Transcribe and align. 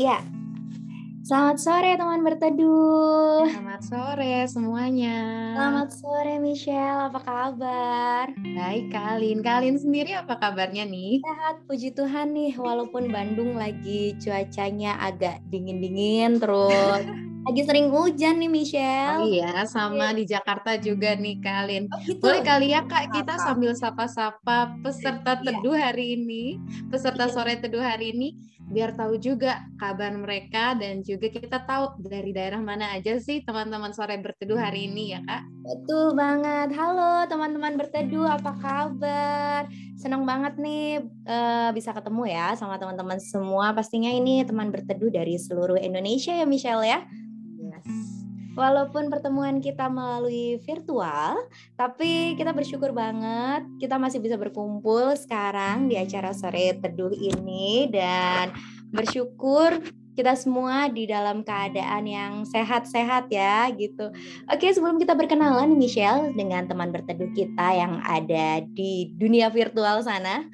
Iya. 0.00 0.24
Selamat 1.20 1.60
sore 1.60 1.92
teman 1.94 2.24
berteduh. 2.24 3.44
Selamat 3.44 3.82
sore 3.84 4.34
semuanya. 4.48 5.16
Selamat 5.52 5.88
sore 5.92 6.34
Michelle, 6.40 7.12
apa 7.12 7.20
kabar? 7.20 8.24
Baik 8.32 8.88
Kalin. 8.88 9.44
Kalin 9.44 9.76
sendiri 9.76 10.16
apa 10.16 10.40
kabarnya 10.40 10.88
nih? 10.88 11.20
Sehat, 11.20 11.60
puji 11.68 11.92
Tuhan 11.92 12.32
nih. 12.32 12.56
Walaupun 12.56 13.12
Bandung 13.12 13.60
lagi 13.60 14.16
cuacanya 14.16 14.96
agak 14.98 15.44
dingin-dingin 15.52 16.40
terus 16.40 17.04
lagi 17.46 17.62
sering 17.64 17.92
hujan 17.92 18.40
nih 18.40 18.48
Michelle. 18.48 19.20
Oh 19.20 19.28
iya, 19.28 19.68
sama 19.68 20.16
di 20.16 20.24
Jakarta 20.24 20.80
juga 20.80 21.12
nih 21.12 21.36
Kalin. 21.40 21.84
Oh, 21.92 22.00
gitu. 22.00 22.24
Boleh 22.24 22.40
kali 22.40 22.72
ya 22.72 22.80
Kak 22.84 23.12
kita 23.12 23.36
Apa? 23.36 23.44
sambil 23.44 23.76
sapa-sapa 23.76 24.72
peserta 24.80 25.36
Iya. 25.36 25.44
teduh 25.52 25.76
hari 25.76 26.16
ini, 26.16 26.56
peserta 26.88 27.28
Iya. 27.28 27.32
sore 27.32 27.60
teduh 27.60 27.84
hari 27.84 28.16
ini 28.16 28.28
biar 28.70 28.94
tahu 28.94 29.18
juga 29.18 29.66
kabar 29.82 30.14
mereka 30.14 30.78
dan 30.78 31.02
juga 31.02 31.26
kita 31.26 31.66
tahu 31.66 31.98
dari 32.06 32.30
daerah 32.30 32.62
mana 32.62 32.94
aja 32.94 33.18
sih 33.18 33.42
teman-teman 33.42 33.90
sore 33.90 34.14
berteduh 34.22 34.54
hari 34.54 34.86
ini 34.86 35.18
ya 35.18 35.20
Kak. 35.26 35.42
Betul 35.66 36.14
banget. 36.14 36.70
Halo 36.78 37.26
teman-teman 37.26 37.74
berteduh, 37.74 38.30
apa 38.30 38.54
kabar? 38.62 39.66
Senang 39.98 40.22
banget 40.22 40.54
nih 40.62 41.02
eh, 41.26 41.70
bisa 41.74 41.90
ketemu 41.90 42.30
ya 42.30 42.54
sama 42.54 42.78
teman-teman 42.78 43.18
semua. 43.18 43.74
Pastinya 43.74 44.08
ini 44.08 44.46
teman 44.46 44.70
berteduh 44.70 45.10
dari 45.10 45.34
seluruh 45.34 45.76
Indonesia 45.76 46.30
ya 46.30 46.46
Michelle 46.46 46.86
ya. 46.86 47.02
Walaupun 48.58 49.06
pertemuan 49.06 49.62
kita 49.62 49.86
melalui 49.86 50.58
virtual, 50.66 51.38
tapi 51.78 52.34
kita 52.34 52.50
bersyukur 52.50 52.90
banget 52.90 53.62
kita 53.78 53.94
masih 53.94 54.18
bisa 54.18 54.34
berkumpul 54.34 55.14
sekarang 55.14 55.86
di 55.86 55.94
acara 55.94 56.34
sore 56.34 56.74
teduh 56.82 57.14
ini 57.14 57.86
dan 57.94 58.50
bersyukur 58.90 59.78
kita 60.18 60.34
semua 60.36 60.90
di 60.90 61.06
dalam 61.06 61.46
keadaan 61.46 62.04
yang 62.04 62.32
sehat-sehat 62.44 63.30
ya 63.30 63.70
gitu. 63.72 64.10
Oke, 64.50 64.68
sebelum 64.68 64.98
kita 64.98 65.16
berkenalan 65.16 65.78
Michelle 65.78 66.34
dengan 66.34 66.66
teman 66.66 66.90
berteduh 66.90 67.30
kita 67.32 67.72
yang 67.72 68.02
ada 68.04 68.60
di 68.66 69.14
dunia 69.16 69.48
virtual 69.48 70.02
sana. 70.02 70.44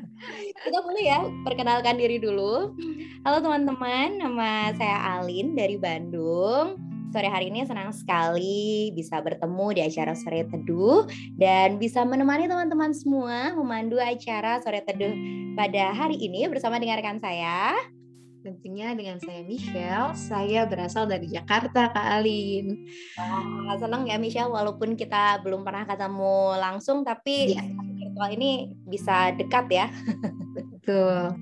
kita 0.64 0.78
boleh 0.80 1.04
ya 1.04 1.20
perkenalkan 1.44 1.98
diri 1.98 2.16
dulu. 2.16 2.72
Halo 3.26 3.44
teman-teman, 3.44 4.16
nama 4.16 4.72
saya 4.78 5.20
Alin 5.20 5.52
dari 5.52 5.76
Bandung. 5.76 6.89
Sore 7.10 7.26
hari 7.26 7.50
ini 7.50 7.66
senang 7.66 7.90
sekali 7.90 8.94
bisa 8.94 9.18
bertemu 9.18 9.66
di 9.74 9.80
acara 9.82 10.14
Sore 10.14 10.46
Teduh 10.46 11.10
dan 11.34 11.74
bisa 11.82 12.06
menemani 12.06 12.46
teman-teman 12.46 12.94
semua 12.94 13.50
memandu 13.58 13.98
acara 13.98 14.62
Sore 14.62 14.78
Teduh 14.86 15.10
pada 15.58 15.90
hari 15.90 16.14
ini 16.22 16.46
bersama 16.46 16.78
dengan 16.78 17.02
rekan 17.02 17.18
saya. 17.18 17.74
Tentunya 18.40 18.94
dengan 18.96 19.18
saya 19.20 19.42
Michelle, 19.44 20.14
saya 20.16 20.64
berasal 20.64 21.04
dari 21.10 21.28
Jakarta 21.28 21.90
Kak 21.92 22.06
Alin. 22.22 22.88
Wah, 23.18 23.74
senang 23.76 24.06
ya 24.06 24.16
Michelle 24.16 24.48
walaupun 24.48 24.94
kita 24.94 25.42
belum 25.42 25.66
pernah 25.66 25.84
ketemu 25.84 26.56
langsung 26.62 27.02
tapi 27.02 27.58
Iya. 27.58 27.66
virtual 28.00 28.30
ini 28.38 28.70
bisa 28.86 29.34
dekat 29.34 29.66
ya. 29.68 29.86
Betul. 30.78 31.36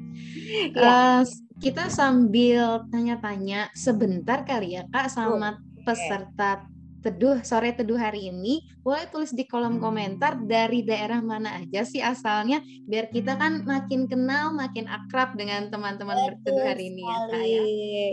Iya. 0.75 1.23
Eh, 1.23 1.23
kita 1.59 1.91
sambil 1.91 2.87
tanya-tanya 2.95 3.71
sebentar 3.75 4.47
kali 4.47 4.79
ya 4.79 4.87
Kak 4.95 5.11
sama 5.11 5.59
peserta 5.83 6.63
teduh 6.99 7.43
sore 7.47 7.75
teduh 7.75 7.99
hari 7.99 8.31
ini 8.31 8.63
boleh 8.83 9.07
tulis 9.11 9.31
di 9.31 9.47
kolom 9.47 9.79
komentar 9.79 10.39
dari 10.43 10.83
daerah 10.83 11.23
mana 11.23 11.63
aja 11.63 11.87
sih 11.87 12.03
asalnya 12.03 12.59
biar 12.87 13.11
kita 13.11 13.39
kan 13.39 13.63
makin 13.63 14.11
kenal 14.11 14.51
makin 14.51 14.87
akrab 14.91 15.39
dengan 15.39 15.71
teman-teman 15.71 16.15
berteduh 16.15 16.63
hari 16.63 16.95
ini 16.95 17.03
ya 17.03 17.19
Kak 17.27 17.45
ya. 17.47 17.63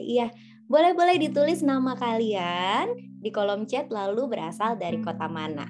Iya, 0.05 0.27
boleh-boleh 0.65 1.17
ditulis 1.21 1.61
nama 1.61 1.93
kalian 1.97 2.93
di 3.21 3.29
kolom 3.33 3.65
chat 3.69 3.89
lalu 3.89 4.25
berasal 4.37 4.77
dari 4.77 5.01
kota 5.01 5.25
mana. 5.25 5.65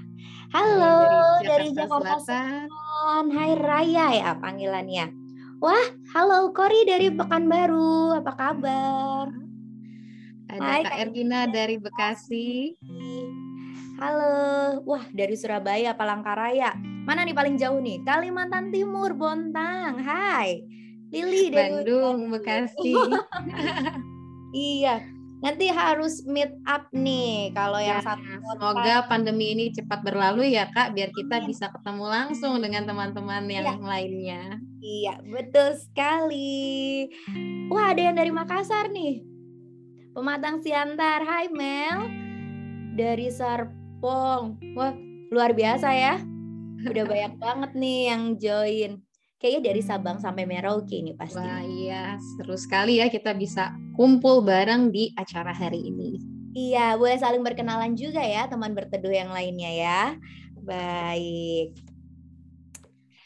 Halo, 0.52 1.40
dari 1.44 1.72
Jakarta, 1.72 2.20
Selatan. 2.20 2.68
Selatan. 2.72 3.26
Hai 3.36 3.52
Raya 3.60 4.08
ya 4.16 4.32
panggilannya. 4.40 5.25
Wah, 5.64 5.88
halo 6.12 6.52
Kori 6.52 6.84
dari 6.84 7.08
Pekanbaru. 7.08 8.20
Apa 8.20 8.32
kabar? 8.36 9.32
Ada 10.52 10.60
Hai, 10.60 10.84
Kak 10.84 10.92
Kak 10.92 11.00
Ergina 11.00 11.48
dari 11.48 11.80
Bekasi. 11.80 12.76
Halo, 13.96 14.84
wah 14.84 15.04
dari 15.16 15.40
Surabaya, 15.40 15.96
Palangkaraya. 15.96 16.76
Mana 17.08 17.24
nih 17.24 17.32
paling 17.32 17.56
jauh 17.56 17.80
nih? 17.80 18.04
Kalimantan 18.04 18.68
Timur, 18.76 19.16
Bontang. 19.16 19.96
Hai, 20.04 20.60
Lili 21.16 21.48
dari 21.48 21.72
Bandung, 21.72 22.28
Bekasi. 22.36 22.92
Iya, 24.56 25.04
nanti 25.40 25.68
harus 25.68 26.24
meet 26.26 26.52
up 26.66 26.88
nih. 26.92 27.52
Kalau 27.52 27.80
yang 27.80 28.00
Ya, 28.00 28.06
satu 28.06 28.24
kota. 28.40 28.56
Semoga 28.60 28.96
pandemi 29.08 29.46
ini 29.52 29.72
cepat 29.72 30.00
berlalu 30.02 30.52
ya 30.52 30.68
Kak, 30.70 30.92
biar 30.92 31.12
kita 31.12 31.40
Amin. 31.40 31.52
bisa 31.52 31.72
ketemu 31.72 32.06
langsung 32.06 32.60
dengan 32.60 32.84
teman-teman 32.84 33.44
yang 33.48 33.66
Iya. 33.66 33.76
lainnya. 33.80 34.44
Iya, 34.82 35.14
betul 35.24 35.76
sekali. 35.78 37.10
Wah, 37.70 37.94
ada 37.94 38.02
yang 38.02 38.16
dari 38.16 38.30
Makassar 38.30 38.90
nih. 38.90 39.22
Pematang 40.12 40.64
Siantar. 40.64 41.22
Hai 41.24 41.52
Mel. 41.52 42.00
Dari 42.96 43.28
Serpong. 43.28 44.56
Wah, 44.74 44.96
luar 45.30 45.52
biasa 45.52 45.92
ya. 45.92 46.16
Udah 46.86 47.04
banyak 47.04 47.34
banget 47.36 47.72
nih 47.76 48.00
yang 48.08 48.24
join. 48.38 49.05
Kayaknya 49.36 49.62
dari 49.68 49.82
Sabang 49.84 50.18
sampai 50.24 50.48
Merauke 50.48 50.96
nih 51.04 51.16
pasti. 51.20 51.44
Wah 51.44 51.62
iya, 51.62 52.16
seru 52.16 52.56
sekali 52.56 53.04
ya 53.04 53.12
kita 53.12 53.36
bisa 53.36 53.76
kumpul 54.00 54.40
bareng 54.42 54.96
di 54.96 55.12
acara 55.20 55.52
hari 55.52 55.92
ini. 55.92 56.18
Iya, 56.56 56.96
boleh 56.96 57.20
saling 57.20 57.44
berkenalan 57.44 58.00
juga 58.00 58.24
ya 58.24 58.48
teman 58.48 58.72
berteduh 58.72 59.12
yang 59.12 59.28
lainnya 59.36 59.72
ya. 59.76 60.02
Baik. 60.64 61.76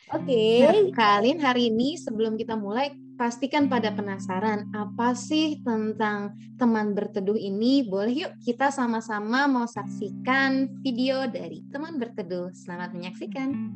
Oke. 0.09 0.66
Nah, 0.66 0.90
Kalin 0.97 1.38
hari 1.38 1.70
ini 1.70 1.94
sebelum 1.94 2.34
kita 2.34 2.58
mulai, 2.58 2.90
pastikan 3.14 3.70
pada 3.70 3.94
penasaran 3.94 4.74
apa 4.74 5.14
sih 5.14 5.62
tentang 5.62 6.34
teman 6.58 6.97
berteduh 6.97 7.38
ini? 7.38 7.86
Boleh 7.86 8.26
yuk 8.26 8.34
kita 8.41 8.74
sama-sama 8.74 9.46
mau 9.46 9.70
saksikan 9.70 10.81
video 10.81 11.30
dari 11.30 11.62
teman 11.70 12.02
berteduh. 12.02 12.50
Selamat 12.58 12.97
menyaksikan. 12.97 13.70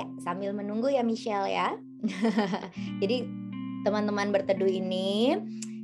Ya, 0.00 0.08
sambil 0.24 0.56
menunggu 0.56 0.88
ya 0.88 1.04
Michelle 1.04 1.52
ya. 1.52 1.76
Jadi 3.04 3.28
teman-teman 3.84 4.32
berteduh 4.32 4.68
ini 4.68 5.36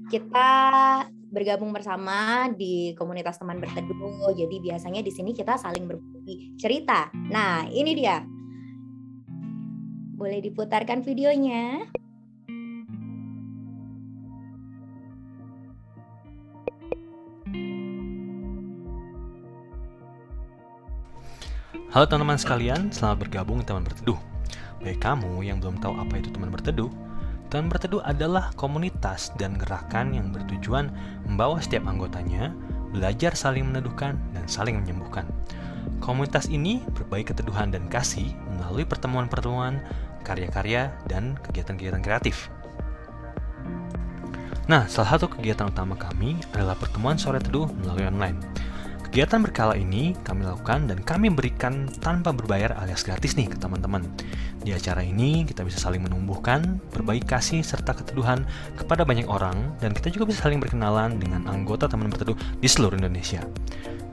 kita 0.08 0.48
bergabung 1.28 1.74
bersama 1.74 2.48
di 2.48 2.96
komunitas 2.96 3.36
teman 3.36 3.60
berteduh. 3.60 4.32
Jadi 4.32 4.56
biasanya 4.64 5.04
di 5.04 5.12
sini 5.12 5.36
kita 5.36 5.60
saling 5.60 5.84
berbagi 5.84 6.56
cerita. 6.56 7.12
Nah, 7.12 7.68
ini 7.68 7.92
dia. 7.92 8.24
Boleh 10.16 10.40
diputarkan 10.40 11.04
videonya? 11.04 11.84
Halo 21.96 22.12
teman-teman 22.12 22.36
sekalian, 22.36 22.92
selamat 22.92 23.24
bergabung 23.24 23.64
di 23.64 23.72
Teman 23.72 23.80
Berteduh. 23.80 24.20
Bagi 24.84 25.00
kamu 25.00 25.40
yang 25.40 25.64
belum 25.64 25.80
tahu 25.80 25.96
apa 25.96 26.20
itu 26.20 26.28
Teman 26.28 26.52
Berteduh, 26.52 26.92
Teman 27.48 27.72
Berteduh 27.72 28.04
adalah 28.04 28.52
komunitas 28.52 29.32
dan 29.40 29.56
gerakan 29.56 30.12
yang 30.12 30.28
bertujuan 30.28 30.92
membawa 31.24 31.56
setiap 31.56 31.88
anggotanya 31.88 32.52
belajar 32.92 33.32
saling 33.32 33.72
meneduhkan 33.72 34.20
dan 34.36 34.44
saling 34.44 34.76
menyembuhkan. 34.76 35.24
Komunitas 36.04 36.52
ini 36.52 36.84
berbagi 36.92 37.32
keteduhan 37.32 37.72
dan 37.72 37.88
kasih 37.88 38.28
melalui 38.60 38.84
pertemuan-pertemuan, 38.84 39.80
karya-karya, 40.20 40.92
dan 41.08 41.40
kegiatan-kegiatan 41.48 42.04
kreatif. 42.04 42.52
Nah, 44.68 44.84
salah 44.84 45.16
satu 45.16 45.32
kegiatan 45.32 45.72
utama 45.72 45.96
kami 45.96 46.44
adalah 46.52 46.76
pertemuan 46.76 47.16
sore 47.16 47.40
teduh 47.40 47.72
melalui 47.80 48.04
online. 48.04 48.65
Kegiatan 49.06 49.38
berkala 49.38 49.78
ini 49.78 50.18
kami 50.26 50.42
lakukan 50.42 50.90
dan 50.90 50.98
kami 51.00 51.30
berikan 51.30 51.86
tanpa 52.02 52.34
berbayar 52.34 52.74
alias 52.82 53.06
gratis 53.06 53.38
nih 53.38 53.46
ke 53.46 53.56
teman-teman. 53.56 54.02
Di 54.66 54.74
acara 54.74 55.06
ini 55.06 55.46
kita 55.46 55.62
bisa 55.62 55.78
saling 55.78 56.02
menumbuhkan, 56.02 56.82
berbagi 56.90 57.22
kasih 57.22 57.62
serta 57.62 57.94
keteduhan 57.94 58.42
kepada 58.74 59.06
banyak 59.06 59.30
orang 59.30 59.78
dan 59.78 59.94
kita 59.94 60.10
juga 60.10 60.34
bisa 60.34 60.42
saling 60.44 60.58
berkenalan 60.58 61.22
dengan 61.22 61.46
anggota 61.46 61.86
teman 61.86 62.10
berteduh 62.10 62.34
di 62.58 62.66
seluruh 62.66 62.98
Indonesia. 62.98 63.46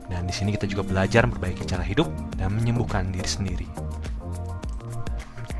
Dan 0.06 0.30
di 0.30 0.34
sini 0.36 0.54
kita 0.54 0.70
juga 0.70 0.86
belajar 0.86 1.26
memperbaiki 1.26 1.66
cara 1.66 1.82
hidup 1.82 2.06
dan 2.38 2.54
menyembuhkan 2.54 3.10
diri 3.10 3.26
sendiri. 3.26 3.66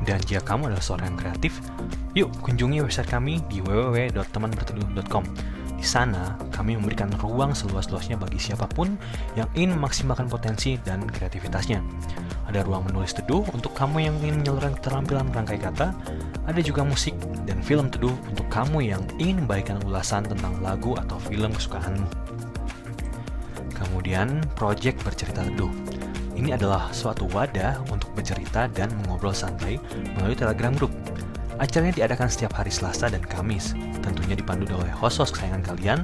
Dan 0.05 0.21
jika 0.23 0.45
kamu 0.45 0.69
adalah 0.69 0.85
seorang 0.85 1.11
yang 1.11 1.19
kreatif, 1.19 1.53
yuk 2.13 2.29
kunjungi 2.39 2.79
website 2.85 3.09
kami 3.09 3.41
di 3.49 3.59
www.temanberteduh.com. 3.59 5.54
Sana, 5.85 6.33
kami 6.49 6.73
memberikan 6.73 7.13
ruang 7.21 7.53
seluas-luasnya 7.53 8.17
bagi 8.17 8.41
siapa 8.41 8.65
pun 8.65 8.97
yang 9.37 9.45
ingin 9.53 9.77
memaksimalkan 9.77 10.25
potensi 10.25 10.81
dan 10.81 11.05
kreativitasnya. 11.05 11.79
Ada 12.49 12.65
ruang 12.65 12.89
menulis 12.89 13.13
teduh 13.13 13.45
untuk 13.53 13.71
kamu 13.77 14.09
yang 14.09 14.15
ingin 14.25 14.41
menyalurkan 14.41 14.73
keterampilan 14.81 15.29
merangkai 15.29 15.61
kata, 15.61 15.93
ada 16.49 16.59
juga 16.65 16.81
musik 16.81 17.13
dan 17.45 17.61
film 17.61 17.93
teduh 17.93 18.17
untuk 18.25 18.49
kamu 18.49 18.97
yang 18.97 19.01
ingin 19.21 19.45
membagikan 19.45 19.77
ulasan 19.85 20.25
tentang 20.25 20.57
lagu 20.65 20.97
atau 20.97 21.21
film 21.21 21.53
kesukaanmu. 21.53 22.09
Kemudian, 23.77 24.41
project 24.57 25.05
bercerita 25.05 25.45
teduh. 25.45 25.69
Ini 26.35 26.57
adalah 26.57 26.91
suatu 26.91 27.29
wadah 27.31 27.79
untuk 27.93 28.11
bercerita 28.11 28.67
dan 28.73 28.91
mengobrol 29.05 29.31
santai 29.31 29.79
melalui 30.17 30.35
Telegram 30.35 30.73
Group. 30.75 30.91
Acaranya 31.55 31.95
diadakan 31.95 32.27
setiap 32.27 32.59
hari 32.59 32.67
Selasa 32.67 33.07
dan 33.07 33.23
Kamis, 33.23 33.71
tentunya 34.03 34.35
dipandu 34.35 34.67
oleh 34.75 34.91
host-host 34.91 35.39
kesayangan 35.39 35.63
kalian 35.63 35.99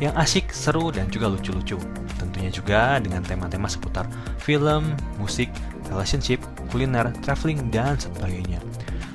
yang 0.00 0.16
asik, 0.16 0.48
seru, 0.48 0.88
dan 0.88 1.12
juga 1.12 1.28
lucu-lucu. 1.28 1.76
Tentunya 2.16 2.48
juga 2.48 2.96
dengan 2.96 3.20
tema-tema 3.20 3.68
seputar 3.68 4.08
film, 4.40 4.96
musik, 5.20 5.52
relationship, 5.92 6.40
kuliner, 6.72 7.12
traveling, 7.20 7.68
dan 7.68 8.00
sebagainya. 8.00 8.56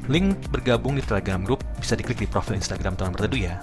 Link 0.05 0.37
bergabung 0.53 0.93
di 0.93 1.01
Telegram 1.01 1.41
Group 1.41 1.65
bisa 1.81 1.97
diklik 1.97 2.21
di 2.21 2.29
profil 2.29 2.61
Instagram 2.61 2.93
teman 2.93 3.17
berteduh 3.17 3.41
ya. 3.41 3.57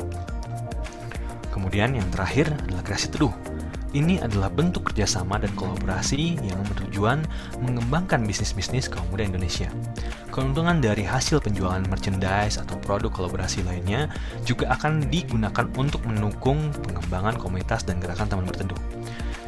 Kemudian 1.54 1.94
yang 1.94 2.08
terakhir 2.10 2.50
adalah 2.66 2.82
kreasi 2.82 3.14
teduh. 3.14 3.30
Ini 3.92 4.24
adalah 4.24 4.48
bentuk 4.48 4.88
kerjasama 4.88 5.36
dan 5.36 5.52
kolaborasi 5.52 6.40
yang 6.40 6.56
bertujuan 6.64 7.28
mengembangkan 7.60 8.24
bisnis-bisnis 8.24 8.88
kaum 8.88 9.04
muda 9.12 9.28
Indonesia. 9.28 9.68
Keuntungan 10.32 10.80
dari 10.80 11.04
hasil 11.04 11.44
penjualan 11.44 11.84
merchandise 11.92 12.56
atau 12.56 12.80
produk 12.80 13.12
kolaborasi 13.12 13.60
lainnya 13.68 14.08
juga 14.48 14.72
akan 14.72 15.12
digunakan 15.12 15.68
untuk 15.76 16.00
mendukung 16.08 16.72
pengembangan 16.88 17.36
komunitas 17.36 17.84
dan 17.84 18.00
gerakan 18.00 18.32
teman 18.32 18.48
berteduh. 18.48 18.80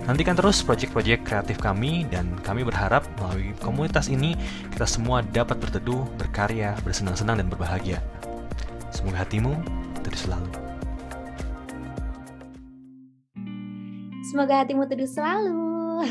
Nantikan 0.05 0.37
terus 0.37 0.61
proyek-proyek 0.61 1.25
kreatif 1.25 1.56
kami 1.56 2.05
dan 2.12 2.29
kami 2.44 2.69
berharap 2.69 3.08
melalui 3.17 3.56
komunitas 3.64 4.12
ini 4.12 4.37
kita 4.76 4.85
semua 4.85 5.25
dapat 5.25 5.56
berteduh, 5.56 6.05
berkarya, 6.20 6.76
bersenang-senang 6.85 7.41
dan 7.41 7.49
berbahagia. 7.49 8.05
Semoga 8.93 9.25
hatimu 9.25 9.56
teduh 10.05 10.20
selalu. 10.20 10.63
Semoga 14.34 14.66
hatimu 14.66 14.90
teduh 14.90 15.06
selalu. 15.06 16.02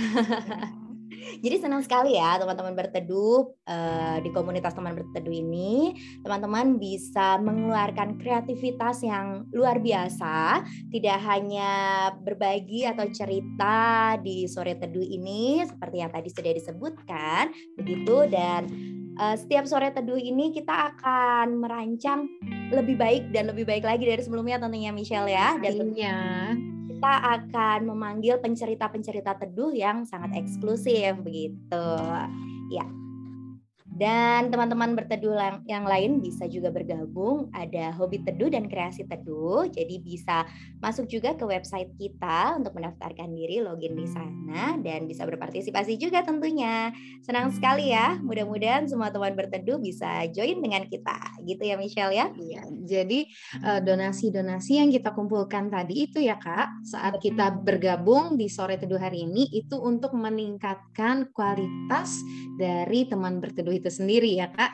Jadi 1.43 1.59
senang 1.59 1.83
sekali 1.83 2.15
ya 2.15 2.39
teman-teman 2.39 2.71
berteduh 2.71 3.51
uh, 3.67 4.17
di 4.23 4.31
komunitas 4.31 4.71
teman 4.71 4.95
berteduh 4.95 5.35
ini. 5.35 5.91
Teman-teman 6.23 6.79
bisa 6.79 7.35
mengeluarkan 7.43 8.15
kreativitas 8.15 9.03
yang 9.03 9.43
luar 9.51 9.83
biasa. 9.83 10.63
Tidak 10.87 11.19
hanya 11.19 11.71
berbagi 12.23 12.87
atau 12.87 13.11
cerita 13.11 14.15
di 14.23 14.47
sore 14.47 14.79
teduh 14.79 15.03
ini 15.03 15.59
seperti 15.67 15.99
yang 15.99 16.15
tadi 16.15 16.31
sudah 16.31 16.55
disebutkan. 16.55 17.51
Begitu 17.75 18.31
dan 18.31 18.71
uh, 19.19 19.35
setiap 19.35 19.67
sore 19.67 19.91
teduh 19.91 20.15
ini 20.15 20.55
kita 20.55 20.95
akan 20.95 21.59
merancang 21.59 22.31
lebih 22.71 22.95
baik 22.95 23.35
dan 23.35 23.51
lebih 23.51 23.67
baik 23.67 23.83
lagi 23.83 24.07
dari 24.07 24.23
sebelumnya 24.23 24.63
tentunya 24.63 24.95
Michelle 24.95 25.27
ya. 25.27 25.59
Dan 25.59 25.75
tentunya 25.75 26.15
kita 27.03 27.19
akan 27.19 27.91
memanggil 27.91 28.39
pencerita-pencerita 28.39 29.35
teduh 29.35 29.75
yang 29.75 30.07
sangat 30.07 30.39
eksklusif 30.39 31.19
begitu. 31.19 31.87
Ya. 32.71 32.87
Dan 33.93 34.49
teman-teman 34.49 34.97
berteduh 34.97 35.37
yang 35.69 35.85
lain 35.85 36.17
bisa 36.17 36.49
juga 36.49 36.73
bergabung. 36.73 37.53
Ada 37.53 37.93
hobi 37.93 38.25
teduh 38.25 38.49
dan 38.49 38.65
kreasi 38.65 39.05
teduh. 39.05 39.69
Jadi 39.69 40.01
bisa 40.01 40.49
masuk 40.81 41.05
juga 41.05 41.37
ke 41.37 41.45
website 41.45 41.93
kita 42.01 42.57
untuk 42.57 42.73
mendaftarkan 42.73 43.29
diri, 43.29 43.61
login 43.61 43.93
di 43.93 44.09
sana, 44.09 44.81
dan 44.81 45.05
bisa 45.05 45.29
berpartisipasi 45.29 46.01
juga 46.01 46.25
tentunya. 46.25 46.89
Senang 47.21 47.53
sekali 47.53 47.93
ya. 47.93 48.17
Mudah-mudahan 48.25 48.89
semua 48.89 49.13
teman 49.13 49.37
berteduh 49.37 49.77
bisa 49.77 50.25
join 50.33 50.57
dengan 50.57 50.89
kita. 50.89 51.17
Gitu 51.45 51.61
ya 51.61 51.75
Michelle 51.77 52.17
ya? 52.17 52.27
Iya. 52.33 52.61
Jadi 52.83 53.29
eh, 53.61 53.79
donasi-donasi 53.85 54.81
yang 54.81 54.89
kita 54.89 55.13
kumpulkan 55.13 55.69
tadi 55.69 56.09
itu 56.09 56.17
ya 56.17 56.41
Kak, 56.41 56.81
saat 56.87 57.21
kita 57.21 57.61
bergabung 57.61 58.35
di 58.41 58.49
sore 58.49 58.81
teduh 58.81 58.97
hari 58.97 59.29
ini 59.29 59.53
itu 59.53 59.77
untuk 59.77 60.17
meningkatkan 60.17 61.29
kualitas 61.29 62.17
dari 62.57 63.05
teman 63.05 63.37
berteduh 63.37 63.82
itu 63.83 63.91
sendiri 63.91 64.39
ya 64.39 64.47
kak. 64.47 64.71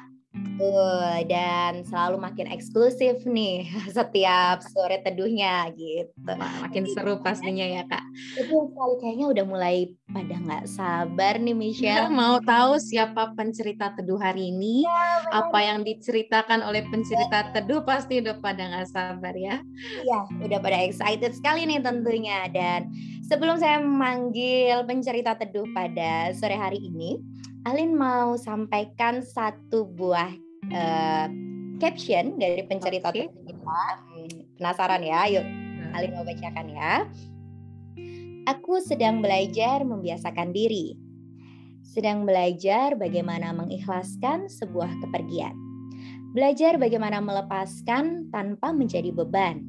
Uh, 0.61 1.25
dan 1.25 1.81
selalu 1.89 2.21
makin 2.21 2.45
eksklusif 2.53 3.25
nih 3.25 3.65
setiap 3.97 4.61
sore 4.61 5.01
teduhnya 5.01 5.65
gitu. 5.73 6.13
makin 6.37 6.85
seru 6.85 7.17
pastinya 7.17 7.65
ya 7.65 7.81
kak. 7.89 8.05
Itu 8.37 8.69
sekali 8.69 8.93
kayaknya 9.01 9.25
udah 9.33 9.45
mulai 9.49 9.97
pada 10.05 10.35
nggak 10.37 10.69
sabar 10.69 11.41
nih 11.41 11.57
Michelle. 11.57 12.13
Mau 12.13 12.37
tahu 12.45 12.77
siapa 12.77 13.33
pencerita 13.33 13.97
teduh 13.97 14.21
hari 14.21 14.53
ini? 14.53 14.85
Ya, 14.85 15.33
apa 15.33 15.59
yang 15.65 15.81
diceritakan 15.81 16.61
oleh 16.61 16.85
pencerita 16.93 17.49
teduh 17.49 17.81
pasti 17.81 18.21
udah 18.21 18.37
pada 18.37 18.69
nggak 18.69 18.89
sabar 18.93 19.33
ya. 19.33 19.57
Iya, 20.05 20.19
udah 20.45 20.59
pada 20.61 20.77
excited 20.85 21.33
sekali 21.33 21.65
nih 21.65 21.81
tentunya. 21.81 22.45
Dan 22.53 22.93
sebelum 23.25 23.57
saya 23.57 23.81
memanggil 23.81 24.85
pencerita 24.85 25.33
teduh 25.33 25.65
pada 25.73 26.29
sore 26.37 26.53
hari 26.53 26.85
ini, 26.85 27.17
Alin 27.67 27.91
mau 27.91 28.39
sampaikan 28.39 29.19
satu 29.19 29.83
buah 29.83 30.31
uh, 30.71 31.27
caption 31.75 32.39
dari 32.39 32.63
pencerita 32.63 33.11
okay. 33.11 33.27
kita. 33.27 33.83
Hmm, 34.15 34.31
penasaran 34.55 35.03
ya? 35.03 35.27
Yuk, 35.27 35.43
nah. 35.43 35.99
Alin 35.99 36.11
mau 36.15 36.23
bacakan 36.23 36.67
ya. 36.71 36.93
Aku 38.47 38.79
sedang 38.79 39.19
belajar 39.19 39.83
membiasakan 39.83 40.55
diri. 40.55 40.95
Sedang 41.83 42.23
belajar 42.23 42.95
bagaimana 42.95 43.51
mengikhlaskan 43.51 44.47
sebuah 44.47 44.95
kepergian. 45.03 45.53
Belajar 46.31 46.79
bagaimana 46.79 47.19
melepaskan 47.19 48.31
tanpa 48.31 48.71
menjadi 48.71 49.11
beban 49.11 49.65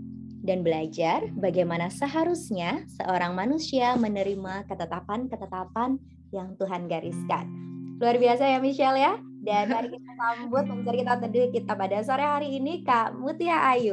dan 0.46 0.62
belajar 0.62 1.26
bagaimana 1.36 1.90
seharusnya 1.90 2.86
seorang 3.00 3.34
manusia 3.34 3.98
menerima 3.98 4.68
ketetapan-ketetapan 4.68 5.98
yang 6.30 6.54
Tuhan 6.56 6.86
gariskan. 6.86 7.69
Luar 8.00 8.16
biasa 8.16 8.48
ya 8.48 8.56
Michelle 8.64 8.96
ya. 8.96 9.12
Dan 9.44 9.68
mari 9.68 9.92
kita 9.92 10.12
sambut 10.16 10.64
pencerita 10.64 11.20
teduh 11.20 11.52
kita 11.52 11.76
pada 11.76 12.00
sore 12.00 12.24
hari 12.24 12.56
ini 12.56 12.80
Kak 12.80 13.12
Mutia 13.12 13.60
Ayu. 13.76 13.92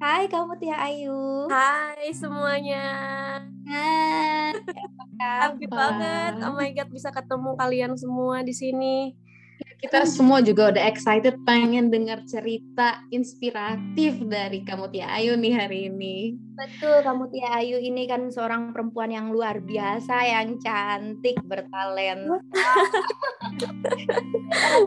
Hai 0.00 0.32
Kak 0.32 0.48
Mutia 0.48 0.80
Ayu. 0.80 1.44
Hai 1.52 2.08
semuanya. 2.16 2.84
Hai. 3.68 4.56
Happy 5.20 5.68
banget. 5.68 6.40
Oh 6.40 6.56
my 6.56 6.72
god 6.72 6.88
bisa 6.88 7.12
ketemu 7.12 7.52
kalian 7.60 7.92
semua 8.00 8.40
di 8.40 8.56
sini. 8.56 9.12
Kita 9.80 10.06
semua 10.08 10.40
juga 10.40 10.70
udah 10.72 10.84
excited 10.86 11.38
pengen 11.42 11.90
dengar 11.92 12.22
cerita 12.24 13.02
inspiratif 13.10 14.16
dari 14.24 14.62
kamu 14.62 14.88
Tia 14.92 15.10
Ayu 15.10 15.34
nih 15.34 15.54
hari 15.54 15.90
ini. 15.90 16.38
Betul, 16.54 17.02
kamu 17.02 17.28
Tia 17.34 17.50
Ayu 17.58 17.82
ini 17.82 18.06
kan 18.06 18.30
seorang 18.30 18.70
perempuan 18.70 19.10
yang 19.10 19.34
luar 19.34 19.58
biasa, 19.58 20.14
yang 20.24 20.56
cantik, 20.62 21.36
bertalenta. 21.44 22.38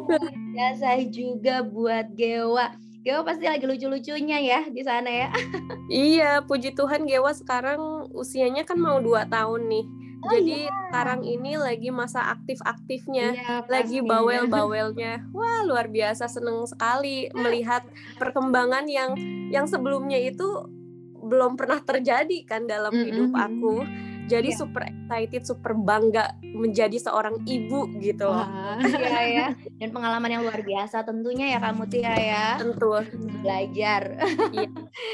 biasa 0.55 1.03
juga 1.11 1.61
buat 1.61 2.13
Gewa. 2.15 2.86
Gewa 3.07 3.23
pasti 3.23 3.47
lagi 3.47 3.63
lucu-lucunya 3.63 4.35
ya 4.43 4.67
di 4.67 4.83
sana 4.83 5.07
ya. 5.07 5.31
iya, 5.87 6.43
puji 6.43 6.75
Tuhan 6.75 7.07
Gewa 7.07 7.31
sekarang 7.31 8.11
usianya 8.11 8.67
kan 8.67 8.75
mau 8.75 8.99
dua 8.99 9.23
tahun 9.31 9.71
nih. 9.71 9.85
Oh, 10.27 10.33
Jadi 10.35 10.67
iya. 10.67 10.73
sekarang 10.91 11.23
ini 11.23 11.55
lagi 11.55 11.87
masa 11.87 12.35
aktif-aktifnya, 12.35 13.27
iya, 13.31 13.63
lagi 13.71 14.03
bawel-bawelnya. 14.03 15.23
Wah, 15.31 15.63
luar 15.63 15.87
biasa 15.87 16.27
seneng 16.27 16.67
sekali 16.67 17.31
melihat 17.31 17.87
perkembangan 18.19 18.91
yang 18.91 19.15
yang 19.55 19.71
sebelumnya 19.71 20.19
itu 20.19 20.67
belum 21.23 21.55
pernah 21.55 21.79
terjadi 21.79 22.43
kan 22.43 22.67
dalam 22.67 22.91
mm 22.91 22.99
-hmm. 22.99 23.07
hidup 23.07 23.31
aku. 23.31 23.75
Jadi 24.27 24.51
yeah. 24.51 24.59
super 24.59 24.83
excited, 24.83 25.41
super 25.47 25.71
bangga 25.71 26.35
menjadi 26.43 26.99
seorang 26.99 27.41
ibu 27.47 27.87
gitu 28.03 28.27
loh. 28.27 28.47
Iya 28.83 29.21
ya. 29.23 29.47
Dan 29.79 29.95
pengalaman 29.95 30.29
yang 30.29 30.43
luar 30.43 30.59
biasa 30.61 31.07
tentunya 31.07 31.55
ya 31.55 31.59
kamu 31.63 31.87
Tia 31.87 32.13
ya. 32.19 32.45
Tentu. 32.59 32.91
Belajar. 33.41 34.19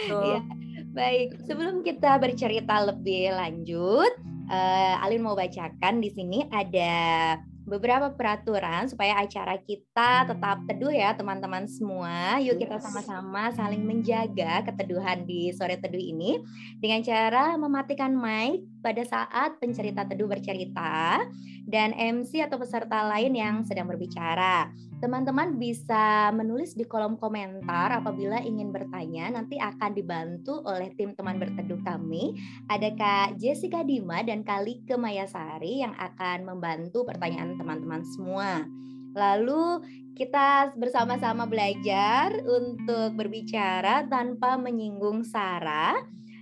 Iya. 0.10 0.42
Baik, 0.98 1.42
sebelum 1.50 1.82
kita 1.82 2.22
bercerita 2.22 2.86
lebih 2.86 3.34
lanjut, 3.34 4.14
uh, 4.46 5.02
Alin 5.02 5.26
mau 5.26 5.34
bacakan 5.34 5.98
di 5.98 6.14
sini 6.14 6.46
ada 6.54 7.34
beberapa 7.64 8.12
peraturan 8.12 8.92
supaya 8.92 9.24
acara 9.24 9.56
kita 9.58 10.28
tetap 10.28 10.62
teduh 10.68 10.92
ya 10.94 11.16
teman-teman 11.16 11.66
semua. 11.66 12.38
Yuk 12.44 12.60
kita 12.60 12.78
sama-sama 12.78 13.50
saling 13.56 13.82
menjaga 13.82 14.68
keteduhan 14.68 15.24
di 15.24 15.50
sore 15.56 15.80
teduh 15.80 16.00
ini 16.02 16.44
dengan 16.78 17.02
cara 17.02 17.56
mematikan 17.56 18.14
mic 18.14 18.62
pada 18.84 19.02
saat 19.08 19.58
pencerita 19.64 20.04
teduh 20.04 20.28
bercerita 20.28 21.24
dan 21.64 21.96
MC 21.96 22.44
atau 22.44 22.60
peserta 22.60 23.08
lain 23.08 23.32
yang 23.32 23.56
sedang 23.64 23.88
berbicara. 23.88 24.68
Teman-teman 25.00 25.60
bisa 25.60 26.32
menulis 26.32 26.76
di 26.76 26.88
kolom 26.88 27.20
komentar 27.20 27.92
apabila 27.92 28.40
ingin 28.40 28.72
bertanya, 28.72 29.32
nanti 29.32 29.60
akan 29.60 29.92
dibantu 29.96 30.64
oleh 30.64 30.92
tim 30.96 31.12
teman 31.16 31.40
berteduh 31.40 31.80
kami. 31.84 32.36
Ada 32.72 32.92
Kak 32.96 33.28
Jessica 33.40 33.84
Dima 33.84 34.24
dan 34.24 34.48
Kali 34.48 34.84
Kemayasari 34.88 35.84
yang 35.84 35.92
akan 35.96 36.48
membantu 36.48 37.04
pertanyaan 37.04 37.60
teman-teman 37.60 38.04
semua. 38.16 38.64
Lalu 39.12 39.84
kita 40.16 40.72
bersama-sama 40.78 41.50
belajar 41.52 42.34
untuk 42.46 43.18
berbicara 43.18 44.08
tanpa 44.08 44.56
menyinggung 44.56 45.26
sara 45.26 46.00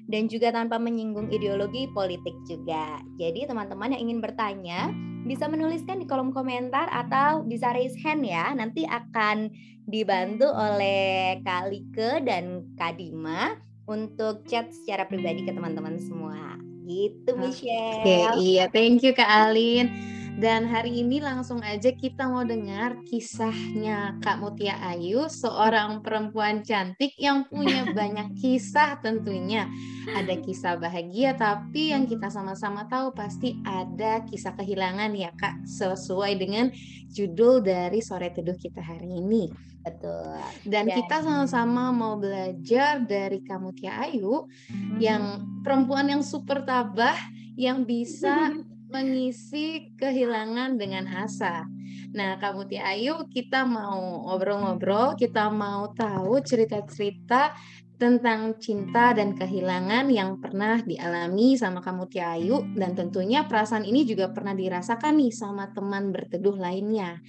dan 0.10 0.31
juga 0.31 0.50
tanpa 0.50 0.81
menyinggung 0.81 1.29
ideologi 1.29 1.86
politik 1.91 2.34
juga. 2.48 3.01
Jadi 3.22 3.46
teman-teman 3.46 3.93
yang 3.93 4.10
ingin 4.10 4.20
bertanya 4.24 4.89
bisa 5.25 5.46
menuliskan 5.46 6.01
di 6.01 6.10
kolom 6.10 6.34
komentar 6.34 6.89
atau 6.89 7.46
bisa 7.46 7.74
raise 7.75 7.98
hand 8.01 8.25
ya. 8.25 8.50
Nanti 8.58 8.88
akan 8.89 9.51
dibantu 9.86 10.50
oleh 10.50 11.38
Kak 11.46 11.70
Like 11.70 12.25
dan 12.25 12.65
Kak 12.79 12.98
Dima 12.98 13.58
untuk 13.86 14.46
chat 14.48 14.72
secara 14.72 15.05
pribadi 15.05 15.46
ke 15.46 15.51
teman-teman 15.53 16.00
semua. 16.01 16.58
Gitu 16.86 17.31
Michelle. 17.38 18.01
Oke, 18.01 18.20
iya, 18.41 18.65
thank 18.72 19.05
you 19.05 19.13
Kak 19.13 19.29
Alin. 19.29 19.91
Dan 20.39 20.63
hari 20.69 21.03
ini 21.03 21.19
langsung 21.19 21.59
aja 21.59 21.91
kita 21.91 22.29
mau 22.31 22.47
dengar 22.47 23.03
kisahnya 23.03 24.15
Kak 24.23 24.39
Mutia 24.39 24.79
Ayu, 24.79 25.27
seorang 25.27 26.00
perempuan 26.00 26.63
cantik 26.63 27.11
yang 27.19 27.43
punya 27.51 27.83
banyak 27.97 28.39
kisah 28.39 29.03
tentunya. 29.03 29.67
Ada 30.15 30.39
kisah 30.39 30.79
bahagia, 30.79 31.35
tapi 31.35 31.91
yang 31.91 32.07
kita 32.07 32.31
sama-sama 32.31 32.88
tahu 32.88 33.11
pasti 33.11 33.59
ada 33.67 34.23
kisah 34.23 34.55
kehilangan 34.55 35.11
ya 35.17 35.35
Kak, 35.35 35.67
sesuai 35.67 36.39
dengan 36.39 36.71
judul 37.11 37.59
dari 37.59 38.00
sore 38.00 38.31
teduh 38.31 38.55
kita 38.55 38.79
hari 38.79 39.19
ini. 39.19 39.51
Betul. 39.81 40.38
Dan, 40.63 40.85
Dan 40.88 40.95
kita 40.95 41.25
sama-sama 41.25 41.89
mau 41.89 42.15
belajar 42.15 43.01
dari 43.01 43.41
Kak 43.41 43.59
Mutia 43.59 43.97
Ayu 44.05 44.45
hmm. 44.47 44.97
yang 45.01 45.23
perempuan 45.65 46.07
yang 46.07 46.21
super 46.21 46.61
tabah 46.61 47.17
yang 47.57 47.83
bisa 47.83 48.53
mengisi 48.91 49.95
kehilangan 49.95 50.75
dengan 50.75 51.07
asa. 51.07 51.63
Nah, 52.12 52.36
Kak 52.36 52.60
Muti 52.60 52.75
Ayu, 52.75 53.24
kita 53.31 53.63
mau 53.63 54.27
ngobrol-ngobrol, 54.27 55.15
kita 55.15 55.48
mau 55.48 55.95
tahu 55.95 56.43
cerita-cerita 56.43 57.55
tentang 57.95 58.57
cinta 58.57 59.13
dan 59.13 59.38
kehilangan 59.38 60.10
yang 60.10 60.41
pernah 60.41 60.81
dialami 60.81 61.53
sama 61.55 61.79
kamu 61.79 62.10
Ayu 62.17 62.65
dan 62.74 62.98
tentunya 62.98 63.45
perasaan 63.45 63.86
ini 63.86 64.03
juga 64.03 64.33
pernah 64.33 64.57
dirasakan 64.57 65.21
nih 65.21 65.31
sama 65.31 65.69
teman 65.71 66.10
berteduh 66.10 66.57
lainnya. 66.57 67.21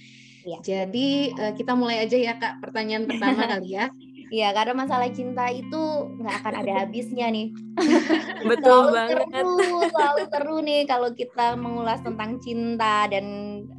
Ya. 0.43 0.59
Jadi 0.59 1.31
eh, 1.31 1.53
kita 1.55 1.77
mulai 1.77 2.03
aja 2.03 2.17
ya 2.19 2.35
Kak 2.35 2.59
pertanyaan 2.59 3.07
pertama 3.07 3.45
kali 3.55 3.79
ya. 3.79 3.87
Iya, 4.33 4.49
karena 4.49 4.73
masalah 4.73 5.13
cinta 5.13 5.45
itu 5.53 6.09
nggak 6.17 6.35
akan 6.41 6.53
ada 6.65 6.73
habisnya 6.81 7.29
nih. 7.29 7.53
Betul 8.49 8.89
selalu 8.89 8.97
banget. 8.97 9.17
Teru, 9.29 9.57
selalu 9.93 10.23
teru 10.33 10.57
nih 10.65 10.81
kalau 10.89 11.09
kita 11.13 11.53
mengulas 11.53 12.01
tentang 12.01 12.41
cinta 12.41 13.05
dan 13.13 13.25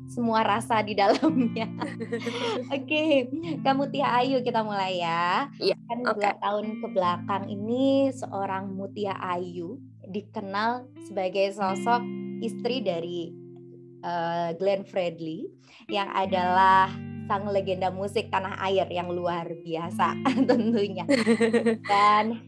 semua 0.07 0.47
rasa 0.47 0.79
di 0.87 0.95
dalamnya. 0.95 1.67
Oke, 2.71 2.87
okay. 2.87 3.11
kamu 3.67 3.91
Tia 3.91 4.15
Ayu 4.15 4.47
kita 4.47 4.63
mulai 4.63 5.03
ya. 5.03 5.51
Iya. 5.59 5.75
Kan 5.91 6.07
okay. 6.07 6.23
dua 6.23 6.33
tahun 6.39 6.67
ke 6.79 6.87
belakang 6.95 7.45
ini 7.51 8.15
seorang 8.15 8.71
Mutia 8.71 9.19
Ayu 9.19 9.83
dikenal 10.07 10.87
sebagai 11.03 11.51
sosok 11.51 12.07
istri 12.39 12.79
dari 12.79 13.44
uh, 14.05 14.53
Glenn 14.61 14.85
Fredly 14.85 15.49
yang 15.89 16.13
adalah 16.13 16.93
sang 17.25 17.49
legenda 17.49 17.89
musik 17.89 18.29
tanah 18.29 18.61
air 18.69 18.85
yang 18.93 19.09
luar 19.09 19.49
biasa 19.65 20.13
tentunya. 20.49 21.09
Dan 21.89 22.45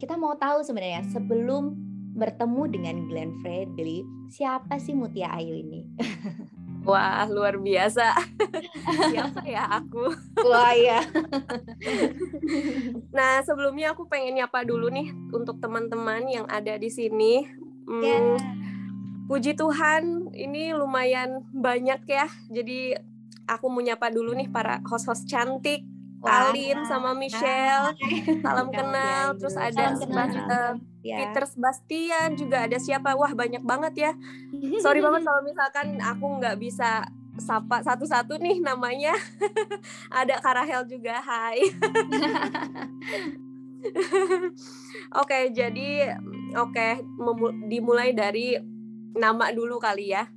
kita 0.00 0.16
mau 0.16 0.32
tahu 0.34 0.64
sebenarnya 0.64 1.04
sebelum 1.12 1.76
bertemu 2.16 2.62
dengan 2.72 2.96
Glenn 3.12 3.32
Fredly, 3.44 4.00
siapa 4.32 4.80
sih 4.80 4.96
Mutia 4.96 5.28
Ayu 5.36 5.60
ini? 5.60 5.84
Wah, 6.86 7.26
luar 7.26 7.58
biasa. 7.58 8.14
Siapa 9.10 9.42
ya 9.42 9.66
aku? 9.66 10.06
Wah, 10.46 10.70
ya. 10.70 11.02
nah, 13.10 13.42
sebelumnya 13.42 13.90
aku 13.90 14.06
pengen 14.06 14.38
nyapa 14.38 14.62
dulu 14.62 14.86
nih 14.94 15.10
untuk 15.34 15.58
teman-teman 15.58 16.30
yang 16.30 16.46
ada 16.46 16.78
di 16.78 16.86
sini. 16.86 17.42
Hmm, 17.90 18.06
yeah. 18.06 18.38
Puji 19.26 19.58
Tuhan, 19.58 20.30
ini 20.38 20.70
lumayan 20.70 21.42
banyak 21.50 22.06
ya. 22.06 22.30
Jadi 22.46 22.94
aku 23.46 23.66
mau 23.66 23.82
nyapa 23.82 24.10
dulu 24.10 24.34
nih 24.38 24.46
para 24.50 24.78
host-host 24.86 25.26
cantik. 25.26 25.82
Wah. 26.22 26.48
Alin 26.48 26.80
sama 26.88 27.12
Michelle 27.12 27.92
salam 28.40 28.72
kenal. 28.72 29.36
Terus 29.36 29.54
ada 29.58 29.94
Sebastian, 29.94 30.80
ya. 31.04 31.16
Peter 31.22 31.44
Sebastian 31.44 32.28
juga 32.38 32.64
ada 32.64 32.78
siapa? 32.80 33.12
Wah 33.14 33.34
banyak 33.34 33.62
banget 33.62 33.94
ya. 33.94 34.12
Sorry 34.84 35.04
banget 35.04 35.22
kalau 35.26 35.42
misalkan 35.44 36.00
aku 36.00 36.40
nggak 36.40 36.56
bisa 36.56 37.04
sapa 37.36 37.84
satu-satu 37.84 38.40
nih 38.40 38.64
namanya. 38.64 39.12
Ada 40.24 40.40
Karahel 40.40 40.88
juga 40.88 41.20
Hai. 41.20 41.60
Oke 45.22 45.54
jadi 45.54 46.16
oke 46.58 46.88
dimulai 47.70 48.10
dari 48.10 48.58
nama 49.16 49.50
dulu 49.50 49.80
kali 49.80 50.12
ya 50.12 50.28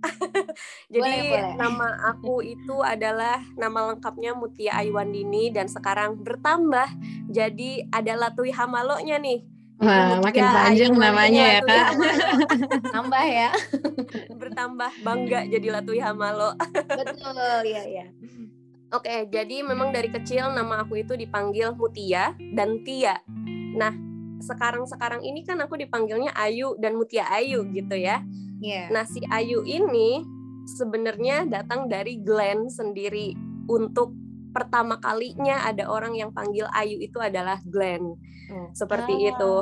Jadi 0.92 1.00
boleh, 1.00 1.22
boleh. 1.28 1.52
nama 1.56 1.88
aku 2.12 2.40
itu 2.44 2.76
adalah 2.80 3.40
nama 3.56 3.92
lengkapnya 3.92 4.32
Mutia 4.32 4.80
Aiwandini 4.80 5.52
dan 5.52 5.68
sekarang 5.68 6.16
bertambah 6.20 6.88
jadi 7.28 7.86
ada 7.92 8.16
Latui 8.16 8.50
Hamalonya 8.50 9.20
nih. 9.20 9.44
Wah, 9.80 10.20
Mutia 10.20 10.24
makin 10.24 10.44
panjang 10.44 10.92
namanya 10.92 11.44
ya, 11.56 11.60
Kak. 11.64 11.88
Nambah 12.92 13.24
ya. 13.40 13.50
Bertambah 14.28 14.92
bangga 15.04 15.48
jadi 15.48 15.68
Latui 15.80 16.00
Hamalo. 16.00 16.52
Betul, 17.00 17.64
ya 17.64 17.82
ya. 17.84 18.06
Oke, 18.90 19.30
jadi 19.30 19.62
memang 19.62 19.94
dari 19.94 20.10
kecil 20.10 20.50
nama 20.50 20.82
aku 20.82 20.98
itu 20.98 21.14
dipanggil 21.14 21.72
Mutia 21.78 22.34
dan 22.56 22.82
Tia. 22.82 23.22
Nah, 23.78 24.09
sekarang-sekarang 24.40 25.22
ini 25.22 25.44
kan 25.44 25.60
aku 25.60 25.76
dipanggilnya 25.76 26.32
Ayu 26.34 26.76
dan 26.80 26.96
Mutia 26.96 27.28
Ayu 27.28 27.64
gitu 27.70 27.94
ya. 27.94 28.24
Yeah. 28.60 28.92
Nah, 28.92 29.08
si 29.08 29.24
Ayu 29.28 29.64
ini 29.64 30.24
sebenarnya 30.76 31.48
datang 31.48 31.88
dari 31.88 32.20
Glenn 32.20 32.68
sendiri 32.68 33.32
untuk 33.68 34.12
pertama 34.50 34.98
kalinya 34.98 35.62
ada 35.64 35.86
orang 35.86 36.18
yang 36.18 36.34
panggil 36.34 36.66
Ayu 36.74 36.98
itu 36.98 37.16
adalah 37.22 37.62
Glenn. 37.64 38.18
Oh. 38.50 38.68
Seperti 38.74 39.14
oh, 39.14 39.28
itu. 39.30 39.54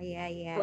Iya, 0.00 0.24
iya. 0.28 0.54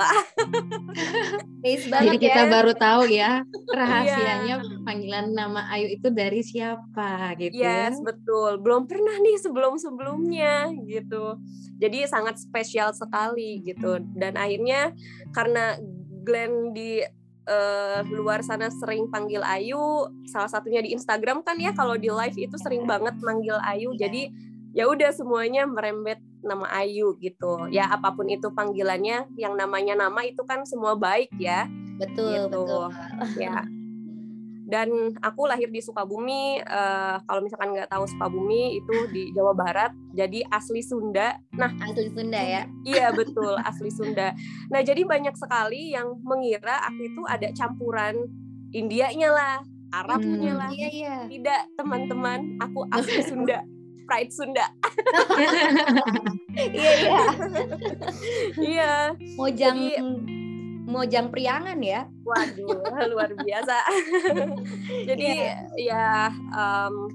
Jadi 2.04 2.18
kita 2.20 2.42
ya. 2.46 2.52
baru 2.52 2.74
tahu 2.76 3.08
ya 3.10 3.42
rahasianya 3.72 4.56
yeah. 4.60 4.82
panggilan 4.84 5.32
nama 5.32 5.68
Ayu 5.74 5.96
itu 5.96 6.08
dari 6.12 6.44
siapa 6.44 7.34
gitu. 7.40 7.62
Yes, 7.62 7.98
betul. 8.04 8.60
Belum 8.60 8.86
pernah 8.86 9.16
nih 9.20 9.38
sebelum-sebelumnya 9.42 10.74
gitu. 10.86 11.40
Jadi 11.80 12.06
sangat 12.06 12.40
spesial 12.40 12.92
sekali 12.94 13.64
gitu. 13.64 14.00
Dan 14.16 14.36
akhirnya 14.38 14.92
karena 15.32 15.80
Glenn 16.24 16.72
di 16.72 17.04
uh, 17.48 18.00
luar 18.08 18.44
sana 18.44 18.72
sering 18.72 19.12
panggil 19.12 19.44
Ayu, 19.44 20.08
salah 20.28 20.48
satunya 20.52 20.80
di 20.80 20.96
Instagram 20.96 21.44
kan 21.44 21.60
ya 21.60 21.76
kalau 21.76 22.00
di 22.00 22.08
live 22.08 22.38
itu 22.38 22.56
sering 22.60 22.88
banget 22.88 23.16
manggil 23.20 23.60
Ayu. 23.60 23.96
Iya. 23.96 24.08
Jadi 24.08 24.53
ya 24.74 24.90
udah 24.90 25.14
semuanya 25.14 25.70
merembet 25.70 26.20
nama 26.44 26.68
Ayu 26.82 27.16
gitu. 27.22 27.70
Ya 27.72 27.88
apa 27.88 28.12
pun 28.18 28.28
itu 28.28 28.52
panggilannya, 28.52 29.32
yang 29.40 29.56
namanya 29.56 29.96
nama 29.96 30.26
itu 30.28 30.44
kan 30.44 30.66
semua 30.68 30.98
baik 30.98 31.32
ya. 31.40 31.70
Betul, 32.02 32.50
gitu. 32.50 32.62
betul. 32.66 32.86
Ya. 33.40 33.64
dan 34.64 34.90
aku 35.20 35.46
lahir 35.46 35.68
di 35.70 35.84
Sukabumi 35.84 36.58
uh, 36.64 37.20
kalau 37.28 37.44
misalkan 37.44 37.76
nggak 37.76 37.92
tahu 37.92 38.08
Sukabumi 38.08 38.80
itu 38.80 38.96
di 39.12 39.30
Jawa 39.36 39.52
Barat 39.52 39.92
jadi 40.16 40.42
asli 40.50 40.80
Sunda 40.80 41.36
nah 41.54 41.70
asli 41.84 42.10
Sunda 42.10 42.40
ya 42.40 42.64
iya 42.88 43.12
betul 43.12 43.54
asli 43.60 43.92
Sunda 43.92 44.32
nah 44.72 44.80
jadi 44.80 45.04
banyak 45.04 45.36
sekali 45.36 45.94
yang 45.94 46.18
mengira 46.24 46.80
aku 46.90 47.06
itu 47.06 47.22
ada 47.28 47.52
campuran 47.54 48.24
Indianya 48.74 49.30
lah 49.30 49.58
Arabnya 49.94 50.52
hmm. 50.56 50.62
lah 50.64 50.70
iya, 50.74 50.90
iya. 50.90 51.16
tidak 51.30 51.70
teman-teman 51.78 52.58
aku 52.58 52.88
asli 52.90 53.20
Sunda 53.30 53.62
Pride 54.06 54.32
Sunda. 54.32 54.68
iya 56.58 56.92
iya. 57.00 57.22
Iya. 58.58 58.94
Mojang 59.40 59.78
Jadi, 59.78 60.04
Mojang 60.86 61.28
Priangan 61.32 61.80
ya. 61.80 62.06
Waduh, 62.24 62.84
luar 63.12 63.32
biasa. 63.34 63.78
Jadi 65.10 65.28
yeah. 65.28 65.60
ya 65.76 66.08
um, 66.54 67.10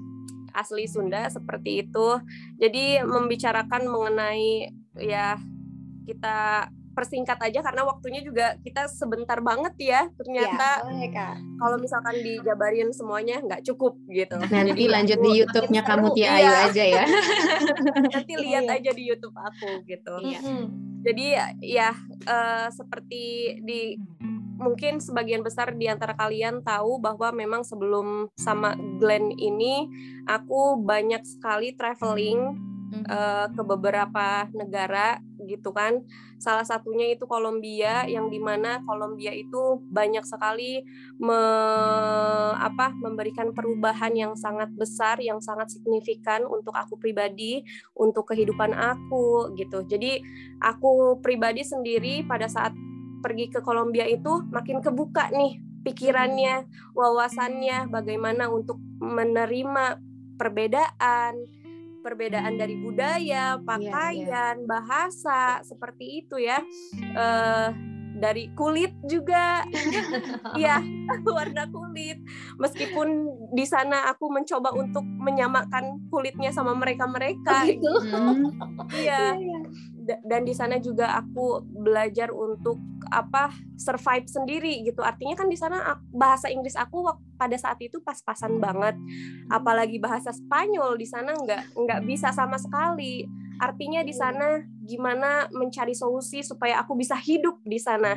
asli 0.53 0.89
Sunda 0.89 1.29
seperti 1.29 1.87
itu. 1.87 2.07
Jadi 2.57 3.01
membicarakan 3.05 3.87
mengenai 3.87 4.73
ya 4.99 5.37
kita 6.09 6.67
persingkat 6.99 7.39
aja 7.39 7.63
karena 7.63 7.87
waktunya 7.87 8.19
juga 8.19 8.59
kita 8.59 8.91
sebentar 8.91 9.39
banget 9.39 9.71
ya 9.79 10.01
ternyata. 10.19 10.83
Ya, 10.99 11.39
kalau 11.55 11.79
misalkan 11.79 12.19
dijabarin 12.19 12.91
semuanya 12.91 13.39
nggak 13.39 13.63
cukup 13.63 13.95
gitu. 14.11 14.35
Nanti 14.35 14.75
Jadi 14.75 14.85
lanjut 14.91 15.19
aku, 15.23 15.23
di 15.23 15.31
YouTube-nya 15.39 15.81
kamu 15.87 16.07
Tia 16.11 16.27
Ayu 16.35 16.43
iya. 16.43 16.67
aja 16.67 16.83
ya. 16.83 17.03
Nanti 18.19 18.33
lihat 18.35 18.63
iya. 18.67 18.75
aja 18.83 18.91
di 18.91 19.03
YouTube 19.07 19.37
aku 19.39 19.87
gitu. 19.87 20.13
Iya. 20.19 20.41
jadi 20.99 21.55
ya 21.63 21.95
uh, 22.27 22.67
seperti 22.75 23.55
di 23.63 23.95
mungkin 24.59 24.99
sebagian 24.99 25.39
besar 25.39 25.71
di 25.71 25.87
antara 25.87 26.11
kalian 26.19 26.59
tahu 26.59 26.99
bahwa 26.99 27.31
memang 27.31 27.63
sebelum 27.63 28.27
sama 28.35 28.75
Glenn 28.99 29.31
ini 29.39 29.87
aku 30.27 30.75
banyak 30.83 31.23
sekali 31.23 31.71
traveling 31.79 32.59
uh, 33.07 33.47
ke 33.55 33.61
beberapa 33.63 34.51
negara 34.51 35.23
gitu 35.49 35.73
kan. 35.73 36.05
Salah 36.37 36.61
satunya 36.61 37.09
itu 37.09 37.25
Kolombia 37.25 38.05
yang 38.05 38.29
di 38.29 38.37
mana 38.37 38.85
Kolombia 38.85 39.33
itu 39.33 39.81
banyak 39.89 40.21
sekali 40.21 40.85
me, 41.17 41.41
apa 42.53 42.93
memberikan 42.93 43.49
perubahan 43.51 44.13
yang 44.13 44.37
sangat 44.37 44.69
besar, 44.77 45.17
yang 45.17 45.41
sangat 45.41 45.73
signifikan 45.73 46.45
untuk 46.45 46.77
aku 46.77 47.01
pribadi, 47.01 47.65
untuk 47.97 48.29
kehidupan 48.29 48.77
aku 48.77 49.57
gitu. 49.57 49.81
Jadi 49.89 50.21
aku 50.61 51.17
pribadi 51.25 51.65
sendiri 51.65 52.21
pada 52.23 52.45
saat 52.45 52.71
pergi 53.19 53.51
ke 53.51 53.59
Kolombia 53.59 54.07
itu 54.07 54.47
makin 54.47 54.79
kebuka 54.79 55.27
nih 55.33 55.59
pikirannya, 55.83 56.67
wawasannya, 56.95 57.87
bagaimana 57.91 58.51
untuk 58.51 58.79
menerima 58.99 59.99
perbedaan, 60.39 61.35
perbedaan 61.99 62.55
dari 62.55 62.75
budaya, 62.79 63.59
pakaian, 63.61 64.15
yeah, 64.15 64.53
yeah. 64.55 64.65
bahasa, 64.65 65.61
seperti 65.63 66.25
itu 66.25 66.39
ya. 66.39 66.63
Uh, 67.15 67.71
dari 68.19 68.51
kulit 68.51 68.91
juga, 69.07 69.63
ya 70.59 70.83
warna 71.35 71.71
kulit. 71.71 72.19
Meskipun 72.59 73.31
di 73.55 73.63
sana 73.63 74.11
aku 74.11 74.27
mencoba 74.27 74.75
untuk 74.75 75.07
menyamakan 75.07 76.03
kulitnya 76.11 76.51
sama 76.51 76.75
mereka-mereka, 76.75 77.63
oh, 77.63 77.67
gitu. 77.67 77.93
Iya. 78.99 79.37
iya, 79.37 79.37
iya 79.39 79.59
dan 80.25 80.41
di 80.45 80.53
sana 80.57 80.81
juga 80.81 81.13
aku 81.21 81.61
belajar 81.69 82.33
untuk 82.33 82.81
apa 83.09 83.53
survive 83.75 84.25
sendiri 84.29 84.85
gitu. 84.85 85.01
Artinya 85.01 85.35
kan 85.37 85.47
di 85.49 85.57
sana 85.57 85.97
bahasa 86.13 86.47
Inggris 86.49 86.77
aku 86.77 87.05
pada 87.35 87.57
saat 87.57 87.77
itu 87.81 88.01
pas-pasan 88.01 88.57
banget. 88.57 88.95
Apalagi 89.51 89.97
bahasa 89.97 90.33
Spanyol 90.33 90.97
di 90.97 91.07
sana 91.09 91.35
nggak 91.35 91.75
nggak 91.75 92.01
bisa 92.05 92.29
sama 92.31 92.57
sekali. 92.57 93.25
Artinya 93.59 94.01
di 94.07 94.15
sana 94.15 94.63
gimana 94.87 95.51
mencari 95.51 95.91
solusi 95.91 96.39
supaya 96.41 96.79
aku 96.79 96.95
bisa 96.95 97.13
hidup 97.19 97.59
di 97.67 97.77
sana 97.77 98.15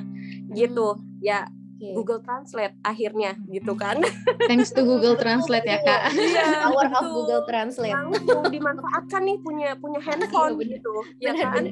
gitu. 0.54 1.00
Ya 1.18 1.48
Google 1.82 2.22
Translate 2.22 2.78
akhirnya 2.86 3.34
gitu 3.50 3.74
kan. 3.74 3.98
Thanks 4.46 4.70
to 4.70 4.86
Google 4.86 5.18
Translate 5.18 5.66
ya 5.66 5.82
kak. 5.82 6.14
Iya, 6.14 6.70
Power 6.70 6.88
of 6.94 7.06
Google 7.10 7.42
Translate. 7.50 7.90
Langsung 7.90 8.46
dimanfaatkan 8.46 9.22
nih 9.26 9.36
punya 9.42 9.74
punya 9.82 9.98
iya, 9.98 10.06
handphone 10.14 10.54
iya, 10.62 10.70
gitu, 10.78 10.94
ya 11.18 11.32
kan? 11.34 11.62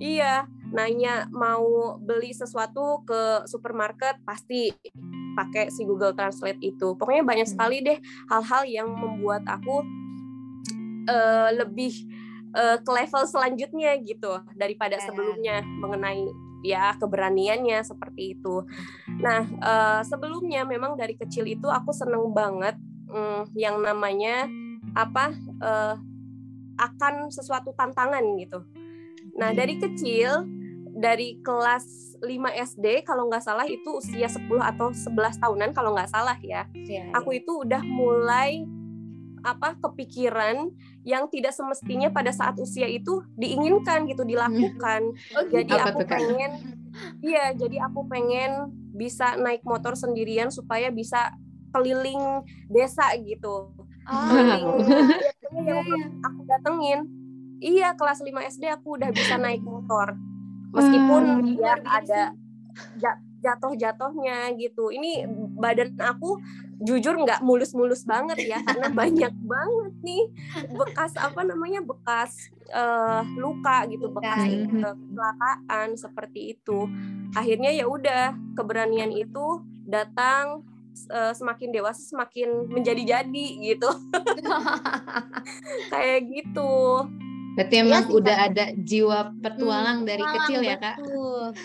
Iya, 0.00 0.34
nanya 0.72 1.28
mau 1.28 2.00
beli 2.00 2.32
sesuatu 2.32 3.04
ke 3.04 3.44
supermarket 3.44 4.18
pasti 4.24 4.72
pakai 5.32 5.72
si 5.72 5.84
Google 5.84 6.16
Translate 6.16 6.60
itu. 6.60 6.96
Pokoknya 6.96 7.24
banyak 7.24 7.48
hmm. 7.48 7.54
sekali 7.56 7.76
deh 7.84 7.98
hal-hal 8.28 8.62
yang 8.68 8.88
membuat 8.92 9.44
aku 9.48 9.84
uh, 11.08 11.50
lebih 11.56 11.92
uh, 12.56 12.80
ke 12.80 12.90
level 12.90 13.24
selanjutnya 13.24 13.96
gitu 14.00 14.40
daripada 14.56 15.00
sebelumnya 15.00 15.64
mengenai 15.64 16.28
ya 16.62 16.94
keberaniannya 16.96 17.82
seperti 17.82 18.38
itu. 18.38 18.62
Nah 19.18 19.44
uh, 19.60 20.00
sebelumnya 20.06 20.62
memang 20.62 20.94
dari 20.94 21.18
kecil 21.18 21.48
itu 21.48 21.66
aku 21.66 21.90
seneng 21.90 22.30
banget 22.30 22.78
um, 23.10 23.44
yang 23.58 23.82
namanya 23.82 24.46
apa 24.94 25.34
uh, 25.58 25.96
akan 26.78 27.28
sesuatu 27.34 27.74
tantangan 27.74 28.22
gitu. 28.38 28.62
Nah 29.34 29.50
dari 29.50 29.80
kecil 29.80 30.61
dari 31.02 31.42
kelas 31.42 32.14
5 32.22 32.30
SD 32.70 33.02
kalau 33.02 33.26
nggak 33.26 33.42
salah 33.42 33.66
itu 33.66 33.98
usia 33.98 34.30
10 34.30 34.46
atau 34.62 34.94
11 34.94 35.42
tahunan 35.42 35.70
kalau 35.74 35.98
nggak 35.98 36.14
salah 36.14 36.38
ya. 36.38 36.70
ya 36.86 37.10
aku 37.10 37.42
itu 37.42 37.66
udah 37.66 37.82
mulai 37.82 38.62
apa 39.42 39.74
kepikiran 39.74 40.70
yang 41.02 41.26
tidak 41.26 41.50
semestinya 41.50 42.14
pada 42.14 42.30
saat 42.30 42.54
usia 42.62 42.86
itu 42.86 43.26
diinginkan 43.34 44.06
gitu 44.06 44.22
dilakukan. 44.22 45.02
Oh, 45.34 45.42
gitu. 45.48 45.66
jadi 45.66 45.90
aku 45.90 46.06
pengen 46.06 46.78
iya, 47.24 47.50
jadi 47.56 47.90
aku 47.90 48.06
pengen 48.06 48.70
bisa 48.94 49.34
naik 49.34 49.66
motor 49.66 49.98
sendirian 49.98 50.54
supaya 50.54 50.94
bisa 50.94 51.34
keliling 51.74 52.46
desa 52.70 53.10
gitu. 53.18 53.74
Oh. 54.06 54.28
Keliling 54.30 55.66
yang 55.66 55.66
iya, 55.66 55.78
iya. 55.82 56.06
aku 56.22 56.40
datengin. 56.46 57.00
Iya, 57.62 57.88
kelas 57.94 58.22
5 58.22 58.30
SD 58.58 58.64
aku 58.70 58.98
udah 58.98 59.10
bisa 59.10 59.38
naik 59.38 59.62
motor. 59.62 60.14
Meskipun 60.72 61.22
hmm. 61.22 61.60
ya 61.60 61.74
ada 61.84 62.22
jatuh-jatuhnya 63.42 64.54
gitu. 64.56 64.88
Ini 64.88 65.26
badan 65.58 65.98
aku 65.98 66.40
jujur 66.82 67.14
nggak 67.14 67.46
mulus-mulus 67.46 68.02
banget 68.02 68.42
ya 68.42 68.58
karena 68.66 68.90
banyak 69.00 69.34
banget 69.46 69.94
nih 70.02 70.24
bekas 70.74 71.14
apa 71.14 71.46
namanya 71.46 71.78
bekas 71.78 72.50
uh, 72.74 73.22
luka 73.38 73.86
gitu 73.86 74.10
bekas 74.10 74.48
kecelakaan 74.48 75.88
seperti 75.98 76.58
itu. 76.58 76.88
Akhirnya 77.34 77.70
ya 77.74 77.86
udah 77.86 78.34
keberanian 78.58 79.14
itu 79.14 79.62
datang 79.86 80.62
uh, 81.10 81.32
semakin 81.34 81.68
dewasa 81.74 82.02
semakin 82.02 82.70
menjadi-jadi 82.70 83.46
gitu. 83.62 83.90
Kayak 85.92 86.20
gitu. 86.30 86.72
Berarti 87.52 87.74
emang 87.84 88.04
ya, 88.08 88.14
udah 88.16 88.36
ada 88.48 88.64
jiwa 88.76 89.18
petualang 89.44 89.98
hmm, 90.02 90.08
dari 90.08 90.24
kecil 90.24 90.60
ya 90.64 90.76
kak? 90.80 90.96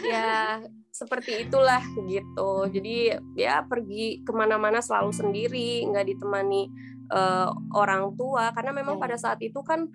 Ya 0.04 0.60
seperti 0.92 1.48
itulah 1.48 1.84
gitu. 2.10 2.52
Jadi 2.68 3.16
ya 3.38 3.64
pergi 3.64 4.26
ke 4.26 4.32
mana-mana 4.34 4.84
selalu 4.84 5.14
sendiri 5.14 5.86
nggak 5.88 6.06
ditemani 6.12 6.68
uh, 7.14 7.54
orang 7.78 8.12
tua. 8.20 8.52
Karena 8.52 8.76
memang 8.76 9.00
iya. 9.00 9.04
pada 9.08 9.18
saat 9.20 9.40
itu 9.40 9.64
kan 9.64 9.88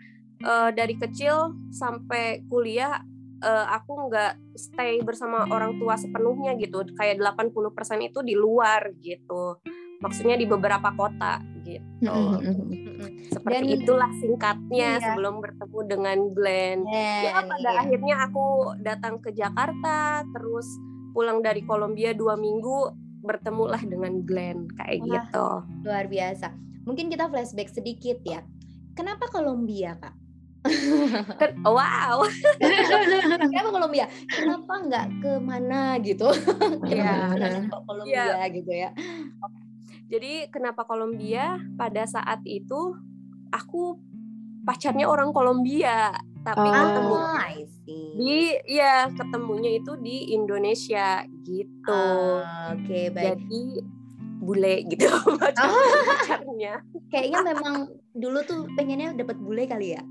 uh, 0.46 0.70
dari 0.72 0.96
kecil 0.96 1.52
sampai 1.68 2.40
kuliah 2.48 3.05
uh, 3.44 3.66
aku 3.76 4.09
nggak 4.09 4.57
stay 4.57 5.02
bersama 5.05 5.44
orang 5.52 5.76
tua 5.76 6.00
sepenuhnya 6.00 6.57
gitu. 6.57 6.88
Kayak 6.96 7.20
80% 7.37 8.09
itu 8.09 8.18
di 8.24 8.33
luar 8.33 8.96
gitu 8.96 9.61
maksudnya 10.02 10.34
di 10.34 10.44
beberapa 10.44 10.90
kota 10.98 11.38
gitu. 11.62 12.12
Seperti 13.30 13.66
Dan, 13.70 13.78
itulah 13.80 14.10
singkatnya 14.18 14.88
iya. 14.98 15.02
sebelum 15.02 15.40
bertemu 15.40 15.78
dengan 15.86 16.18
Glenn. 16.34 16.78
Yeah, 16.90 17.20
ya 17.22 17.32
pada 17.46 17.70
iya. 17.70 17.80
akhirnya 17.86 18.16
aku 18.28 18.46
datang 18.82 19.22
ke 19.22 19.30
Jakarta 19.32 20.26
terus 20.34 20.66
pulang 21.14 21.40
dari 21.40 21.62
Kolombia 21.62 22.12
dua 22.12 22.34
minggu 22.34 22.92
bertemulah 23.22 23.80
dengan 23.86 24.26
Glenn 24.26 24.66
kayak 24.74 25.00
Wah, 25.06 25.10
gitu. 25.14 25.48
Luar 25.86 26.06
biasa. 26.10 26.50
Mungkin 26.82 27.06
kita 27.08 27.30
flashback 27.30 27.70
sedikit 27.70 28.18
ya. 28.26 28.42
Kenapa 28.98 29.30
Kolombia 29.30 29.96
kak? 29.96 30.14
wow. 31.66 32.22
Kenapa 33.50 33.70
Kolombia? 33.70 34.06
Kenapa 34.30 34.72
nggak 34.82 35.06
ke 35.22 35.32
mana 35.42 35.98
gitu? 36.02 36.28
Kenapa 36.86 37.38
yeah. 37.38 37.66
Kolombia 37.86 38.14
yeah. 38.14 38.46
gitu 38.50 38.72
ya? 38.72 38.90
Jadi 40.12 40.53
kenapa 40.53 40.85
Kolombia? 40.85 41.57
Pada 41.72 42.05
saat 42.05 42.44
itu 42.44 42.92
aku 43.48 43.96
pacarnya 44.68 45.09
orang 45.09 45.33
Kolombia 45.33 46.12
tapi 46.42 46.68
oh. 46.68 46.75
ketemu 46.75 47.16
di 48.18 48.51
ya 48.66 49.07
ketemunya 49.14 49.79
itu 49.79 49.96
di 49.96 50.37
Indonesia 50.37 51.25
gitu. 51.46 51.88
Oh, 51.88 52.44
Oke 52.77 52.85
okay, 52.85 53.05
baik. 53.09 53.40
Jadi 53.40 53.64
bule 54.42 54.75
gitu 54.90 55.07
pacar 55.40 55.70
oh. 55.70 55.81
pacarnya. 56.05 56.83
Kayaknya 57.09 57.40
memang 57.55 57.75
dulu 58.12 58.38
tuh 58.44 58.68
pengennya 58.77 59.16
dapat 59.16 59.40
bule 59.40 59.64
kali 59.64 59.96
ya. 59.96 60.03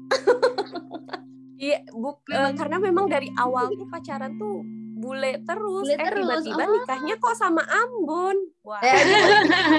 Iya, 1.61 1.85
buk 1.93 2.25
uh, 2.33 2.57
karena 2.57 2.81
memang 2.81 3.05
dari 3.05 3.29
awal 3.37 3.69
tuh 3.77 3.85
pacaran 3.85 4.33
tuh 4.41 4.65
bule 5.01 5.41
terus. 5.41 5.83
Bule 5.89 5.95
eh, 5.97 6.09
tiba-tiba 6.13 6.63
oh. 6.63 6.71
nikahnya 6.77 7.15
kok 7.17 7.35
sama 7.35 7.65
Ambon. 7.65 8.37
Wah. 8.61 8.81
Eh, 8.85 9.01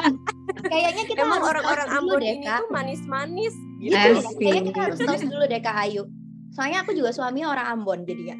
Kayaknya 0.72 1.04
kita 1.06 1.22
Emang 1.22 1.46
orang-orang 1.46 1.88
Ambon 1.94 2.20
ini 2.20 2.42
tuh 2.42 2.68
manis-manis 2.74 3.54
gitu. 3.78 4.18
Kayaknya 4.42 4.62
kita 4.74 4.80
harus 4.90 4.98
tos 4.98 5.22
dulu 5.22 5.44
deh 5.46 5.62
Kak 5.62 5.78
Ayu. 5.86 6.04
Soalnya 6.52 6.84
aku 6.84 6.92
juga 6.92 7.16
suaminya 7.16 7.48
orang 7.48 7.66
Ambon 7.72 8.04
jadi 8.04 8.36
ya. 8.36 8.38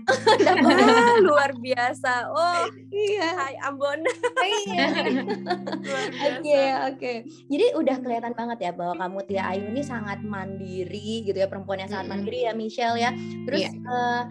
luar 1.26 1.56
biasa. 1.56 2.28
Oh, 2.28 2.68
iya. 2.92 3.28
Hai 3.32 3.56
Ambon. 3.64 4.04
Iya. 4.36 4.86
Oke, 6.28 6.62
oke. 6.92 7.12
Jadi 7.48 7.66
udah 7.78 7.96
kelihatan 8.04 8.36
banget 8.36 8.68
ya 8.68 8.72
bahwa 8.76 8.94
kamu 9.00 9.18
Tia 9.24 9.42
Ayu 9.48 9.64
ini 9.72 9.80
sangat 9.80 10.20
mandiri 10.20 11.24
gitu 11.24 11.34
ya, 11.34 11.48
perempuan 11.48 11.80
yang 11.80 11.90
sangat 11.90 12.12
mandiri 12.12 12.44
ya 12.44 12.52
Michelle 12.52 13.00
ya. 13.00 13.10
Terus 13.48 13.64
yeah. 13.64 13.72
Iya. 13.72 13.88
uh, 13.88 14.22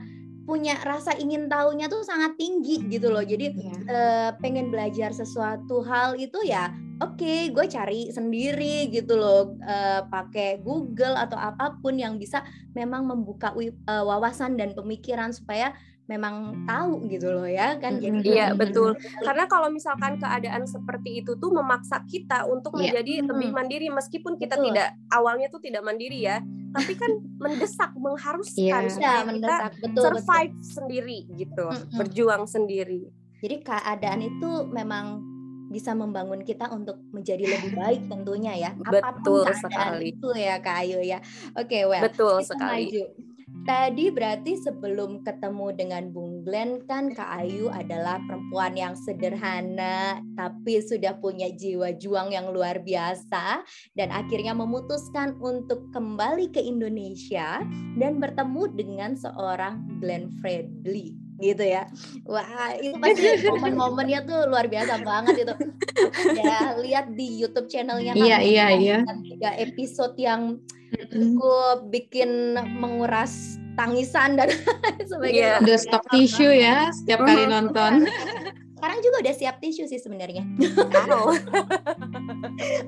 punya 0.44 0.76
rasa 0.82 1.14
ingin 1.16 1.48
tahunya 1.48 1.88
tuh 1.88 2.02
sangat 2.02 2.36
tinggi 2.36 2.82
gitu 2.90 3.14
loh. 3.14 3.22
Jadi 3.22 3.54
yeah. 3.54 3.60
Iya. 3.62 3.74
uh, 3.90 4.30
pengen 4.42 4.74
belajar 4.74 5.14
sesuatu 5.14 5.86
hal 5.86 6.18
itu 6.18 6.42
ya 6.46 6.74
oke 7.02 7.18
okay, 7.18 7.50
gue 7.50 7.66
cari 7.66 8.02
sendiri 8.14 8.88
gitu 8.94 9.18
loh 9.18 9.58
uh, 9.66 10.06
pakai 10.06 10.62
Google 10.62 11.18
atau 11.18 11.36
apa 11.36 11.82
pun 11.82 11.98
yang 11.98 12.22
bisa 12.22 12.46
memang 12.78 13.10
membuka 13.10 13.52
uh, 13.58 14.04
wawasan 14.06 14.56
dan 14.56 14.78
pemikiran 14.78 15.34
supaya 15.34 15.74
memang 16.06 16.68
tahu 16.68 17.08
gitu 17.08 17.32
loh 17.32 17.48
ya 17.48 17.80
kan 17.80 17.98
jadi 17.98 18.20
iya 18.22 18.48
betul 18.52 18.94
karena 19.24 19.48
kalau 19.48 19.72
misalkan 19.72 20.20
keadaan 20.20 20.68
seperti 20.68 21.24
itu 21.24 21.40
tuh 21.40 21.56
memaksa 21.56 22.04
kita 22.06 22.44
untuk 22.52 22.76
yeah. 22.78 22.92
menjadi 22.92 23.26
lebih 23.26 23.50
mandiri 23.56 23.88
meskipun 23.88 24.36
kita 24.36 24.60
betul. 24.60 24.66
tidak 24.72 24.90
awalnya 25.08 25.48
tuh 25.48 25.64
tidak 25.64 25.82
mandiri 25.88 26.20
ya 26.28 26.44
tapi 26.72 26.94
kan 26.96 27.12
mendesak 27.38 27.92
mengharuskan 28.00 28.84
yeah. 28.88 28.90
supaya 28.90 29.20
kita 29.24 29.28
mendesak. 29.28 29.72
Betul, 29.80 30.04
survive 30.04 30.54
betul. 30.56 30.72
sendiri 30.72 31.20
gitu 31.36 31.66
mm-hmm. 31.68 31.98
berjuang 32.00 32.44
sendiri 32.48 33.02
jadi 33.42 33.56
keadaan 33.66 34.22
itu 34.24 34.52
memang 34.70 35.06
bisa 35.72 35.96
membangun 35.96 36.44
kita 36.44 36.68
untuk 36.68 37.00
menjadi 37.16 37.48
lebih 37.48 37.72
baik 37.80 38.02
tentunya 38.12 38.54
ya 38.60 38.72
apa 38.88 39.24
pun 39.24 39.24
betul 39.24 39.46
sekali 39.56 40.06
itu 40.12 40.30
ya 40.36 40.56
Kak 40.60 40.78
Ayu 40.84 41.00
ya 41.00 41.20
oke 41.56 41.68
okay, 41.68 41.84
well 41.88 42.04
betul 42.04 42.44
sekali 42.44 42.92
maju 42.92 43.06
Tadi 43.62 44.10
berarti 44.10 44.58
sebelum 44.58 45.22
ketemu 45.22 45.68
dengan 45.76 46.04
Bung 46.10 46.31
Glenn 46.42 46.82
kan 46.90 47.14
Kak 47.14 47.46
Ayu 47.46 47.70
adalah 47.70 48.18
perempuan 48.26 48.74
yang 48.74 48.94
sederhana 48.98 50.20
tapi 50.34 50.82
sudah 50.82 51.18
punya 51.22 51.54
jiwa 51.54 51.94
juang 51.96 52.34
yang 52.34 52.50
luar 52.50 52.82
biasa 52.82 53.62
dan 53.94 54.10
akhirnya 54.10 54.58
memutuskan 54.58 55.38
untuk 55.38 55.90
kembali 55.94 56.50
ke 56.50 56.62
Indonesia 56.62 57.62
dan 57.98 58.18
bertemu 58.18 58.64
dengan 58.74 59.12
seorang 59.14 60.02
Glenn 60.02 60.34
Fredly 60.42 61.14
gitu 61.42 61.66
ya. 61.66 61.90
Wah, 62.30 62.78
itu 62.78 62.94
pasti 63.02 63.42
momen-momennya 63.50 64.30
tuh 64.30 64.46
luar 64.46 64.70
biasa 64.70 65.02
banget 65.02 65.42
itu. 65.42 65.56
Ya, 66.38 66.78
lihat 66.78 67.18
di 67.18 67.42
YouTube 67.42 67.66
channelnya 67.66 68.14
Iya, 68.14 68.38
iya, 68.46 68.66
iya. 68.78 68.98
Tiga 69.26 69.58
episode 69.58 70.14
yang 70.22 70.62
cukup 71.10 71.90
bikin 71.90 72.58
menguras 72.78 73.58
tangisan 73.82 74.38
dan 74.38 74.54
sebagainya. 75.10 75.58
Yeah. 75.58 75.64
Udah 75.66 75.78
stok 75.82 76.06
tisu 76.14 76.50
ya 76.54 76.94
setiap 76.94 77.26
kali 77.26 77.50
nonton. 77.50 78.06
Sekarang 78.78 78.98
juga 79.06 79.18
udah 79.22 79.36
siap 79.38 79.56
tisu 79.62 79.86
sih 79.86 80.02
sebenarnya. 80.02 80.42
Oke, 80.58 81.38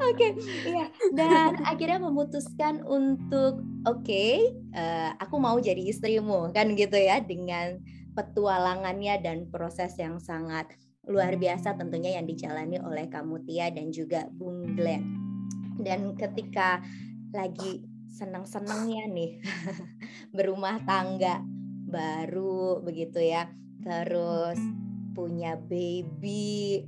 okay, 0.09 0.31
iya. 0.65 0.89
Dan 1.13 1.61
akhirnya 1.69 2.01
memutuskan 2.01 2.81
untuk 2.81 3.61
oke, 3.85 4.01
okay, 4.01 4.57
uh, 4.73 5.13
eh, 5.13 5.21
aku 5.21 5.37
mau 5.37 5.53
jadi 5.61 5.85
istrimu 5.85 6.49
kan 6.49 6.73
gitu 6.73 6.97
ya 6.97 7.21
dengan 7.21 7.77
petualangannya 8.17 9.21
dan 9.21 9.45
proses 9.53 9.93
yang 10.01 10.17
sangat 10.17 10.65
luar 11.05 11.37
biasa 11.37 11.77
tentunya 11.77 12.17
yang 12.17 12.25
dijalani 12.25 12.81
oleh 12.81 13.05
kamu 13.05 13.45
Tia 13.45 13.69
dan 13.69 13.93
juga 13.93 14.25
Bung 14.33 14.73
Glenn. 14.73 15.05
Dan 15.77 16.17
ketika 16.17 16.81
lagi 17.37 17.85
senang-senangnya 18.13 19.09
nih 19.09 19.31
berumah 20.37 20.85
tangga 20.85 21.41
baru 21.93 22.81
begitu 22.81 23.21
ya. 23.21 23.49
Terus 23.81 24.57
punya 25.13 25.57
baby 25.57 26.85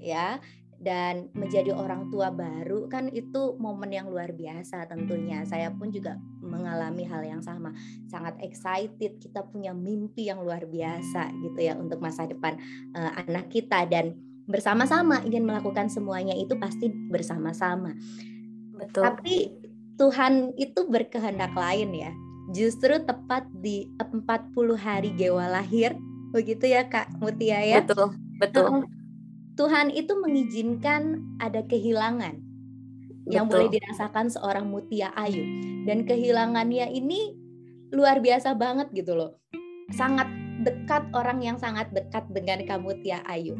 ya. 0.00 0.40
Dan 0.76 1.32
menjadi 1.32 1.72
orang 1.72 2.12
tua 2.12 2.28
baru 2.28 2.84
kan 2.92 3.08
itu 3.08 3.56
momen 3.56 3.96
yang 3.96 4.12
luar 4.12 4.36
biasa 4.36 4.84
tentunya. 4.84 5.40
Saya 5.48 5.72
pun 5.72 5.88
juga 5.88 6.20
mengalami 6.44 7.08
hal 7.08 7.24
yang 7.24 7.40
sama. 7.40 7.72
Sangat 8.12 8.36
excited 8.44 9.16
kita 9.16 9.40
punya 9.48 9.72
mimpi 9.72 10.28
yang 10.28 10.44
luar 10.44 10.68
biasa 10.68 11.32
gitu 11.40 11.58
ya 11.64 11.74
untuk 11.80 11.98
masa 12.04 12.28
depan 12.28 12.60
uh, 12.92 13.12
anak 13.24 13.48
kita. 13.48 13.88
Dan 13.88 14.20
bersama-sama 14.46 15.24
ingin 15.24 15.48
melakukan 15.48 15.88
semuanya 15.88 16.36
itu 16.36 16.54
pasti 16.60 16.92
bersama-sama. 16.92 17.96
Betul. 18.76 19.00
Tapi 19.00 19.65
Tuhan 19.96 20.52
itu 20.60 20.84
berkehendak 20.88 21.56
lain 21.56 21.90
ya. 21.96 22.12
Justru 22.52 23.00
tepat 23.02 23.48
di 23.50 23.90
40 23.98 24.76
hari 24.76 25.10
Gewa 25.16 25.48
lahir, 25.50 25.96
begitu 26.30 26.68
ya 26.68 26.86
Kak 26.86 27.16
Mutia 27.18 27.58
ya? 27.64 27.82
Betul, 27.82 28.14
betul. 28.38 28.86
Tuhan 29.56 29.88
itu 29.88 30.12
mengizinkan 30.20 31.24
ada 31.40 31.64
kehilangan 31.64 32.36
betul. 32.36 33.32
yang 33.32 33.48
boleh 33.48 33.72
dirasakan 33.72 34.28
seorang 34.28 34.68
Mutia 34.68 35.10
Ayu. 35.16 35.42
Dan 35.88 36.04
kehilangannya 36.04 36.92
ini 36.92 37.34
luar 37.90 38.20
biasa 38.20 38.52
banget 38.52 38.92
gitu 38.92 39.16
loh. 39.16 39.40
Sangat 39.96 40.28
dekat 40.60 41.08
orang 41.16 41.40
yang 41.40 41.56
sangat 41.56 41.88
dekat 41.96 42.28
dengan 42.30 42.62
kamu 42.68 43.00
Tia 43.00 43.24
Ayu. 43.24 43.56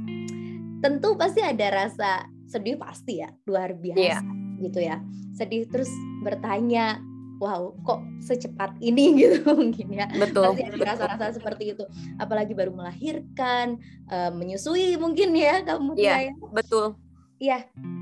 Tentu 0.85 1.17
pasti 1.17 1.41
ada 1.41 1.73
rasa 1.73 2.29
sedih 2.45 2.77
pasti 2.77 3.25
ya, 3.25 3.33
luar 3.49 3.73
biasa. 3.73 4.21
Yeah 4.21 4.46
gitu 4.61 4.81
ya. 4.83 5.01
Sedih 5.37 5.69
terus 5.69 5.91
bertanya 6.25 7.01
wow 7.39 7.73
kok 7.85 8.01
secepat 8.25 8.77
ini? 8.81 9.13
gitu 9.21 9.45
mungkin 9.53 9.87
ya. 9.93 10.07
Betul 10.17 10.57
pasti 10.57 10.63
ada 10.65 10.77
rasa-rasa 10.97 11.27
seperti 11.37 11.77
itu. 11.77 11.85
Apalagi 12.17 12.53
baru 12.57 12.73
melahirkan 12.73 13.81
uh, 14.09 14.31
menyusui 14.33 14.97
mungkin 14.97 15.37
ya 15.37 15.63
kamu 15.65 15.95
Mutia 15.95 16.33
ya, 16.33 16.35
betul. 16.53 16.97
Ya 17.37 17.59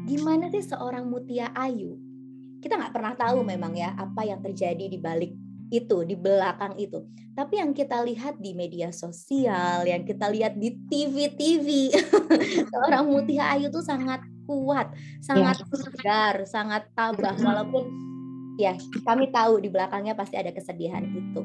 gimana 0.07 0.51
sih 0.51 0.63
seorang 0.63 1.11
Mutia 1.11 1.51
Ayu? 1.55 1.99
Kita 2.63 2.81
nggak 2.81 2.95
pernah 2.95 3.15
tahu 3.19 3.45
memang 3.45 3.77
ya 3.77 3.93
apa 3.99 4.25
yang 4.25 4.41
terjadi 4.41 4.89
di 4.89 4.97
balik 4.97 5.35
itu 5.75 6.07
di 6.07 6.15
belakang 6.15 6.79
itu. 6.79 7.03
Tapi 7.35 7.59
yang 7.59 7.75
kita 7.75 7.99
lihat 8.07 8.39
di 8.39 8.55
media 8.55 8.95
sosial 8.95 9.83
yang 9.83 10.07
kita 10.07 10.31
lihat 10.31 10.55
di 10.55 10.71
TV-TV 10.87 11.91
seorang 12.73 13.11
Mutia 13.11 13.51
Ayu 13.59 13.75
tuh 13.75 13.83
sangat 13.83 14.23
kuat, 14.45 14.93
sangat 15.21 15.61
ya. 15.61 15.77
segar, 15.77 16.35
sangat 16.45 16.83
tabah 16.93 17.37
walaupun 17.41 17.85
ya 18.61 18.79
kami 19.03 19.35
tahu 19.35 19.59
di 19.59 19.69
belakangnya 19.69 20.15
pasti 20.15 20.39
ada 20.39 20.55
kesedihan 20.55 21.05
itu. 21.05 21.43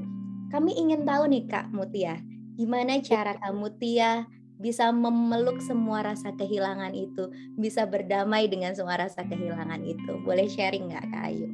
Kami 0.49 0.73
ingin 0.77 1.05
tahu 1.05 1.29
nih 1.29 1.45
Kak 1.45 1.69
Mutia, 1.69 2.17
gimana 2.57 2.97
cara 3.05 3.37
Kak 3.37 3.53
Mutia 3.53 4.25
bisa 4.59 4.91
memeluk 4.91 5.63
semua 5.63 6.03
rasa 6.03 6.35
kehilangan 6.35 6.91
itu, 6.91 7.31
bisa 7.55 7.87
berdamai 7.87 8.51
dengan 8.51 8.75
semua 8.75 8.99
rasa 8.99 9.23
kehilangan 9.23 9.79
itu. 9.87 10.19
Boleh 10.25 10.51
sharing 10.51 10.91
nggak 10.91 11.05
Kak 11.07 11.23
Ayu? 11.31 11.47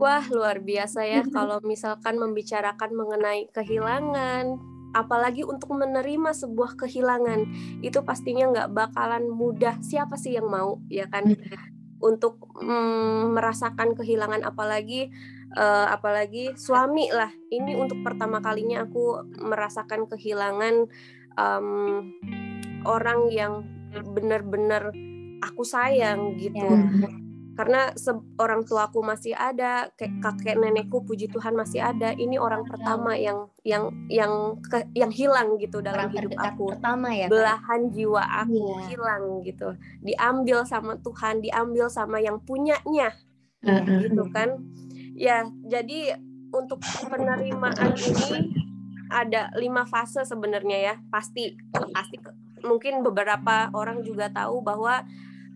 Wah, 0.00 0.26
luar 0.34 0.58
biasa 0.58 1.06
ya 1.06 1.22
kalau 1.30 1.62
misalkan 1.62 2.18
membicarakan 2.18 2.90
mengenai 2.96 3.46
kehilangan, 3.54 4.58
apalagi 4.92 5.42
untuk 5.44 5.72
menerima 5.76 6.36
sebuah 6.36 6.76
kehilangan 6.76 7.48
itu 7.80 7.98
pastinya 8.04 8.48
nggak 8.52 8.70
bakalan 8.72 9.28
mudah. 9.28 9.80
Siapa 9.80 10.16
sih 10.20 10.36
yang 10.36 10.48
mau 10.48 10.80
ya 10.92 11.08
kan? 11.08 11.32
Untuk 12.02 12.50
mm, 12.60 13.32
merasakan 13.32 13.94
kehilangan 13.94 14.42
apalagi 14.44 15.08
uh, 15.56 15.88
apalagi 15.90 16.52
suami 16.58 17.08
lah 17.12 17.30
ini 17.48 17.78
untuk 17.78 18.02
pertama 18.04 18.42
kalinya 18.42 18.84
aku 18.84 19.22
merasakan 19.38 20.10
kehilangan 20.10 20.90
um, 21.38 22.10
orang 22.84 23.30
yang 23.30 23.62
benar-benar 23.92 24.90
aku 25.42 25.62
sayang 25.62 26.36
gitu. 26.36 26.58
Yeah 26.58 27.31
karena 27.62 27.94
orang 28.42 28.66
tuaku 28.66 29.06
masih 29.06 29.38
ada 29.38 29.86
kakek 29.94 30.58
nenekku 30.58 31.06
puji 31.06 31.30
Tuhan 31.30 31.54
masih 31.54 31.78
ada. 31.78 32.10
Ini 32.10 32.34
orang 32.34 32.66
pertama 32.66 33.14
yang 33.14 33.54
yang 33.62 33.86
yang 34.10 34.58
ke, 34.66 34.82
yang 34.98 35.14
hilang 35.14 35.62
gitu 35.62 35.78
dalam 35.78 36.10
orang 36.10 36.26
hidup 36.26 36.34
aku. 36.42 36.74
pertama 36.74 37.14
ya 37.14 37.30
belahan 37.30 37.94
jiwa 37.94 38.18
aku 38.18 38.66
yeah. 38.66 38.82
hilang 38.90 39.46
gitu. 39.46 39.78
Diambil 40.02 40.66
sama 40.66 40.98
Tuhan 41.06 41.38
diambil 41.38 41.86
sama 41.86 42.18
yang 42.18 42.42
punyanya 42.42 43.14
gitu 43.62 44.26
kan. 44.34 44.58
Ya 45.14 45.46
jadi 45.62 46.18
untuk 46.50 46.82
penerimaan 47.06 47.94
ini 47.94 48.58
ada 49.06 49.54
lima 49.54 49.86
fase 49.86 50.26
sebenarnya 50.26 50.78
ya. 50.82 50.94
Pasti 51.14 51.54
pasti 51.94 52.18
mungkin 52.66 53.06
beberapa 53.06 53.70
orang 53.70 54.02
juga 54.02 54.34
tahu 54.34 54.66
bahwa 54.66 55.06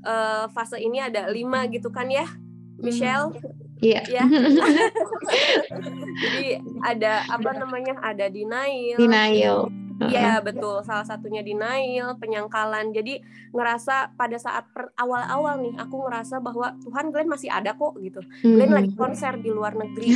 uh, 0.06 0.46
fase 0.54 0.78
ini 0.78 1.02
ada 1.02 1.26
lima 1.26 1.66
gitu 1.66 1.90
kan 1.90 2.06
ya, 2.06 2.30
Michelle? 2.78 3.34
Iya. 3.82 4.02
Yeah. 4.08 4.26
Jadi 6.22 6.48
ada 6.80 7.28
apa 7.28 7.50
namanya? 7.60 8.00
Ada 8.00 8.32
denial. 8.32 8.96
Denial. 8.96 9.68
Iya 9.96 10.44
betul, 10.44 10.84
salah 10.84 11.08
satunya 11.08 11.40
denial, 11.40 12.20
penyangkalan. 12.20 12.92
Jadi 12.92 13.24
ngerasa 13.56 14.12
pada 14.12 14.36
saat 14.36 14.68
awal-awal 15.00 15.64
nih, 15.64 15.74
aku 15.80 16.04
ngerasa 16.04 16.36
bahwa 16.44 16.76
Tuhan 16.84 17.08
Glenn 17.08 17.32
masih 17.32 17.48
ada 17.48 17.72
kok 17.72 17.96
gitu. 18.04 18.20
Glenn 18.44 18.76
lagi 18.76 18.92
hmm. 18.92 19.00
konser 19.00 19.40
di 19.40 19.48
luar 19.48 19.72
negeri. 19.72 20.12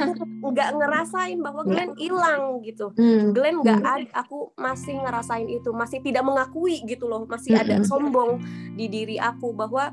aku 0.00 0.46
nggak 0.48 0.70
ngerasain 0.80 1.38
bahwa 1.44 1.62
Glenn 1.68 1.92
hilang 2.00 2.64
gitu. 2.64 2.96
Hmm. 2.96 3.36
Glenn 3.36 3.60
nggak 3.60 3.80
hmm. 3.84 3.94
ada, 4.00 4.08
aku 4.16 4.56
masih 4.56 4.96
ngerasain 5.04 5.48
itu, 5.52 5.70
masih 5.76 6.00
tidak 6.00 6.24
mengakui 6.24 6.80
gitu 6.88 7.04
loh, 7.04 7.28
masih 7.28 7.52
ada 7.52 7.84
sombong 7.84 8.40
di 8.72 8.88
diri 8.88 9.20
aku 9.20 9.52
bahwa 9.52 9.92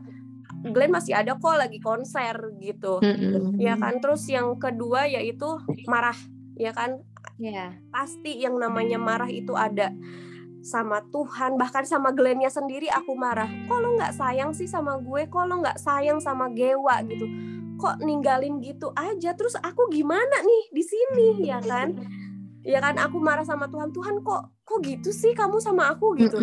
Glenn 0.64 0.96
masih 0.96 1.12
ada 1.12 1.36
kok 1.36 1.60
lagi 1.60 1.84
konser 1.84 2.56
gitu. 2.64 3.04
Ya 3.60 3.76
kan. 3.76 4.00
Terus 4.00 4.24
yang 4.32 4.56
kedua 4.56 5.12
yaitu 5.12 5.60
marah 5.92 6.16
ya 6.56 6.72
kan 6.72 7.02
yeah. 7.38 7.76
pasti 7.90 8.40
yang 8.40 8.58
namanya 8.58 8.98
marah 9.00 9.30
itu 9.30 9.54
ada 9.56 9.92
sama 10.64 11.04
Tuhan 11.12 11.60
bahkan 11.60 11.84
sama 11.84 12.16
Glennnya 12.16 12.48
sendiri 12.48 12.88
aku 12.88 13.20
marah. 13.20 13.52
Kok 13.68 13.80
lo 13.84 13.90
nggak 14.00 14.16
sayang 14.16 14.56
sih 14.56 14.66
sama 14.66 14.96
gue? 14.96 15.28
Kok 15.28 15.44
lo 15.44 15.60
nggak 15.60 15.76
sayang 15.76 16.24
sama 16.24 16.48
Gewa 16.56 17.04
gitu? 17.04 17.28
Kok 17.76 18.00
ninggalin 18.00 18.64
gitu 18.64 18.96
aja? 18.96 19.36
Terus 19.36 19.60
aku 19.60 19.92
gimana 19.92 20.40
nih 20.40 20.64
di 20.72 20.84
sini 20.88 21.28
ya 21.44 21.60
kan? 21.60 21.92
Ya 22.64 22.80
kan 22.80 22.96
aku 22.96 23.20
marah 23.20 23.44
sama 23.44 23.68
Tuhan. 23.68 23.92
Tuhan 23.92 24.24
kok 24.24 24.64
kok 24.64 24.80
gitu 24.88 25.12
sih 25.12 25.36
kamu 25.36 25.60
sama 25.60 25.92
aku 25.92 26.16
gitu? 26.16 26.40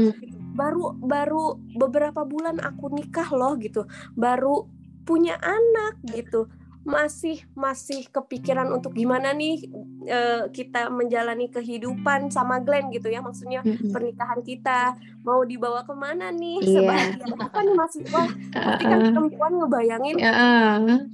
Baru 0.53 0.93
baru 1.01 1.57
beberapa 1.81 2.21
bulan 2.29 2.61
aku 2.61 2.93
nikah 2.93 3.33
loh 3.33 3.57
gitu. 3.57 3.89
Baru 4.13 4.69
punya 5.09 5.41
anak 5.41 5.97
gitu 6.13 6.45
masih 6.81 7.45
masih 7.53 8.09
kepikiran 8.09 8.73
untuk 8.73 8.97
gimana 8.97 9.37
nih 9.37 9.69
uh, 10.09 10.49
kita 10.49 10.89
menjalani 10.89 11.53
kehidupan 11.53 12.33
sama 12.33 12.59
Glenn 12.65 12.89
gitu 12.89 13.13
ya. 13.13 13.21
Maksudnya 13.21 13.61
pernikahan 13.93 14.41
kita 14.41 14.97
mau 15.21 15.45
dibawa 15.45 15.85
ke 15.85 15.93
mana 15.93 16.33
nih 16.33 16.65
yeah. 16.65 16.73
sebahagia 16.81 17.49
kan 17.53 17.67
masih 17.77 18.03
wah 18.09 18.31
pasti 18.57 18.85
kan 18.89 19.01
perempuan 19.13 19.53
ngebayangin 19.61 20.17
uh, 20.25 21.05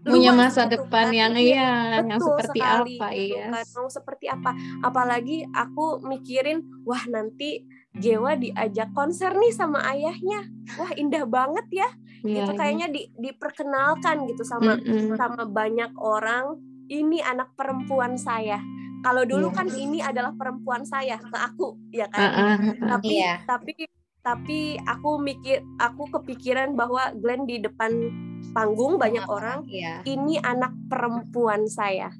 punya 0.00 0.32
masa 0.32 0.64
depan 0.64 1.12
yang 1.12 1.36
iya 1.36 2.00
yang 2.00 2.16
seperti 2.16 2.58
sekali, 2.62 2.96
apa 2.96 3.08
gitu, 3.12 3.36
iya. 3.36 3.44
Kan. 3.52 3.66
mau 3.76 3.88
seperti 3.90 4.26
apa? 4.32 4.50
Apalagi 4.80 5.44
aku 5.52 6.00
mikirin 6.06 6.64
wah 6.88 7.04
nanti 7.10 7.66
Gewa 7.90 8.38
diajak 8.38 8.94
konser 8.94 9.34
nih 9.34 9.50
sama 9.50 9.82
ayahnya. 9.90 10.46
Wah 10.78 10.94
indah 10.94 11.26
banget 11.26 11.66
ya 11.74 11.90
yeah, 12.24 12.44
gitu 12.44 12.52
iya. 12.54 12.58
kayaknya 12.58 12.86
di, 12.92 13.02
diperkenalkan 13.16 14.16
gitu 14.30 14.42
sama 14.44 14.76
mm 14.76 14.84
-hmm. 14.84 15.16
sama 15.16 15.42
banyak 15.48 15.92
orang 16.00 16.58
ini 16.90 17.22
anak 17.22 17.54
perempuan 17.54 18.18
saya 18.18 18.58
kalau 19.00 19.24
dulu 19.24 19.48
yeah. 19.48 19.56
kan 19.56 19.66
ini 19.72 19.98
adalah 20.04 20.32
perempuan 20.36 20.84
saya 20.84 21.16
ke 21.16 21.36
aku 21.36 21.76
ya 21.92 22.06
kan 22.12 22.20
uh, 22.20 22.36
uh, 22.36 22.56
uh, 22.60 22.74
tapi 22.96 23.14
yeah. 23.16 23.38
tapi 23.48 23.72
tapi 24.20 24.76
aku 24.84 25.16
mikir 25.16 25.64
aku 25.80 26.04
kepikiran 26.12 26.76
bahwa 26.76 27.08
Glenn 27.16 27.48
di 27.48 27.56
depan 27.56 27.88
panggung 28.52 29.00
banyak 29.00 29.24
orang 29.24 29.64
yeah. 29.64 30.04
ini 30.04 30.36
anak 30.44 30.76
perempuan 30.92 31.64
saya 31.64 32.12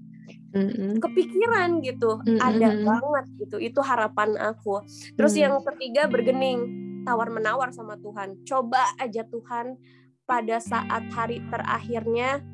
mm-hmm. 0.57 0.97
kepikiran 0.97 1.85
gitu 1.85 2.17
mm-hmm. 2.21 2.41
ada 2.41 2.69
banget 2.81 3.25
gitu 3.45 3.57
itu 3.61 3.81
harapan 3.85 4.37
aku 4.41 4.81
terus 5.15 5.37
mm-hmm. 5.37 5.45
yang 5.45 5.55
ketiga 5.61 6.03
bergening 6.09 6.61
tawar 7.07 7.29
menawar 7.33 7.71
sama 7.73 7.97
Tuhan 8.01 8.43
coba 8.45 8.83
aja 9.01 9.25
Tuhan 9.27 9.77
pada 10.25 10.63
saat 10.63 11.11
hari 11.11 11.43
terakhirnya 11.51 12.45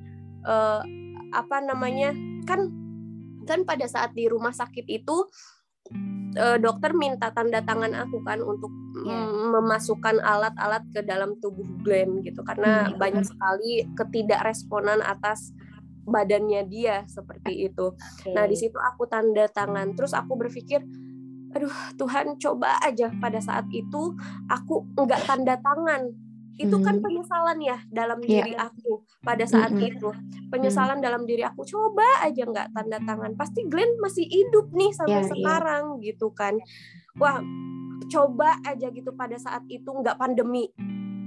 uh, 0.47 0.81
apa 1.35 1.57
namanya 1.61 2.17
kan 2.49 2.73
kan 3.47 3.63
pada 3.63 3.87
saat 3.87 4.17
di 4.17 4.27
rumah 4.27 4.51
sakit 4.51 4.87
itu 4.89 5.17
uh, 6.41 6.59
dokter 6.59 6.97
minta 6.97 7.31
tanda 7.31 7.63
tangan 7.63 7.95
aku 7.95 8.25
kan 8.25 8.43
untuk 8.43 8.73
yeah. 9.05 9.29
memasukkan 9.29 10.19
alat-alat 10.19 10.83
ke 10.91 11.05
dalam 11.05 11.39
tubuh 11.39 11.67
Glenn 11.85 12.25
gitu 12.25 12.43
karena 12.43 12.89
mm-hmm. 12.89 12.99
banyak 12.99 13.25
sekali 13.25 13.87
ketidakresponan 13.95 15.05
atas 15.05 15.55
badannya 16.07 16.63
dia 16.71 17.03
seperti 17.11 17.67
itu. 17.67 17.93
Okay. 18.23 18.31
Nah, 18.31 18.47
di 18.47 18.55
situ 18.55 18.79
aku 18.79 19.11
tanda 19.11 19.51
tangan. 19.51 19.93
Terus 19.99 20.15
aku 20.15 20.39
berpikir, 20.39 20.87
aduh 21.57 21.73
Tuhan 21.97 22.37
coba 22.37 22.77
aja 22.85 23.09
pada 23.17 23.41
saat 23.41 23.65
itu 23.73 24.13
aku 24.53 24.85
nggak 24.93 25.25
tanda 25.25 25.57
tangan. 25.57 26.13
Itu 26.57 26.81
kan 26.81 27.01
hmm. 27.01 27.05
penyesalan 27.05 27.59
ya 27.61 27.77
dalam 27.93 28.17
iya. 28.25 28.29
diri 28.29 28.53
aku 28.57 29.05
pada 29.21 29.45
saat 29.45 29.73
hmm. 29.73 29.89
itu. 29.93 30.09
Penyesalan 30.53 31.01
hmm. 31.01 31.05
dalam 31.05 31.23
diri 31.29 31.45
aku 31.45 31.65
coba 31.65 32.25
aja 32.25 32.45
nggak 32.45 32.73
tanda 32.77 33.01
tangan. 33.01 33.33
Pasti 33.37 33.65
Glenn 33.69 34.01
masih 34.01 34.25
hidup 34.25 34.73
nih 34.73 34.93
sampai 34.93 35.21
yeah, 35.21 35.25
iya. 35.25 35.33
sekarang 35.33 35.85
yeah. 36.01 36.05
gitu 36.13 36.29
kan. 36.33 36.57
Wah, 37.17 37.41
coba 38.09 38.61
aja 38.65 38.89
gitu 38.93 39.13
pada 39.17 39.37
saat 39.37 39.65
itu 39.69 39.89
nggak 39.89 40.17
pandemi. 40.17 40.73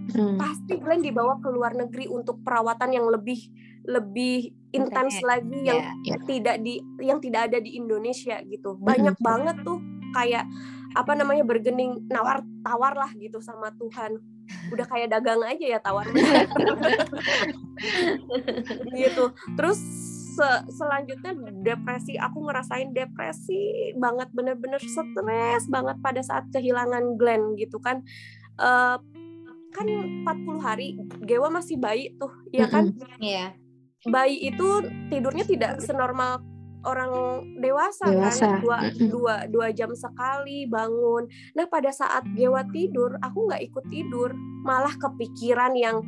Hmm. 0.09 0.41
Pasti 0.41 0.81
Glenn 0.81 1.05
dibawa 1.05 1.37
ke 1.37 1.49
luar 1.53 1.77
negeri 1.77 2.09
untuk 2.09 2.41
perawatan 2.41 2.89
yang 2.97 3.05
lebih 3.05 3.53
lebih 3.85 4.53
intens 4.69 5.21
lagi 5.25 5.65
yang 5.65 5.81
yeah, 6.05 6.17
yeah. 6.17 6.21
tidak 6.25 6.57
di 6.61 6.77
yang 7.01 7.17
tidak 7.17 7.49
ada 7.49 7.57
di 7.57 7.73
Indonesia 7.77 8.37
gitu 8.45 8.77
banyak 8.77 9.17
mm 9.17 9.21
-hmm. 9.23 9.29
banget 9.29 9.57
tuh 9.65 9.79
kayak 10.15 10.45
apa 10.97 11.13
namanya 11.13 11.45
bergening 11.45 12.01
nawar 12.09 12.41
tawar 12.65 12.97
lah 12.97 13.11
gitu 13.17 13.37
sama 13.39 13.69
Tuhan. 13.77 14.17
Udah 14.73 14.85
kayak 14.89 15.13
dagang 15.13 15.45
aja 15.45 15.77
ya 15.77 15.79
tawar 15.81 16.09
gitu. 19.01 19.29
Terus 19.53 19.79
se 20.33 20.49
selanjutnya 20.73 21.37
depresi. 21.61 22.17
Aku 22.17 22.41
ngerasain 22.45 22.89
depresi 22.89 23.93
banget 23.97 24.33
bener-bener 24.33 24.81
stres 24.81 25.69
banget 25.69 25.97
pada 26.01 26.21
saat 26.25 26.49
kehilangan 26.49 27.17
Glenn 27.21 27.53
gitu 27.57 27.77
kan. 27.77 28.01
Uh, 28.59 28.97
kan 29.69 29.85
40 29.85 30.25
hari 30.65 30.97
Gewa 31.21 31.53
masih 31.53 31.77
bayi 31.77 32.17
tuh 32.17 32.33
ya 32.49 32.65
kan? 32.65 32.89
Iya. 33.21 33.53
Yeah 33.53 33.69
bayi 34.07 34.47
itu 34.47 34.67
tidurnya 35.11 35.43
tidak 35.43 35.83
senormal 35.83 36.39
orang 36.87 37.11
dewasa, 37.59 38.07
kan. 38.07 38.13
dewasa. 38.15 38.45
kan 38.47 38.61
dua, 38.63 38.77
dua 38.95 39.35
dua 39.51 39.67
jam 39.75 39.91
sekali 39.91 40.63
bangun 40.69 41.27
nah 41.55 41.65
pada 41.67 41.91
saat 41.91 42.23
Gewa 42.35 42.63
tidur 42.71 43.19
aku 43.19 43.51
nggak 43.51 43.63
ikut 43.67 43.85
tidur 43.91 44.31
malah 44.63 44.93
kepikiran 44.95 45.75
yang 45.75 45.99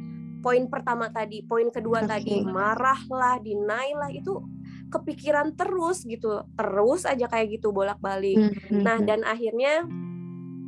poin 0.41 0.65
pertama 0.67 1.11
tadi 1.13 1.45
poin 1.45 1.69
kedua 1.69 2.03
okay. 2.03 2.09
tadi 2.17 2.35
marah 2.47 2.99
lah 3.11 3.37
dinaik 3.37 3.95
lah 3.95 4.09
itu 4.09 4.41
kepikiran 4.91 5.55
terus 5.55 6.03
gitu 6.03 6.43
terus 6.57 7.07
aja 7.07 7.29
kayak 7.29 7.61
gitu 7.61 7.71
bolak 7.71 8.01
balik 8.03 8.35
mm-hmm. 8.35 8.81
nah 8.83 8.99
dan 8.99 9.23
akhirnya 9.23 9.87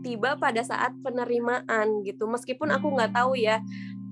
tiba 0.03 0.35
pada 0.35 0.61
saat 0.63 0.93
penerimaan 0.99 2.03
gitu 2.03 2.27
meskipun 2.27 2.71
aku 2.71 2.91
nggak 2.91 3.15
tahu 3.15 3.39
ya 3.39 3.63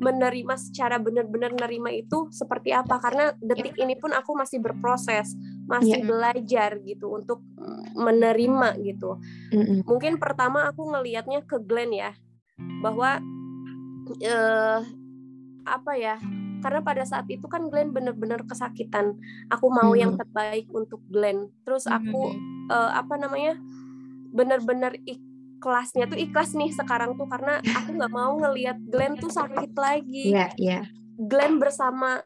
menerima 0.01 0.57
secara 0.57 0.97
benar-benar 0.97 1.53
menerima 1.53 1.89
itu 1.93 2.33
seperti 2.33 2.73
apa 2.73 2.97
karena 2.97 3.37
detik 3.37 3.77
ini 3.77 3.93
pun 3.93 4.09
aku 4.09 4.33
masih 4.33 4.57
berproses 4.57 5.37
masih 5.69 6.01
yeah. 6.01 6.07
belajar 6.09 6.81
gitu 6.81 7.13
untuk 7.13 7.45
menerima 7.93 8.81
gitu 8.81 9.21
mm-hmm. 9.53 9.85
mungkin 9.85 10.17
pertama 10.17 10.65
aku 10.65 10.89
ngelihatnya 10.89 11.45
ke 11.45 11.61
Glenn 11.61 11.93
ya 11.93 12.17
bahwa 12.81 13.21
uh, 14.25 14.79
apa 15.69 15.91
ya 15.93 16.17
karena 16.65 16.81
pada 16.81 17.05
saat 17.05 17.29
itu 17.29 17.45
kan 17.45 17.69
Glenn 17.69 17.93
benar-benar 17.93 18.41
kesakitan 18.49 19.21
aku 19.53 19.69
mau 19.69 19.93
mm-hmm. 19.93 20.01
yang 20.01 20.13
terbaik 20.17 20.65
untuk 20.73 21.05
Glenn 21.13 21.53
terus 21.61 21.85
aku 21.85 22.33
mm-hmm. 22.33 22.73
uh, 22.73 22.91
apa 22.97 23.21
namanya 23.21 23.53
benar-benar 24.33 24.97
kelasnya 25.61 26.09
tuh 26.09 26.17
ikhlas 26.17 26.57
nih 26.57 26.73
sekarang 26.73 27.13
tuh 27.13 27.29
karena 27.29 27.61
aku 27.61 27.93
nggak 27.93 28.11
mau 28.11 28.33
ngelihat 28.41 28.81
Glenn 28.89 29.15
tuh 29.21 29.29
sakit 29.29 29.71
lagi. 29.77 30.33
Iya, 30.33 30.49
yeah, 30.49 30.49
iya. 30.57 30.71
Yeah. 30.81 30.83
Glenn 31.21 31.61
bersama 31.61 32.25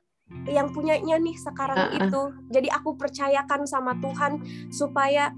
yang 0.50 0.74
punyanya 0.74 1.21
nih 1.21 1.36
sekarang 1.38 1.78
uh 1.78 1.86
-uh. 1.91 2.00
itu. 2.08 2.21
Jadi 2.50 2.67
aku 2.71 2.95
percayakan 2.95 3.67
sama 3.67 3.93
Tuhan 4.00 4.41
supaya 4.71 5.36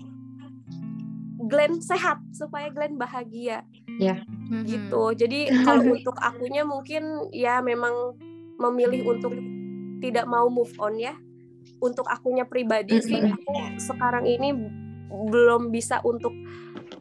Glenn 1.48 1.82
sehat, 1.82 2.22
supaya 2.32 2.70
Glenn 2.70 2.96
bahagia. 2.96 3.66
Ya. 3.98 4.22
Yeah. 4.22 4.64
Gitu. 4.64 5.02
Jadi 5.18 5.50
kalau 5.66 5.84
untuk 5.92 6.16
akunya 6.22 6.64
mungkin 6.64 7.34
ya 7.34 7.60
memang 7.60 8.16
memilih 8.62 9.18
untuk 9.18 9.34
tidak 10.00 10.30
mau 10.30 10.48
move 10.48 10.72
on 10.78 11.02
ya. 11.02 11.18
Untuk 11.78 12.08
akunya 12.08 12.48
pribadi 12.48 12.98
sih 13.04 13.20
aku 13.22 13.52
sekarang 13.78 14.26
ini 14.26 14.50
belum 15.08 15.70
bisa 15.72 16.00
untuk 16.04 16.32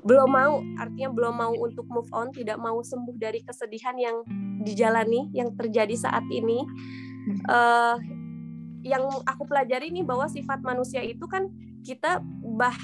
belum 0.07 0.29
mau 0.31 0.62
artinya 0.79 1.11
belum 1.11 1.35
mau 1.35 1.55
untuk 1.59 1.87
move 1.90 2.11
on 2.14 2.31
tidak 2.31 2.59
mau 2.59 2.79
sembuh 2.83 3.16
dari 3.18 3.42
kesedihan 3.42 3.94
yang 3.99 4.22
dijalani 4.62 5.31
yang 5.35 5.55
terjadi 5.55 5.94
saat 5.94 6.27
ini. 6.31 6.62
Uh, 7.51 7.99
yang 8.87 9.03
aku 9.27 9.42
pelajari 9.51 9.90
nih 9.90 10.07
bahwa 10.07 10.31
sifat 10.31 10.62
manusia 10.62 11.03
itu 11.03 11.27
kan 11.27 11.51
kita 11.83 12.22
bah 12.55 12.79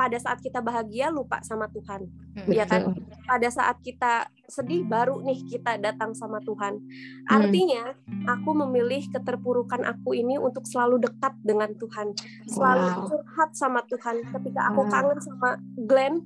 pada 0.00 0.16
saat 0.16 0.40
kita 0.40 0.64
bahagia 0.64 1.12
lupa 1.12 1.44
sama 1.44 1.68
Tuhan. 1.68 2.08
Hmm. 2.08 2.48
ya 2.48 2.64
kan? 2.64 2.96
Pada 3.28 3.48
saat 3.52 3.76
kita 3.84 4.32
sedih 4.48 4.88
baru 4.88 5.20
nih 5.20 5.44
kita 5.44 5.76
datang 5.76 6.16
sama 6.16 6.40
Tuhan. 6.40 6.80
Hmm. 6.80 7.28
artinya 7.28 7.92
aku 8.24 8.56
memilih 8.64 9.04
keterpurukan 9.12 9.84
aku 9.84 10.16
ini 10.16 10.40
untuk 10.40 10.64
selalu 10.64 11.04
dekat 11.04 11.36
dengan 11.44 11.76
Tuhan. 11.76 12.16
Selalu 12.48 12.86
wow. 12.88 13.04
curhat 13.12 13.50
sama 13.52 13.84
Tuhan. 13.84 14.24
Ketika 14.24 14.72
aku 14.72 14.88
kangen 14.88 15.20
sama 15.20 15.60
Glenn 15.76 16.24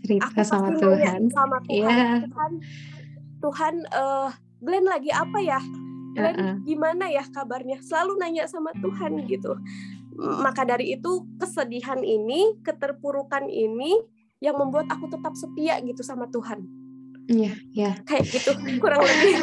cerita 0.00 0.32
aku 0.32 0.40
sama 0.40 0.70
Tuhan. 0.80 1.20
sama 1.28 1.58
Tuhan. 1.68 1.84
Yeah. 1.84 2.16
Tuhan 2.32 2.52
Tuhan 3.44 3.74
uh, 3.92 4.28
Glenn 4.64 4.88
lagi 4.88 5.12
apa 5.12 5.38
ya? 5.44 5.60
Glenn 6.16 6.36
uh 6.40 6.40
-uh. 6.40 6.54
gimana 6.64 7.12
ya 7.12 7.28
kabarnya? 7.28 7.76
Selalu 7.84 8.16
nanya 8.16 8.48
sama 8.48 8.72
Tuhan 8.80 9.20
gitu 9.28 9.52
maka 10.16 10.64
dari 10.64 10.96
itu 10.96 11.28
kesedihan 11.36 12.00
ini 12.00 12.56
keterpurukan 12.64 13.46
ini 13.52 13.96
yang 14.40 14.56
membuat 14.56 14.88
aku 14.92 15.08
tetap 15.12 15.32
setia 15.36 15.80
gitu 15.84 16.00
sama 16.04 16.28
Tuhan 16.28 16.64
Iya, 17.26 17.52
iya. 17.74 17.90
Kayak 18.06 18.24
gitu 18.30 18.50
kurang 18.78 19.02
lebih. 19.02 19.34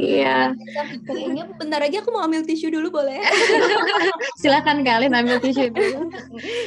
Iya. 0.00 0.56
kayaknya 1.04 1.44
bentar 1.60 1.84
aja 1.84 2.00
aku 2.00 2.08
mau 2.08 2.24
ambil 2.24 2.40
tisu 2.48 2.72
dulu 2.72 2.88
boleh? 2.88 3.20
Silakan 4.40 4.80
kalian 4.80 5.12
ambil 5.12 5.36
tisu 5.36 5.68
dulu. 5.68 6.08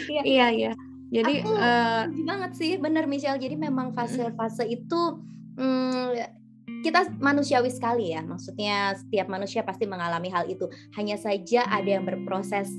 Iya. 0.05 0.21
Iya, 0.21 0.47
iya. 0.53 0.71
Jadi 1.09 1.41
Aku 1.41 1.57
eh, 1.57 2.01
setuju 2.05 2.21
banget 2.29 2.51
sih, 2.53 2.71
bener 2.77 3.09
Michelle. 3.09 3.41
Jadi 3.41 3.57
memang 3.57 3.89
fase-fase 3.97 4.69
itu 4.69 5.01
mm, 5.57 6.37
kita 6.83 7.11
manusiawi 7.19 7.69
sekali 7.71 8.15
ya. 8.15 8.21
Maksudnya 8.23 8.95
setiap 8.97 9.27
manusia 9.27 9.61
pasti 9.65 9.85
mengalami 9.85 10.31
hal 10.31 10.47
itu. 10.47 10.67
Hanya 10.95 11.19
saja 11.19 11.67
ada 11.67 11.87
yang 11.87 12.05
berproses 12.07 12.71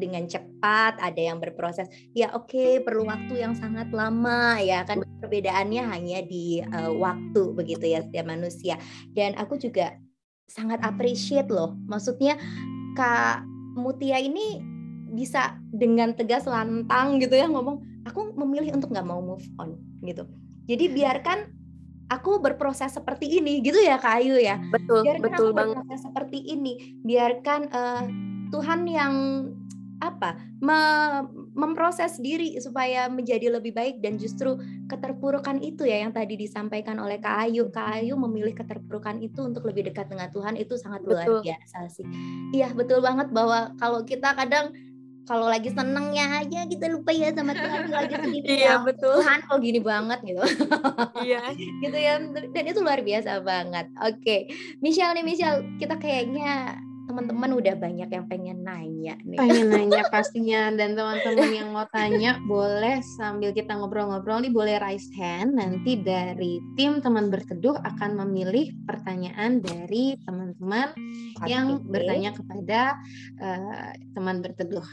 dengan 0.00 0.24
cepat, 0.24 0.96
ada 0.96 1.20
yang 1.20 1.36
berproses 1.36 1.84
ya 2.16 2.32
oke 2.32 2.80
perlu 2.80 3.04
waktu 3.04 3.44
yang 3.44 3.52
sangat 3.52 3.92
lama 3.92 4.56
ya 4.56 4.80
kan 4.88 5.04
perbedaannya 5.20 5.84
hanya 5.92 6.24
di 6.24 6.64
eh, 6.64 6.92
waktu 6.96 7.52
begitu 7.52 7.84
ya 7.84 8.00
setiap 8.00 8.26
manusia. 8.26 8.80
Dan 9.12 9.36
aku 9.36 9.60
juga 9.60 9.94
sangat 10.48 10.80
appreciate 10.80 11.52
loh. 11.52 11.76
Maksudnya 11.84 12.40
Kak 12.96 13.44
Mutia 13.76 14.18
ini 14.18 14.58
bisa 15.10 15.58
dengan 15.74 16.14
tegas 16.14 16.46
lantang 16.46 17.18
gitu 17.18 17.34
ya 17.34 17.50
ngomong 17.50 17.82
aku 18.06 18.32
memilih 18.38 18.78
untuk 18.78 18.94
nggak 18.94 19.06
mau 19.06 19.18
move 19.18 19.44
on 19.58 19.74
gitu 20.06 20.24
jadi 20.70 20.86
biarkan 20.86 21.38
aku 22.10 22.42
berproses 22.42 22.90
seperti 22.90 23.38
ini 23.38 23.62
gitu 23.62 23.78
ya 23.78 23.96
Kak 23.96 24.18
Ayu 24.20 24.36
ya. 24.36 24.58
Betul, 24.74 25.06
biarkan 25.06 25.22
betul 25.22 25.48
aku 25.48 25.54
banget. 25.54 25.76
berproses 25.78 26.00
seperti 26.02 26.38
ini. 26.42 26.72
Biarkan 27.06 27.60
eh, 27.70 28.04
Tuhan 28.50 28.80
yang 28.90 29.14
apa 30.00 30.32
me- 30.64 31.28
memproses 31.52 32.16
diri 32.16 32.56
supaya 32.56 33.04
menjadi 33.12 33.52
lebih 33.52 33.76
baik 33.76 34.00
dan 34.00 34.16
justru 34.16 34.56
keterpurukan 34.88 35.60
itu 35.60 35.84
ya 35.84 36.00
yang 36.00 36.10
tadi 36.16 36.40
disampaikan 36.40 36.96
oleh 36.98 37.20
Kak 37.20 37.46
Ayu. 37.46 37.68
Kak 37.68 38.00
Ayu 38.00 38.16
memilih 38.16 38.56
keterpurukan 38.56 39.20
itu 39.20 39.44
untuk 39.44 39.68
lebih 39.68 39.92
dekat 39.92 40.08
dengan 40.08 40.32
Tuhan 40.32 40.56
itu 40.56 40.80
sangat 40.80 41.04
luar 41.04 41.28
Betul. 41.28 41.40
biasa 41.52 41.78
sih. 41.92 42.08
Iya 42.56 42.72
betul 42.72 43.04
banget 43.04 43.28
bahwa 43.30 43.76
kalau 43.76 44.00
kita 44.02 44.32
kadang 44.34 44.72
kalau 45.22 45.46
lagi 45.46 45.70
senengnya 45.70 46.40
aja 46.40 46.64
kita 46.64 46.86
lupa 46.88 47.10
ya 47.10 47.30
sama 47.30 47.52
Tuhan 47.52 47.86
lagi 47.86 48.14
sedih 48.14 48.42
Iya, 48.42 48.58
ya 48.58 48.74
betul. 48.82 49.20
Tuhan 49.20 49.38
kok 49.44 49.58
gini 49.58 49.80
banget 49.80 50.18
gitu 50.22 50.42
Iya. 51.20 51.40
gitu 51.54 51.96
ya 51.96 52.14
dan 52.52 52.64
itu 52.66 52.80
luar 52.80 53.00
biasa 53.00 53.40
banget 53.40 53.86
oke 53.96 54.36
Michelle 54.78 55.14
nih 55.14 55.24
Michelle 55.24 55.62
kita 55.76 55.96
kayaknya 55.96 56.80
teman-teman 57.10 57.50
udah 57.58 57.74
banyak 57.74 58.08
yang 58.08 58.26
pengen 58.30 58.58
nanya 58.62 59.14
nih 59.26 59.38
pengen 59.38 59.66
nanya 59.68 60.02
pastinya 60.14 60.70
dan 60.72 60.94
teman-teman 60.94 61.50
yang 61.50 61.68
mau 61.74 61.84
tanya 61.90 62.38
boleh 62.46 63.02
sambil 63.18 63.50
kita 63.50 63.74
ngobrol-ngobrol 63.74 64.38
nih 64.40 64.54
boleh 64.54 64.76
raise 64.78 65.10
hand 65.18 65.58
nanti 65.58 65.98
dari 65.98 66.62
tim 66.78 67.02
teman 67.02 67.28
berteduh 67.28 67.74
akan 67.82 68.22
memilih 68.24 68.70
pertanyaan 68.86 69.58
dari 69.58 70.14
teman-teman 70.22 70.94
yang 71.50 71.82
bertanya 71.82 72.30
kepada 72.36 72.94
eh, 73.40 73.92
teman 74.14 74.38
berteduh. 74.44 74.84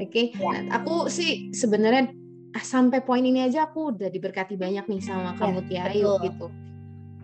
Oke, 0.00 0.32
Ya. 0.36 0.62
Nah, 0.62 0.80
aku 0.80 1.10
sih 1.10 1.50
sebenarnya 1.52 2.12
ah, 2.54 2.64
sampai 2.64 3.02
poin 3.02 3.24
ini 3.24 3.42
aja 3.44 3.68
aku 3.68 3.96
udah 3.96 4.08
diberkati 4.08 4.54
banyak 4.56 4.84
nih 4.86 5.00
sama 5.02 5.34
Ya, 5.34 5.38
kamu 5.38 5.60
Tiayu 5.66 6.10
betul. 6.16 6.24
gitu. 6.28 6.46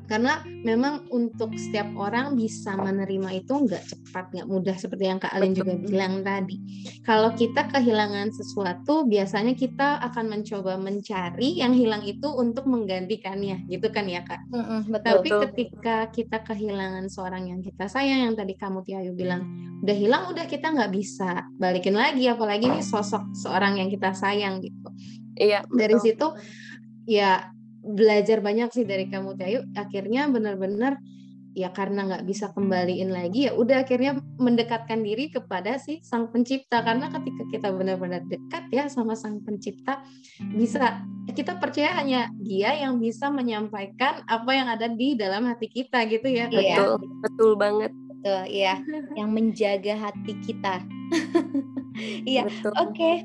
Karena 0.06 0.38
memang 0.62 1.10
untuk 1.10 1.54
setiap 1.58 1.90
orang 1.98 2.38
bisa 2.38 2.78
menerima 2.78 3.42
itu 3.42 3.52
nggak 3.52 3.82
cepat, 3.90 4.24
nggak 4.30 4.48
mudah 4.48 4.76
seperti 4.78 5.04
yang 5.10 5.18
Kak 5.18 5.34
Alin 5.34 5.52
juga 5.52 5.74
bilang 5.74 6.22
tadi. 6.22 6.56
Kalau 7.02 7.34
kita 7.34 7.66
kehilangan 7.70 8.30
sesuatu, 8.30 9.06
biasanya 9.06 9.58
kita 9.58 9.98
akan 10.06 10.30
mencoba 10.30 10.78
mencari 10.78 11.58
yang 11.58 11.74
hilang 11.74 12.06
itu 12.06 12.30
untuk 12.30 12.70
menggantikannya, 12.70 13.66
gitu 13.66 13.90
kan 13.90 14.06
ya 14.06 14.22
Kak? 14.22 14.46
Mm-mm, 14.50 14.80
betul 14.90 15.06
Tapi 15.06 15.28
Betul. 15.28 15.42
ketika 15.50 15.96
kita 16.14 16.38
kehilangan 16.46 17.10
seorang 17.10 17.50
yang 17.50 17.60
kita 17.60 17.90
sayang, 17.90 18.30
yang 18.30 18.34
tadi 18.38 18.54
kamu 18.54 18.86
Tiayu 18.86 19.12
bilang, 19.12 19.42
udah 19.82 19.96
hilang, 19.96 20.22
udah 20.30 20.46
kita 20.46 20.70
nggak 20.70 20.92
bisa 20.94 21.50
balikin 21.58 21.98
lagi, 21.98 22.30
apalagi 22.30 22.70
ini 22.70 22.80
sosok 22.80 23.34
seorang 23.34 23.82
yang 23.82 23.90
kita 23.90 24.14
sayang 24.14 24.62
gitu. 24.62 24.88
Iya. 25.34 25.66
Dari 25.66 25.94
betul. 25.98 26.04
situ, 26.06 26.26
ya 27.10 27.55
belajar 27.86 28.42
banyak 28.42 28.68
sih 28.74 28.84
dari 28.84 29.06
kamu 29.06 29.38
Tiayu. 29.38 29.60
Akhirnya 29.78 30.26
benar-benar 30.26 30.98
ya 31.56 31.72
karena 31.72 32.04
nggak 32.04 32.28
bisa 32.28 32.52
kembaliin 32.52 33.08
lagi 33.08 33.48
ya 33.48 33.56
udah 33.56 33.80
akhirnya 33.88 34.20
mendekatkan 34.36 35.00
diri 35.00 35.32
kepada 35.32 35.80
si 35.80 36.04
sang 36.04 36.28
pencipta 36.28 36.84
karena 36.84 37.08
ketika 37.08 37.48
kita 37.48 37.68
benar-benar 37.72 38.20
dekat 38.28 38.68
ya 38.68 38.92
sama 38.92 39.16
sang 39.16 39.40
pencipta 39.40 40.04
bisa 40.52 41.00
kita 41.32 41.56
percaya 41.56 41.96
hanya 41.96 42.28
dia 42.44 42.76
yang 42.76 43.00
bisa 43.00 43.32
menyampaikan 43.32 44.20
apa 44.28 44.52
yang 44.52 44.68
ada 44.68 44.84
di 44.92 45.16
dalam 45.16 45.48
hati 45.48 45.72
kita 45.72 46.04
gitu 46.12 46.28
ya 46.28 46.52
ya. 46.52 46.76
Betul, 46.76 46.92
betul 47.24 47.50
banget. 47.56 47.88
betul 47.88 48.40
iya 48.52 48.76
yang 49.18 49.32
menjaga 49.32 49.96
hati 49.96 50.36
kita 50.44 50.84
iya. 52.28 52.44
Oke, 52.82 53.24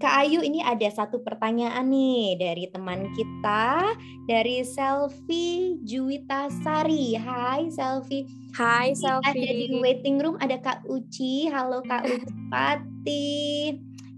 Kak 0.00 0.24
Ayu 0.24 0.40
ini 0.40 0.64
ada 0.64 0.88
satu 0.88 1.20
pertanyaan 1.20 1.92
nih 1.92 2.40
dari 2.40 2.64
teman 2.72 3.12
kita 3.12 3.92
dari 4.24 4.64
Selfie 4.64 5.76
Juwita 5.84 6.48
Sari. 6.64 7.12
Hai 7.20 7.68
Selfie. 7.68 8.24
Hai 8.56 8.96
Ini 8.96 9.20
Ada 9.20 9.36
di 9.36 9.68
Selfie. 9.68 9.76
waiting 9.76 10.16
room 10.16 10.40
ada 10.40 10.56
Kak 10.56 10.88
Uci. 10.88 11.52
Halo 11.52 11.84
Kak 11.84 12.08
Uci 12.08 12.32
Pati. 12.52 13.36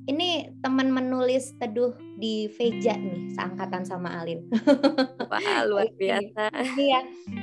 Ini 0.02 0.28
teman 0.62 0.90
menulis 0.90 1.50
teduh 1.58 1.94
di 2.14 2.46
Veja 2.54 2.94
nih, 2.94 3.34
seangkatan 3.34 3.82
sama 3.82 4.22
Alin. 4.22 4.46
Wah, 5.30 5.66
luar 5.66 5.90
biasa. 5.94 6.50
Iya, 6.78 7.00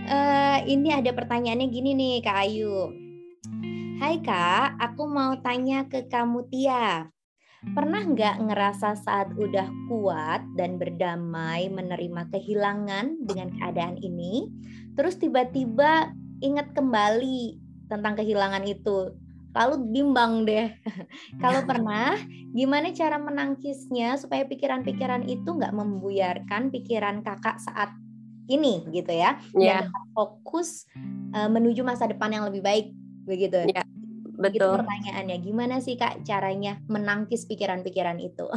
Eh, 0.10 0.58
ini 0.68 0.92
ada 0.92 1.12
pertanyaannya 1.12 1.68
gini 1.68 1.92
nih 1.92 2.16
Kak 2.24 2.40
Ayu. 2.40 2.88
Hai 4.00 4.24
Kak, 4.24 4.80
aku 4.80 5.04
mau 5.08 5.36
tanya 5.40 5.88
ke 5.88 6.08
kamu 6.08 6.48
Tia. 6.48 7.08
Pernah 7.60 8.08
nggak 8.08 8.36
ngerasa 8.48 8.96
saat 8.96 9.36
udah 9.36 9.68
kuat 9.92 10.48
dan 10.56 10.80
berdamai 10.80 11.68
menerima 11.68 12.32
kehilangan 12.32 13.28
dengan 13.28 13.52
keadaan 13.60 14.00
ini, 14.00 14.48
terus 14.96 15.20
tiba-tiba 15.20 16.08
ingat 16.40 16.72
kembali 16.72 17.60
tentang 17.92 18.16
kehilangan 18.16 18.64
itu, 18.64 19.12
lalu 19.52 19.76
bimbang 19.92 20.48
deh. 20.48 20.72
Kalau 21.44 21.60
pernah, 21.68 22.16
gimana 22.56 22.96
cara 22.96 23.20
menangkisnya 23.20 24.16
supaya 24.16 24.48
pikiran-pikiran 24.48 25.28
itu 25.28 25.52
nggak 25.52 25.76
membuyarkan 25.76 26.72
pikiran 26.72 27.20
kakak 27.28 27.60
saat 27.60 27.92
ini 28.48 28.88
gitu 28.96 29.12
ya? 29.12 29.36
Iya, 29.52 29.84
dan 29.84 29.92
fokus 30.16 30.88
menuju 31.36 31.84
masa 31.84 32.08
depan 32.08 32.32
yang 32.32 32.48
lebih 32.48 32.64
baik 32.64 32.88
begitu. 33.28 33.68
Iya, 33.68 33.84
Begitu 34.40 34.64
betul. 34.64 34.76
pertanyaannya, 34.80 35.38
gimana 35.44 35.76
sih 35.84 36.00
Kak 36.00 36.24
caranya 36.24 36.80
menangkis 36.88 37.44
pikiran-pikiran 37.46 38.18
itu? 38.24 38.48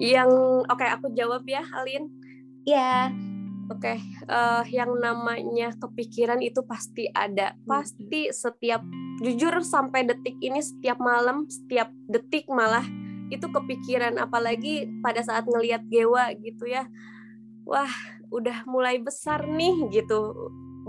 Yang 0.00 0.30
oke 0.64 0.86
aku 0.88 1.12
jawab 1.12 1.44
ya, 1.44 1.60
Alin. 1.76 2.08
ya, 2.64 3.12
Oke, 3.70 4.02
eh, 4.26 4.64
yang 4.74 4.98
namanya 4.98 5.70
kepikiran 5.78 6.42
itu 6.42 6.58
pasti 6.66 7.06
ada, 7.14 7.54
pasti 7.70 8.26
setiap 8.34 8.82
jujur 9.22 9.62
sampai 9.62 10.02
detik 10.10 10.34
ini 10.42 10.58
setiap 10.58 10.98
malam, 10.98 11.46
setiap 11.46 11.86
detik 12.10 12.50
malah 12.50 12.82
itu 13.30 13.46
kepikiran, 13.46 14.18
apalagi 14.18 14.90
pada 14.98 15.22
saat 15.22 15.46
ngelihat 15.46 15.86
Gewa 15.86 16.34
gitu 16.42 16.66
ya, 16.66 16.90
wah 17.62 17.94
udah 18.34 18.66
mulai 18.66 18.98
besar 18.98 19.46
nih 19.46 19.86
gitu, 19.94 20.34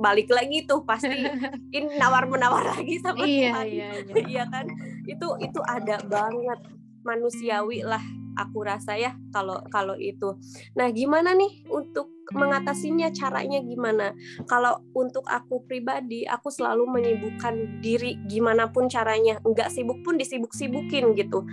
balik 0.02 0.34
lagi 0.34 0.66
tuh 0.66 0.82
pasti 0.82 1.14
ini 1.78 1.96
nawar 2.02 2.26
menawar 2.26 2.74
lagi 2.74 2.98
sama 2.98 3.22
Iya 3.22 3.54
Tuhan. 3.54 3.68
iya 3.70 3.90
iya. 4.10 4.24
iya 4.26 4.44
kan? 4.50 4.66
Itu 5.06 5.38
itu 5.38 5.62
ada 5.62 6.02
banget 6.10 6.60
manusiawi 7.06 7.86
lah 7.86 8.02
aku 8.38 8.66
rasa 8.66 8.98
ya 8.98 9.14
kalau 9.30 9.62
kalau 9.70 9.94
itu. 9.96 10.34
Nah 10.74 10.90
gimana 10.90 11.38
nih 11.38 11.68
untuk 11.70 12.10
mengatasinya 12.32 13.12
caranya 13.12 13.60
gimana? 13.60 14.16
Kalau 14.48 14.82
untuk 14.96 15.28
aku 15.28 15.68
pribadi 15.68 16.24
aku 16.26 16.48
selalu 16.48 16.88
menyibukkan 16.88 17.84
diri 17.84 18.18
gimana 18.26 18.72
pun 18.72 18.88
caranya. 18.88 19.38
Nggak 19.44 19.70
sibuk 19.70 20.02
pun 20.02 20.16
disibuk-sibukin 20.18 21.14
gitu 21.14 21.46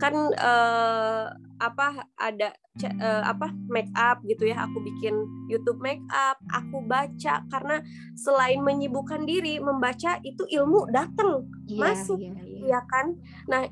kan 0.00 0.14
eh, 0.34 1.24
apa 1.62 2.08
ada 2.18 2.50
eh, 2.82 3.22
apa 3.22 3.54
make 3.70 3.90
up 3.94 4.20
gitu 4.26 4.50
ya 4.50 4.66
aku 4.66 4.82
bikin 4.82 5.14
YouTube 5.46 5.78
make 5.78 6.02
up 6.10 6.36
aku 6.50 6.82
baca 6.84 7.46
karena 7.48 7.80
selain 8.18 8.60
menyibukkan 8.60 9.22
diri 9.24 9.62
membaca 9.62 10.18
itu 10.26 10.42
ilmu 10.50 10.90
datang 10.90 11.46
Iya, 11.64 11.80
Masuk. 11.80 12.18
iya, 12.20 12.34
iya. 12.44 12.60
ya 12.76 12.80
kan 12.90 13.16
nah 13.48 13.62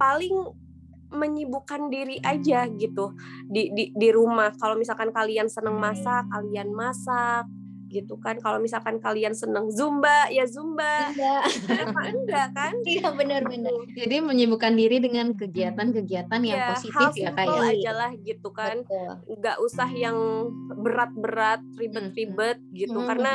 paling 0.00 0.32
menyibukkan 1.06 1.86
diri 1.88 2.18
aja 2.20 2.66
gitu 2.66 3.14
di 3.46 3.70
di 3.70 3.94
di 3.94 4.08
rumah 4.10 4.50
kalau 4.58 4.74
misalkan 4.74 5.14
kalian 5.14 5.46
seneng 5.46 5.78
masak 5.78 6.26
kalian 6.34 6.74
masak 6.74 7.46
gitu 7.86 8.18
kan 8.18 8.34
kalau 8.38 8.58
misalkan 8.58 8.98
kalian 8.98 9.30
seneng 9.30 9.70
zumba 9.70 10.26
ya 10.28 10.42
zumba 10.42 11.14
Iya. 11.14 11.38
kenapa 11.62 12.00
enggak 12.10 12.48
kan 12.50 12.74
Iya 12.98 13.14
benar-benar. 13.14 13.72
Jadi 13.94 14.16
menyibukkan 14.18 14.74
diri 14.74 14.98
dengan 14.98 15.30
kegiatan-kegiatan 15.32 16.40
yang 16.42 16.58
ya, 16.58 16.68
positif 16.74 16.98
hal 16.98 17.14
ya 17.14 17.30
kayak. 17.30 17.62
aja 17.78 17.92
lah 17.94 18.10
gitu 18.18 18.48
kan 18.50 18.82
Betul. 18.82 19.38
nggak 19.38 19.56
usah 19.62 19.88
yang 19.88 20.18
berat-berat 20.76 21.62
ribet-ribet 21.74 22.58
gitu 22.72 22.98
Hmm. 22.98 23.06
karena 23.06 23.32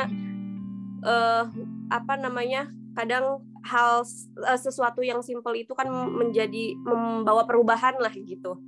eh 1.02 1.44
apa 1.90 2.14
namanya 2.14 2.68
kadang 2.92 3.40
hal 3.64 4.04
eh, 4.42 4.60
sesuatu 4.60 5.00
yang 5.00 5.24
simple 5.24 5.54
itu 5.54 5.72
kan 5.72 5.88
menjadi 5.88 6.76
membawa 6.78 7.42
perubahan 7.42 7.96
lah 7.98 8.12
gitu 8.12 8.60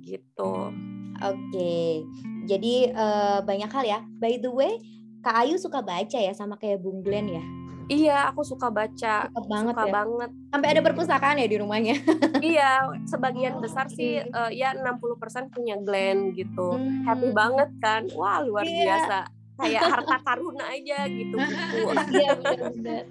gitu 0.00 0.72
Oke. 1.20 2.00
Jadi 2.48 2.88
eh, 2.88 3.38
banyak 3.44 3.68
hal 3.68 3.84
ya. 3.84 4.00
By 4.16 4.40
the 4.40 4.48
way, 4.48 4.80
Kak 5.20 5.36
Ayu 5.38 5.56
suka 5.56 5.80
baca 5.80 6.16
ya 6.16 6.32
sama 6.32 6.56
kayak 6.56 6.80
Bung 6.80 7.00
Glenn 7.00 7.28
ya. 7.30 7.44
iya 7.86 8.18
aku 8.24 8.40
suka 8.40 8.70
baca 8.70 9.26
Suka 9.26 9.40
banget 9.44 9.74
suka 9.74 9.84
ya. 9.84 9.92
banget 9.92 10.30
Sampai 10.48 10.68
ada 10.70 10.80
perpustakaan 10.80 11.36
ya 11.36 11.46
di 11.46 11.58
rumahnya. 11.58 11.96
iya 12.46 12.70
sebagian 13.04 13.58
besar 13.58 13.86
sih 13.88 14.16
eh, 14.16 14.50
ya 14.52 14.70
60% 14.72 15.10
punya 15.50 15.74
Glenn 15.76 16.30
gitu 16.32 16.70
Hmm. 16.70 17.02
happy 17.02 17.28
banget 17.30 17.68
kan 17.78 18.06
wah 18.12 18.38
luar 18.40 18.62
Iya. 18.62 18.84
biasa 18.86 19.18
kayak 19.60 19.82
harta 19.84 20.16
karuna 20.20 20.64
aja 20.66 20.98
gitu 21.06 21.36
buku 21.36 21.90
Iya 22.20 22.30
benar-benar. 22.34 23.02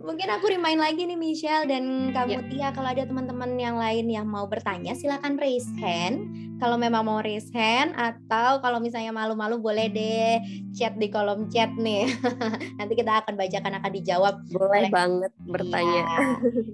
Mungkin 0.00 0.28
aku 0.30 0.44
remind 0.48 0.78
lagi 0.78 1.02
nih 1.04 1.18
Michelle 1.18 1.66
dan 1.66 1.84
Kak 2.10 2.26
Ya. 2.26 2.38
Mutia 2.38 2.68
kalau 2.70 2.88
ada 2.88 3.04
teman-teman 3.04 3.56
yang 3.56 3.76
lain 3.76 4.06
yang 4.06 4.26
mau 4.26 4.44
bertanya 4.44 4.92
silakan 4.92 5.36
raise 5.36 5.68
hand. 5.78 6.28
Kalau 6.58 6.74
memang 6.74 7.06
mau 7.06 7.22
raise 7.22 7.48
hand 7.54 7.94
atau 7.94 8.58
kalau 8.58 8.82
misalnya 8.82 9.14
malu-malu 9.14 9.58
boleh 9.58 9.86
deh 9.88 10.42
chat 10.72 10.94
di 10.94 11.06
kolom 11.06 11.46
chat 11.48 11.70
nih. 11.74 12.10
Nanti 12.78 12.92
kita 12.94 13.22
akan 13.22 13.34
bacakan 13.34 13.78
akan 13.78 13.90
dijawab. 13.94 14.34
boleh 14.48 14.88
Boleh. 14.88 14.90
banget 14.90 15.32
bertanya 15.40 16.02
Iya. 16.02 16.18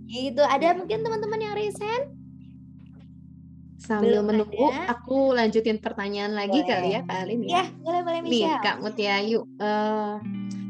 Gitu. 0.09 0.43
Ada 0.43 0.73
mungkin 0.75 0.99
teman-teman 1.01 1.39
yang 1.39 1.55
raise 1.55 1.77
hand? 1.79 2.24
Sambil 3.85 4.17
Belum 4.17 4.25
menunggu, 4.27 4.67
ada. 4.67 4.97
aku 4.97 5.37
lanjutin 5.37 5.77
pertanyaan 5.77 6.33
lagi 6.33 6.57
Boleh. 6.57 6.69
kali 6.73 6.89
ya 6.91 7.01
Kak 7.05 7.19
Alin 7.21 7.41
Ya, 7.45 7.53
ya. 7.53 7.65
boleh 7.77 8.01
boleh 8.01 8.21
Nih 8.23 8.31
Michelle. 8.41 8.63
Kak 8.63 8.77
Mutiayu, 8.81 9.41
eh 9.61 10.15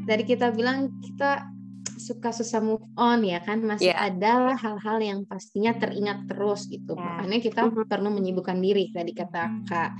dari 0.03 0.23
kita 0.23 0.51
bilang 0.51 0.91
kita 0.99 1.47
suka 1.95 2.29
susah 2.29 2.59
move 2.59 2.83
on 2.93 3.23
ya 3.23 3.39
kan 3.39 3.63
masih 3.63 3.89
Ya. 3.89 4.11
ada 4.11 4.53
hal-hal 4.53 4.99
yang 4.99 5.19
pastinya 5.23 5.71
teringat 5.73 6.27
terus 6.27 6.67
gitu 6.67 6.91
Ya. 6.91 7.01
makanya 7.01 7.39
kita 7.39 7.61
Mhm. 7.65 7.87
perlu 7.87 8.09
menyibukkan 8.11 8.59
diri 8.59 8.91
tadi 8.91 9.09
kata 9.09 9.63
Kak 9.63 9.91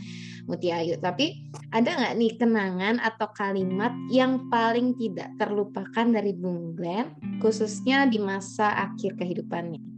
Mutiayu 0.45 0.99
tapi 0.99 1.39
ada 1.71 1.87
nggak 1.89 2.13
nih 2.13 2.31
kenangan 2.35 2.95
atau 2.99 3.31
kalimat 3.31 3.95
yang 4.11 4.51
paling 4.51 4.93
tidak 4.93 5.33
terlupakan 5.39 6.05
dari 6.05 6.35
Bung 6.35 6.75
Glenn 6.75 7.15
khususnya 7.39 8.05
di 8.05 8.19
masa 8.19 8.75
akhir 8.85 9.15
kehidupannya 9.15 9.94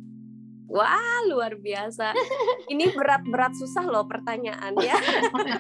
Wah, 0.68 1.24
luar 1.32 1.56
biasa. 1.56 2.12
Ini 2.68 2.92
berat-berat 2.92 3.56
susah 3.56 3.88
loh 3.88 4.04
pertanyaan 4.04 4.76
ya. 4.84 5.00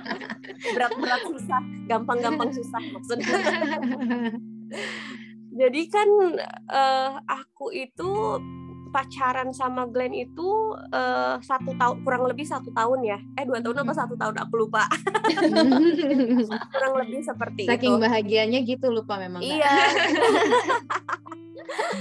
Berat-berat 0.76 1.22
susah, 1.32 1.62
gampang-gampang 1.88 2.51
susah 2.51 2.82
maksudnya. 2.91 3.38
Jadi 5.58 5.82
kan 5.89 6.10
eh, 6.70 7.12
aku 7.24 7.72
itu 7.74 8.38
pacaran 8.91 9.51
sama 9.55 9.88
Glenn 9.88 10.12
itu 10.12 10.76
eh, 10.91 11.36
satu 11.39 11.72
tahun 11.80 12.03
kurang 12.03 12.28
lebih 12.28 12.43
satu 12.43 12.68
tahun 12.76 12.99
ya. 13.08 13.18
Eh 13.39 13.47
dua 13.47 13.64
tahun 13.64 13.88
apa 13.88 13.93
satu 13.95 14.20
tahun 14.20 14.36
aku 14.43 14.53
lupa. 14.68 14.91
kurang 16.76 16.93
lebih 16.99 17.24
seperti 17.24 17.64
Saking 17.64 17.95
itu. 17.95 18.03
bahagianya 18.03 18.60
gitu 18.60 18.91
lupa 18.91 19.16
memang. 19.16 19.39
Iya. 19.39 19.72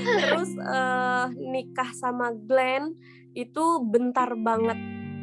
Terus 0.00 0.50
eh, 0.56 1.26
nikah 1.34 1.90
sama 1.92 2.32
Glenn 2.34 2.94
itu 3.36 3.64
bentar 3.84 4.32
banget, 4.32 4.78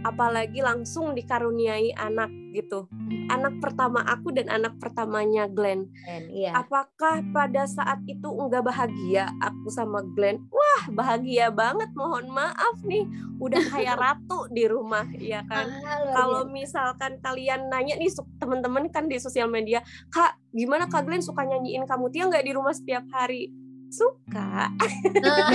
apalagi 0.06 0.62
langsung 0.62 1.18
dikaruniai 1.18 1.96
anak 1.98 2.30
gitu. 2.54 2.86
Anak 3.34 3.58
pertama 3.58 4.06
aku 4.06 4.30
dan 4.30 4.46
anak 4.54 4.78
pertamanya 4.78 5.50
Glenn. 5.50 5.89
Iya. 6.30 6.54
Apakah 6.54 7.26
pada 7.34 7.66
saat 7.66 8.06
itu 8.06 8.30
enggak 8.30 8.70
bahagia 8.70 9.34
aku 9.41 9.74
sama 9.74 10.06
Glenn? 10.14 10.46
Wah, 10.54 10.84
bahagia 10.94 11.50
banget. 11.50 11.89
Mohon 11.98 12.30
maaf 12.30 12.78
nih, 12.86 13.10
udah 13.41 13.64
kayak 13.74 13.98
ratu 14.06 14.46
di 14.54 14.70
rumah, 14.70 15.10
ya 15.18 15.41
kan? 15.50 15.66
Ah, 15.82 16.14
kalau 16.14 16.46
misalkan 16.46 17.18
kalian 17.26 17.74
nanya 17.74 17.98
nih 17.98 18.14
teman-teman 18.38 18.86
kan 18.94 19.10
di 19.10 19.18
sosial 19.18 19.50
media 19.50 19.82
kak 20.14 20.38
gimana 20.54 20.86
kak 20.86 21.10
Glenn 21.10 21.26
suka 21.26 21.41
nyanyiin 21.41 21.89
kamu 21.89 22.14
Tia 22.14 22.30
nggak 22.30 22.46
di 22.46 22.54
rumah 22.54 22.76
setiap 22.76 23.08
hari 23.10 23.50
suka. 23.94 24.74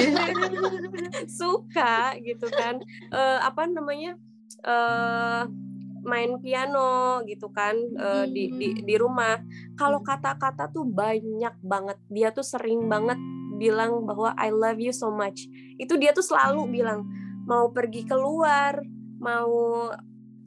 Suka 1.39 2.15
gitu 2.23 2.47
kan. 2.55 2.79
Eh, 3.11 3.39
apa 3.43 3.67
namanya 3.67 4.15
eh 4.63 5.43
main 6.09 6.41
piano 6.41 7.21
gitu 7.29 7.51
kan 7.53 7.75
eh, 7.77 8.25
di, 8.31 8.55
di 8.55 8.69
di 8.87 8.95
rumah. 8.95 9.43
Kalau 9.75 10.01
kata-kata 10.01 10.71
tuh 10.71 10.87
banyak 10.87 11.55
banget. 11.61 11.99
Dia 12.09 12.31
tuh 12.31 12.47
sering 12.47 12.87
banget 12.87 13.19
bilang 13.59 14.07
bahwa 14.07 14.33
I 14.39 14.55
love 14.55 14.79
you 14.79 14.95
so 14.95 15.11
much. 15.11 15.51
Itu 15.77 15.99
dia 15.99 16.15
tuh 16.15 16.25
selalu 16.25 16.71
bilang 16.71 17.03
mau 17.45 17.75
pergi 17.75 18.07
keluar 18.07 18.79
mau 19.19 19.91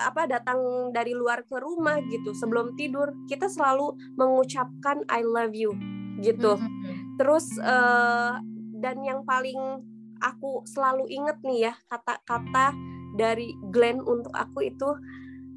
apa 0.02 0.26
datang 0.26 0.89
dari 0.89 1.14
luar 1.14 1.46
ke 1.46 1.60
rumah 1.60 2.00
gitu. 2.10 2.34
Sebelum 2.34 2.74
tidur 2.80 3.14
kita 3.28 3.52
selalu 3.52 3.94
mengucapkan 4.18 5.06
I 5.12 5.22
love 5.22 5.54
you 5.54 5.76
gitu. 6.22 6.58
Mhm. 6.58 7.01
Terus 7.22 7.46
eh, 7.56 8.34
dan 8.82 8.98
yang 9.06 9.22
paling 9.22 9.86
aku 10.18 10.66
selalu 10.66 11.06
inget 11.06 11.38
nih 11.46 11.70
ya 11.70 11.74
kata-kata 11.86 12.74
dari 13.14 13.54
Glenn 13.70 14.02
untuk 14.02 14.34
aku 14.34 14.66
itu 14.66 14.90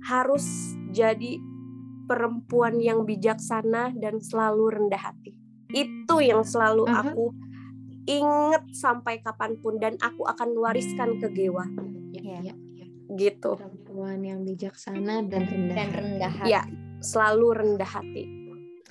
harus 0.05 0.45
jadi 0.93 1.41
perempuan 2.05 2.77
yang 2.77 3.09
bijaksana 3.09 3.97
dan 3.97 4.21
selalu 4.21 4.77
rendah 4.77 5.01
hati 5.01 5.33
itu 5.73 6.17
yang 6.21 6.45
selalu 6.45 6.85
Aha. 6.85 7.01
aku 7.11 7.33
inget 8.05 8.65
sampai 8.77 9.25
kapan 9.25 9.57
pun 9.57 9.81
dan 9.81 9.97
aku 9.99 10.29
akan 10.29 10.53
wariskan 10.61 11.17
ke 11.17 11.33
Gewa 11.33 11.65
Iya. 12.15 12.53
Ya, 12.53 12.53
ya, 12.53 12.55
ya. 12.55 12.87
gitu 13.17 13.57
perempuan 13.57 14.21
yang 14.21 14.45
bijaksana 14.45 15.25
dan 15.25 15.49
rendah 15.49 15.75
Dan 15.75 15.89
hati. 15.89 15.97
rendah 15.99 16.33
hati. 16.37 16.51
ya 16.53 16.62
selalu 17.01 17.47
rendah 17.57 17.89
hati 17.89 18.25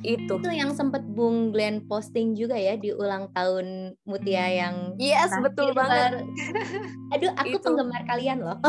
itu 0.04 0.34
Itu 0.34 0.50
yang 0.50 0.72
sempat 0.72 1.02
Bung 1.06 1.50
Glenn 1.50 1.84
posting 1.84 2.34
juga 2.34 2.54
ya 2.54 2.76
di 2.76 2.92
ulang 2.92 3.32
tahun 3.32 3.96
Mutia 4.04 4.46
yang 4.46 4.76
yes 4.96 5.32
betul 5.38 5.72
terakhir. 5.72 6.22
banget 6.22 6.28
Aduh, 7.10 7.32
aku 7.34 7.50
Itu. 7.54 7.64
penggemar 7.64 8.04
kalian 8.04 8.40
loh. 8.40 8.60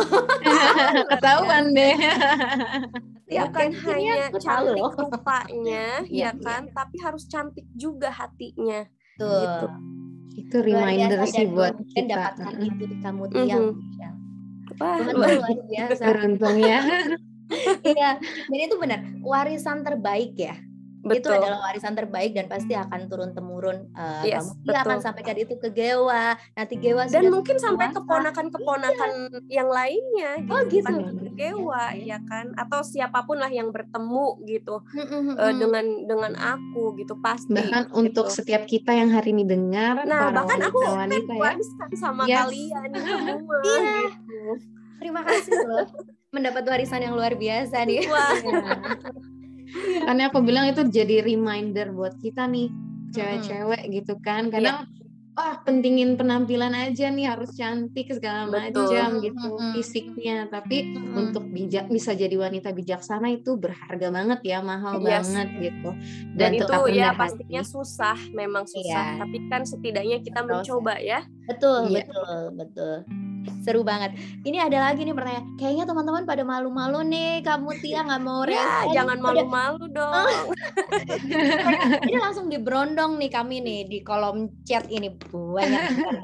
ketahuan 1.10 1.70
deh 1.70 1.94
Ya, 3.26 3.48
bukan 3.48 3.68
akhirnya 3.68 3.88
hanya 3.90 4.12
aku 4.28 4.38
tahu 4.38 4.44
cantik 4.68 4.78
loh. 4.78 4.92
rupanya 4.94 5.86
Iya, 6.04 6.30
ya 6.30 6.30
kan 6.36 6.62
tapi 6.70 6.96
harus 6.98 7.24
cantik 7.24 7.66
juga 7.72 8.08
hatinya 8.08 8.86
Tuh. 9.16 9.26
Gitu. 9.34 9.66
itu 10.36 10.56
reminder 10.60 11.18
biasa 11.20 11.30
sih 11.32 11.46
buat 11.46 11.74
kita 11.88 12.10
dapatkan 12.10 12.52
Mm-mm. 12.52 12.68
itu 12.68 12.84
di 12.84 12.96
kamu. 12.98 13.22
Mhm. 13.24 13.32
Michelle. 13.32 14.16
Wah, 14.74 14.96
Tuhan 14.98 15.14
luar- 15.14 15.64
biasa. 15.64 16.02
beruntung 16.04 16.56
ya 16.58 16.78
Iya, 17.86 18.10
dan 18.18 18.58
itu 18.60 18.74
benar 18.76 19.00
warisan 19.20 19.80
terbaik 19.80 20.34
ya. 20.34 20.56
Itu 21.04 21.12
betul 21.20 21.36
adalah 21.36 21.60
warisan 21.62 21.92
terbaik 21.92 22.32
dan 22.32 22.48
pasti 22.48 22.72
akan 22.72 23.00
turun 23.06 23.30
temurun. 23.30 23.92
Uh, 23.92 24.24
Yes, 24.24 24.48
kamu 24.58 24.72
akan 24.72 24.88
betul. 24.88 25.04
sampaikan 25.04 25.36
itu 25.36 25.54
ke 25.54 25.68
Gewa. 25.68 26.24
Nanti 26.50 26.74
Gewa 26.76 27.04
dan 27.04 27.12
sudah 27.20 27.30
mungkin 27.30 27.56
sampai 27.56 27.86
keponakan-keponakan 27.92 29.10
yang 29.46 29.68
lainnya 29.68 30.30
Oh, 30.46 30.64
gitu, 30.64 30.80
gitu. 30.80 30.88
bukan 30.90 31.12
cuma 31.12 31.30
Gewa 31.34 31.84
ya 31.94 32.18
kan 32.22 32.50
atau 32.54 32.80
siapa 32.80 33.20
pun 33.22 33.36
lah 33.36 33.48
yang 33.48 33.68
bertemu 33.68 34.26
gitu 34.42 34.80
Mm-mm, 34.90 35.04
eh, 35.30 35.44
mm-mm. 35.44 35.58
dengan 35.58 35.84
dengan 36.04 36.32
aku 36.36 36.96
gitu 36.96 37.18
pasti 37.18 37.52
bahkan 37.52 37.84
gitu. 37.84 37.98
untuk 37.98 38.26
setiap 38.28 38.64
kita 38.64 38.90
yang 38.90 39.10
hari 39.10 39.30
ini 39.30 39.44
dengar 39.44 40.00
nah 40.02 40.30
para 40.30 40.40
bahkan 40.40 40.60
aku 40.62 40.78
kan 40.78 41.04
wanita-wanita 41.04 41.84
ya 41.84 41.96
sama 41.96 42.22
Yes. 42.24 42.38
kalian 42.40 42.88
semua 43.28 43.58
Iya. 43.60 43.96
gitu 44.08 44.40
Terima 44.94 45.20
kasih 45.20 45.52
loh. 45.60 45.84
Mendapat 46.30 46.64
warisan 46.64 46.98
yang 46.98 47.12
luar 47.12 47.36
biasa 47.36 47.84
nih. 47.84 48.08
wah 48.08 48.32
Iya. 48.32 48.62
Karena 50.04 50.28
aku 50.28 50.38
bilang 50.40 50.66
itu 50.66 50.86
jadi 50.86 51.20
reminder 51.20 51.90
buat 51.90 52.14
kita 52.16 52.46
nih 52.46 52.68
cewek-cewek 53.10 53.82
gitu 53.90 54.14
kan. 54.18 54.48
Kadang 54.48 54.86
wah 55.34 55.58
pentingin 55.66 56.14
penampilan 56.14 56.70
aja 56.70 57.10
nih 57.10 57.26
harus 57.26 57.50
cantik 57.58 58.06
segala 58.06 58.46
Betul. 58.46 58.86
macam 58.86 59.08
gitu 59.18 59.48
Mm-mm. 59.50 59.72
fisiknya. 59.74 60.46
Tapi 60.46 60.94
Mm-mm. 60.94 61.18
untuk 61.18 61.50
bijak 61.50 61.90
bisa 61.90 62.14
jadi 62.14 62.38
wanita 62.38 62.70
bijaksana 62.70 63.34
itu 63.34 63.58
berharga 63.58 64.14
banget 64.14 64.40
ya, 64.46 64.62
mahal 64.62 65.02
Yes. 65.02 65.26
banget 65.26 65.48
gitu. 65.58 65.90
dan, 66.34 66.50
itu 66.54 66.66
tetap 66.66 66.82
ya 66.86 66.86
rendah 66.86 67.10
hati. 67.10 67.18
pastinya 67.18 67.62
susah 67.62 68.18
memang 68.30 68.64
susah 68.66 69.04
Iya. 69.14 69.18
tapi 69.22 69.36
kan 69.46 69.62
setidaknya 69.62 70.18
kita 70.18 70.40
Proses. 70.42 70.50
mencoba 70.70 70.94
ya 70.98 71.20
Betul, 71.44 71.92
Iya. 71.92 72.08
betul, 72.08 72.36
betul. 72.56 72.94
seru 73.60 73.84
banget. 73.84 74.16
Ini 74.40 74.56
ada 74.56 74.88
lagi 74.88 75.04
nih 75.04 75.12
pertanyaan. 75.12 75.56
Kayaknya 75.60 75.84
teman-teman 75.84 76.24
pada 76.24 76.44
malu-malu 76.48 77.04
nih, 77.04 77.44
kamu 77.44 77.76
Tia 77.80 78.00
nggak 78.04 78.22
mau 78.24 78.44
ya, 78.48 78.88
jangan 78.92 79.20
malu-malu 79.20 79.84
dong. 79.92 80.48
ini 82.08 82.16
langsung 82.16 82.48
diberondong 82.48 83.20
nih 83.20 83.28
kami 83.28 83.60
nih 83.60 83.80
di 83.88 83.98
kolom 84.00 84.48
chat 84.64 84.88
ini 84.88 85.12
banyak. 85.28 85.82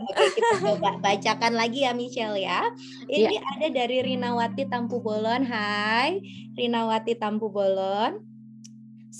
Oke, 0.08 0.24
kita 0.36 0.52
coba 0.64 0.96
bacakan 1.00 1.52
lagi 1.60 1.84
ya 1.84 1.92
Michelle 1.92 2.40
ya. 2.40 2.72
Ini 3.08 3.36
ya. 3.36 3.44
ada 3.56 3.66
dari 3.68 4.00
Rinawati 4.00 4.68
Tampu 4.72 5.04
Bolon. 5.04 5.44
Hai, 5.44 6.24
Rinawati 6.56 7.20
Tampu 7.20 7.52
Bolon. 7.52 8.29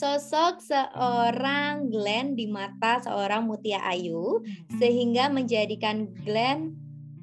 Sosok 0.01 0.64
seorang 0.64 1.92
Glenn 1.92 2.32
di 2.32 2.48
mata 2.48 3.05
seorang 3.05 3.44
Mutia 3.44 3.84
Ayu 3.84 4.40
sehingga 4.80 5.28
menjadikan 5.28 6.09
Glenn 6.24 6.72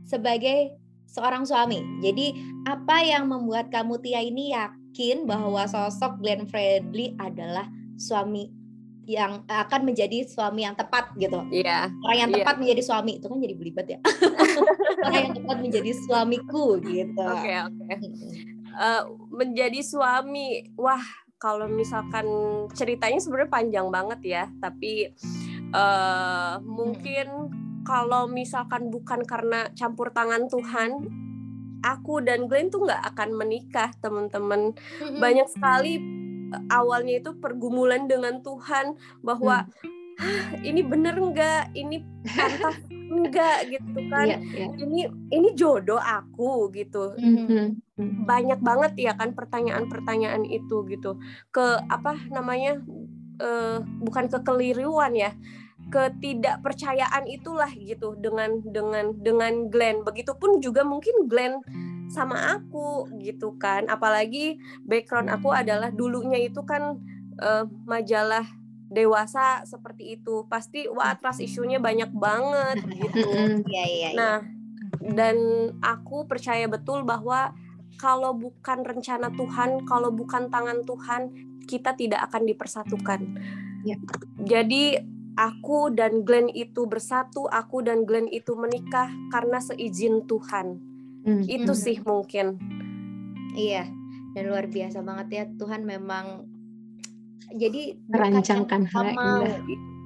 sebagai 0.06 0.78
seorang 1.10 1.42
suami. 1.42 1.82
Jadi 2.06 2.38
apa 2.70 3.02
yang 3.02 3.34
membuat 3.34 3.74
kamu 3.74 3.98
Tia 4.06 4.22
ini 4.22 4.54
yakin 4.54 5.26
bahwa 5.26 5.66
sosok 5.66 6.22
Glenn 6.22 6.46
Fredly 6.46 7.18
adalah 7.18 7.66
suami 7.98 8.54
yang 9.10 9.42
akan 9.50 9.82
menjadi 9.82 10.30
suami 10.30 10.62
yang 10.70 10.78
tepat 10.78 11.18
gitu. 11.18 11.50
Iya. 11.50 11.90
Yeah. 11.90 12.06
Orang 12.06 12.18
yang 12.22 12.32
tepat 12.38 12.54
yeah. 12.54 12.62
menjadi 12.62 12.82
suami 12.86 13.12
itu 13.18 13.26
kan 13.26 13.38
jadi 13.42 13.56
belibet 13.58 13.88
ya. 13.90 14.00
Orang 15.10 15.22
yang 15.26 15.34
tepat 15.34 15.58
menjadi 15.66 15.92
suamiku 16.06 16.78
gitu. 16.86 17.26
Oke 17.26 17.42
okay, 17.42 17.58
oke. 17.58 17.84
Okay. 17.90 18.10
Uh, 18.78 19.02
menjadi 19.34 19.82
suami, 19.82 20.70
wah 20.78 21.02
kalau 21.38 21.70
misalkan 21.70 22.26
ceritanya 22.74 23.22
sebenarnya 23.22 23.52
panjang 23.54 23.88
banget 23.94 24.20
ya, 24.26 24.44
tapi 24.58 25.14
uh, 25.72 26.58
mungkin 26.66 27.54
kalau 27.86 28.28
misalkan 28.28 28.90
bukan 28.92 29.24
karena 29.24 29.70
campur 29.78 30.12
tangan 30.12 30.50
Tuhan, 30.52 31.08
aku 31.86 32.20
dan 32.26 32.50
Glenn 32.50 32.74
tuh 32.74 32.84
nggak 32.84 33.16
akan 33.16 33.30
menikah, 33.38 33.94
teman-teman. 34.04 34.76
Banyak 35.22 35.48
sekali 35.48 36.02
eh, 36.52 36.64
awalnya 36.68 37.24
itu 37.24 37.32
pergumulan 37.38 38.10
dengan 38.10 38.44
Tuhan 38.44 38.98
bahwa 39.24 39.70
mm. 40.18 40.66
ini 40.66 40.82
bener 40.84 41.16
nggak, 41.18 41.74
ini 41.78 42.04
pantas 42.26 42.78
enggak 43.08 43.72
gitu 43.72 44.00
kan 44.12 44.28
yeah, 44.28 44.42
yeah. 44.52 44.70
ini 44.84 45.08
ini 45.32 45.50
jodoh 45.56 46.00
aku 46.00 46.68
gitu. 46.76 47.16
Mm-hmm. 47.16 48.28
banyak 48.28 48.60
banget 48.62 48.94
ya 49.00 49.14
kan 49.18 49.34
pertanyaan-pertanyaan 49.34 50.46
itu 50.46 50.86
gitu 50.86 51.18
ke 51.50 51.82
apa 51.90 52.14
namanya 52.30 52.78
uh, 53.42 53.82
bukan 54.04 54.30
kekeliruan 54.30 55.18
ya 55.18 55.34
ketidakpercayaan 55.88 57.26
itulah 57.32 57.72
gitu 57.72 58.20
dengan 58.20 58.60
dengan 58.68 59.16
dengan 59.18 59.72
Glenn 59.72 60.04
begitupun 60.04 60.60
juga 60.60 60.84
mungkin 60.84 61.32
Glenn 61.32 61.64
sama 62.12 62.60
aku 62.60 63.08
gitu 63.20 63.56
kan 63.60 63.88
apalagi 63.88 64.60
background 64.84 65.32
aku 65.32 65.52
adalah 65.52 65.92
dulunya 65.92 66.40
itu 66.44 66.60
kan 66.64 67.00
uh, 67.40 67.64
majalah 67.88 68.48
dewasa 68.88 69.68
seperti 69.68 70.20
itu 70.20 70.48
pasti 70.48 70.88
wah 70.88 71.16
trust 71.20 71.44
isunya 71.44 71.78
banyak 71.78 72.12
banget 72.16 72.80
gitu 73.04 73.28
ya, 73.68 73.84
ya, 73.84 74.10
nah 74.16 74.38
dan 75.04 75.38
aku 75.84 76.28
percaya 76.28 76.68
betul 76.68 77.04
bahwa 77.04 77.52
kalau 77.98 78.32
bukan 78.38 78.86
rencana 78.86 79.34
Tuhan, 79.34 79.84
kalau 79.90 80.14
bukan 80.14 80.54
tangan 80.54 80.86
Tuhan, 80.86 81.34
kita 81.66 81.98
tidak 81.98 82.30
akan 82.30 82.46
dipersatukan. 82.46 83.20
Ya. 83.84 83.98
Jadi 84.38 85.02
aku 85.34 85.90
dan 85.92 86.22
Glenn 86.22 86.48
itu 86.54 86.86
bersatu, 86.86 87.50
aku 87.50 87.82
dan 87.82 88.06
Glenn 88.06 88.30
itu 88.30 88.54
menikah 88.54 89.10
karena 89.34 89.58
seizin 89.58 90.24
Tuhan. 90.30 90.78
Hmm. 91.26 91.44
Itu 91.44 91.74
hmm. 91.74 91.82
sih 91.82 91.98
mungkin. 92.06 92.48
Iya, 93.58 93.90
dan 94.38 94.44
luar 94.54 94.70
biasa 94.70 95.02
banget 95.02 95.28
ya 95.34 95.44
Tuhan 95.58 95.82
memang 95.82 96.46
jadi 97.56 97.96
merancangkan 98.12 98.82
hal 98.92 99.06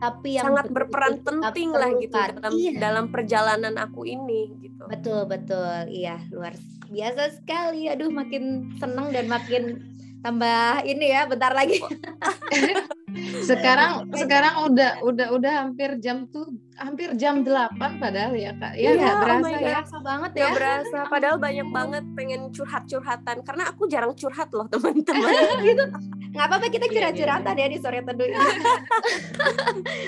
tapi 0.01 0.33
yang 0.33 0.49
sangat 0.49 0.73
berperan 0.73 1.21
penting 1.21 1.69
lah 1.69 1.93
gitu 2.01 2.17
dalam 2.17 2.53
iya. 2.57 2.71
dalam 2.81 3.05
perjalanan 3.13 3.77
aku 3.77 4.09
ini 4.09 4.49
gitu. 4.65 4.89
Betul 4.89 5.29
betul, 5.29 5.93
iya 5.93 6.17
luar 6.33 6.57
biasa 6.89 7.37
sekali. 7.37 7.85
Aduh 7.85 8.09
makin 8.09 8.73
seneng 8.81 9.13
dan 9.13 9.29
makin 9.29 9.77
tambah 10.25 10.81
ini 10.89 11.05
ya 11.05 11.29
bentar 11.29 11.53
lagi. 11.53 11.77
sekarang 13.43 14.07
sekarang 14.15 14.71
udah 14.71 15.03
udah 15.03 15.27
udah 15.35 15.51
hampir 15.65 15.99
jam 15.99 16.27
tuh 16.31 16.47
hampir 16.79 17.11
jam 17.19 17.43
8 17.43 17.75
padahal 17.99 18.33
ya 18.33 18.55
kak 18.55 18.73
ya 18.79 18.95
nggak 18.95 19.15
iya, 19.15 19.21
berasa 19.21 19.45
oh 19.45 19.51
ya 19.51 19.59
berasa 19.59 19.95
banget 19.99 20.31
ya 20.31 20.47
berasa 20.55 20.97
padahal 21.11 21.37
banyak 21.37 21.67
banget 21.69 22.03
pengen 22.15 22.41
curhat 22.55 22.83
curhatan 22.87 23.37
karena 23.43 23.63
aku 23.67 23.83
jarang 23.91 24.13
curhat 24.15 24.49
loh 24.55 24.65
teman-teman 24.71 25.33
gitu 25.67 25.83
nggak 26.31 26.45
apa-apa 26.47 26.67
kita 26.71 26.85
iya, 26.87 26.93
curhat 26.95 27.13
curhatan 27.19 27.55
iya. 27.59 27.65
ya 27.67 27.73
di 27.73 27.77
sore 27.83 27.99
teduh 27.99 28.25
ini 28.25 28.37
oke 28.47 28.57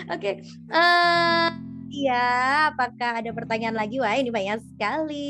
okay. 0.07 0.33
uh, 0.71 0.79
eh, 0.79 1.49
Iya, 1.93 2.25
apakah 2.73 3.21
ada 3.21 3.29
pertanyaan 3.37 3.77
lagi? 3.77 4.01
Wah, 4.01 4.17
ini 4.17 4.33
banyak 4.33 4.65
sekali 4.65 5.29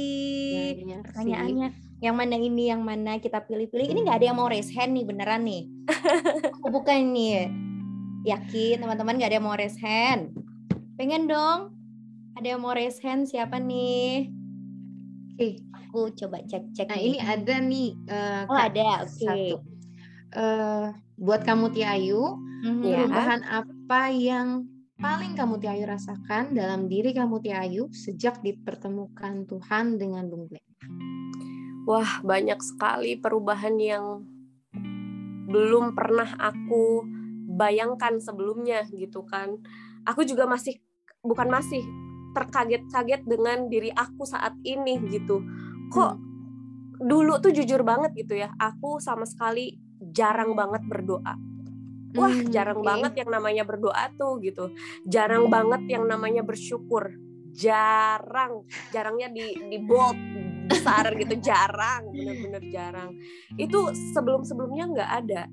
banyak 0.80 1.04
pertanyaannya. 1.04 1.68
Sih 1.76 1.83
yang 2.04 2.20
mana 2.20 2.36
ini 2.36 2.68
yang 2.68 2.84
mana 2.84 3.16
kita 3.16 3.40
pilih-pilih. 3.40 3.88
Ini 3.96 4.00
nggak 4.04 4.18
ada 4.20 4.28
yang 4.28 4.38
mau 4.38 4.52
raise 4.52 4.76
hand 4.76 4.92
nih 4.92 5.06
beneran 5.08 5.48
nih. 5.48 5.64
Oh, 6.64 6.72
bukan 6.72 7.16
nih 7.16 7.48
yakin 8.24 8.80
teman-teman 8.80 9.20
nggak 9.20 9.30
ada 9.32 9.38
yang 9.40 9.48
mau 9.48 9.56
raise 9.56 9.80
hand? 9.80 10.36
Pengen 11.00 11.32
dong. 11.32 11.72
Ada 12.36 12.56
yang 12.56 12.62
mau 12.64 12.76
raise 12.76 13.00
hand? 13.00 13.28
Siapa 13.32 13.60
nih? 13.60 14.28
Oke 15.36 15.74
aku 15.94 16.10
coba 16.18 16.42
cek 16.42 16.74
cek 16.74 16.90
nah 16.90 16.98
nih. 16.98 17.06
ini 17.06 17.18
ada 17.22 17.56
nih 17.62 17.90
uh, 18.10 18.44
oh 18.50 18.58
ada. 18.58 19.06
Oke. 19.06 19.14
Okay. 19.14 19.26
satu. 19.30 19.56
Uh, 20.34 20.86
buat 21.22 21.46
kamu 21.46 21.70
Tiayu 21.70 22.42
mm-hmm. 22.66 22.82
perubahan 22.82 23.42
apa 23.46 24.10
yang 24.10 24.66
paling 24.98 25.38
kamu 25.38 25.62
Tiayu 25.62 25.86
rasakan 25.86 26.58
dalam 26.58 26.90
diri 26.90 27.14
kamu 27.14 27.38
Tiayu 27.46 27.94
sejak 27.94 28.42
dipertemukan 28.42 29.46
Tuhan 29.46 30.02
dengan 30.02 30.26
Bung 30.34 30.50
Glenn 30.50 31.13
wah 31.84 32.24
banyak 32.24 32.60
sekali 32.64 33.20
perubahan 33.20 33.76
yang 33.80 34.06
belum 35.50 35.94
pernah 35.94 36.34
aku 36.40 37.06
bayangkan 37.54 38.18
sebelumnya 38.18 38.88
gitu 38.90 39.22
kan. 39.28 39.60
Aku 40.04 40.26
juga 40.26 40.50
masih 40.50 40.82
bukan 41.22 41.48
masih 41.48 41.86
terkaget-kaget 42.34 43.22
dengan 43.24 43.70
diri 43.70 43.94
aku 43.94 44.26
saat 44.26 44.58
ini 44.66 44.98
gitu. 45.14 45.46
Kok 45.94 46.14
dulu 46.98 47.38
tuh 47.40 47.54
jujur 47.54 47.86
banget 47.86 48.12
gitu 48.18 48.34
ya, 48.40 48.50
aku 48.58 48.98
sama 48.98 49.30
sekali 49.30 49.78
jarang 50.02 50.58
banget 50.58 50.82
berdoa. 50.90 51.36
Wah, 52.14 52.30
hmm, 52.30 52.54
jarang 52.54 52.82
okay. 52.82 52.90
banget 52.94 53.14
yang 53.26 53.30
namanya 53.34 53.64
berdoa 53.66 54.06
tuh 54.14 54.38
gitu. 54.42 54.70
Jarang 55.10 55.50
banget 55.50 55.82
yang 55.90 56.06
namanya 56.06 56.46
bersyukur. 56.46 57.10
Jarang, 57.54 58.66
jarangnya 58.94 59.30
di 59.34 59.58
di 59.70 59.78
bold, 59.82 60.18
besar 60.74 61.06
gitu 61.16 61.36
jarang 61.54 62.10
bener-bener 62.10 62.64
jarang. 62.74 63.12
Itu 63.56 63.94
sebelum-sebelumnya 64.16 64.86
nggak 64.94 65.12
ada. 65.26 65.44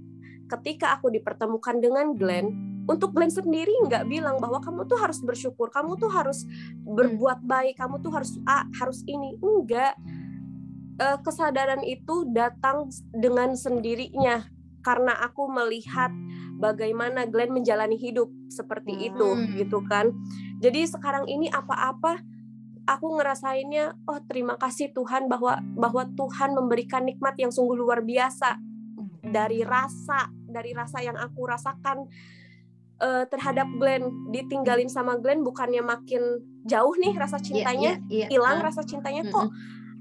Ketika 0.50 0.98
aku 0.98 1.12
dipertemukan 1.14 1.78
dengan 1.78 2.16
Glenn 2.18 2.48
untuk 2.90 3.14
Glenn 3.14 3.30
sendiri 3.30 3.70
nggak 3.86 4.10
bilang 4.10 4.42
bahwa 4.42 4.58
kamu 4.58 4.88
tuh 4.90 4.98
harus 4.98 5.22
bersyukur 5.22 5.70
kamu 5.70 5.94
tuh 5.94 6.10
harus 6.10 6.42
berbuat 6.82 7.46
baik 7.46 7.78
kamu 7.78 8.02
tuh 8.02 8.10
harus 8.10 8.34
A 8.48 8.66
harus 8.82 9.06
ini. 9.06 9.38
Enggak 9.38 9.94
eh, 10.98 11.18
kesadaran 11.22 11.86
itu 11.86 12.26
datang 12.34 12.90
dengan 13.14 13.54
sendirinya 13.54 14.42
karena 14.80 15.12
aku 15.20 15.46
melihat 15.52 16.10
bagaimana 16.60 17.28
Glenn 17.28 17.52
menjalani 17.56 17.96
hidup 17.96 18.28
seperti 18.52 19.12
itu 19.12 19.28
hmm. 19.28 19.60
gitu 19.60 19.80
kan. 19.88 20.12
Jadi 20.60 20.84
sekarang 20.88 21.24
ini 21.28 21.48
apa-apa 21.48 22.20
aku 22.91 23.07
ngerasainnya 23.14 23.95
oh 24.11 24.18
terima 24.26 24.59
kasih 24.59 24.91
Tuhan 24.91 25.30
bahwa 25.30 25.62
bahwa 25.78 26.11
Tuhan 26.18 26.59
memberikan 26.59 27.07
nikmat 27.07 27.38
yang 27.38 27.55
sungguh 27.55 27.78
luar 27.78 28.03
biasa 28.03 28.59
dari 29.22 29.62
rasa 29.62 30.26
dari 30.51 30.74
rasa 30.74 30.99
yang 30.99 31.14
aku 31.14 31.47
rasakan 31.47 32.11
uh, 32.99 33.24
terhadap 33.30 33.70
Glenn 33.78 34.34
ditinggalin 34.34 34.91
sama 34.91 35.14
Glenn 35.22 35.47
bukannya 35.47 35.86
makin 35.86 36.43
jauh 36.66 36.99
nih 36.99 37.14
rasa 37.14 37.38
iya, 37.38 37.47
cintanya 37.47 37.93
hilang 38.11 38.11
yeah, 38.11 38.26
yeah, 38.26 38.43
yeah. 38.43 38.59
uh, 38.59 38.66
rasa 38.66 38.82
cintanya 38.82 39.22
kok 39.30 39.49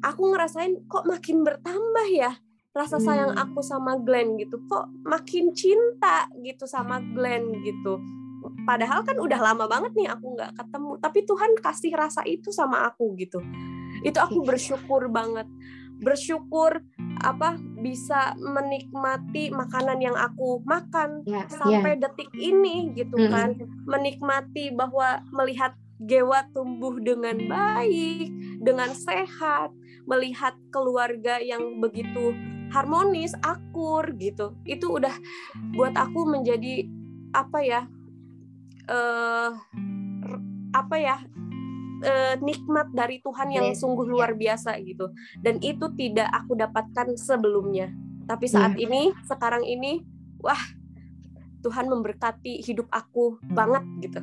aku 0.02 0.22
ngerasain 0.34 0.74
kok 0.90 1.06
makin 1.06 1.46
bertambah 1.46 2.08
ya 2.10 2.34
rasa 2.74 3.02
sayang 3.02 3.38
hmm. 3.38 3.44
aku 3.44 3.60
sama 3.62 4.02
Glenn 4.02 4.38
gitu 4.42 4.62
kok 4.66 4.90
makin 5.06 5.54
cinta 5.54 6.26
gitu 6.42 6.66
sama 6.66 7.02
Glenn 7.14 7.54
gitu 7.62 8.02
padahal 8.70 9.01
kan 9.01 9.17
udah 9.17 9.41
lama 9.41 9.65
banget 9.65 9.97
nih 9.97 10.13
aku 10.13 10.38
nggak 10.38 10.53
ketemu 10.53 10.91
tapi 11.01 11.20
Tuhan 11.26 11.51
kasih 11.57 11.93
rasa 11.97 12.22
itu 12.30 12.53
sama 12.53 12.86
aku 12.86 13.17
gitu 13.17 13.41
itu 14.05 14.22
aku 14.22 14.45
bersyukur 14.45 15.09
banget 15.09 15.49
bersyukur 15.97 16.86
apa 17.20 17.57
bisa 17.82 18.38
menikmati 18.38 19.49
makanan 19.49 19.99
yang 19.99 20.13
aku 20.13 20.61
makan 20.70 21.26
yeah, 21.26 21.49
sampai 21.49 21.97
yeah. 21.97 22.01
detik 22.05 22.30
ini 22.38 22.93
gitu 22.93 23.17
mm 23.17 23.32
kan 23.34 23.49
menikmati 23.89 24.70
bahwa 24.70 25.26
melihat 25.34 25.74
Gewa 25.99 26.47
tumbuh 26.55 26.95
dengan 26.95 27.36
baik 27.51 28.32
dengan 28.63 28.95
sehat, 28.95 29.76
melihat 30.07 30.55
keluarga 30.72 31.43
yang 31.43 31.84
begitu 31.84 32.32
harmonis, 32.72 33.36
akur 33.43 34.07
gitu. 34.15 34.55
Itu 34.63 34.95
udah 34.95 35.11
buat 35.76 35.91
aku 35.99 36.24
menjadi 36.24 36.88
apa 37.36 37.59
ya? 37.67 37.82
Uh, 38.90 39.54
apa 40.74 40.96
ya? 40.98 41.18
uh, 42.04 42.36
nikmat 42.40 42.92
dari 42.96 43.20
Tuhan 43.20 43.50
yang 43.52 43.68
sungguh 43.76 44.08
iya. 44.08 44.12
luar 44.12 44.32
biasa 44.36 44.80
gitu. 44.84 45.12
Dan 45.40 45.60
itu 45.60 45.92
tidak 45.96 46.30
aku 46.32 46.56
dapatkan 46.56 47.16
sebelumnya. 47.20 47.92
Tapi 48.30 48.46
saat 48.46 48.78
yeah. 48.78 48.86
ini, 48.86 49.02
sekarang 49.26 49.66
ini, 49.66 50.06
wah, 50.40 50.60
Tuhan 51.66 51.92
memberkati 51.92 52.64
hidup 52.64 52.88
aku 52.94 53.42
banget 53.52 53.84
gitu. 54.06 54.22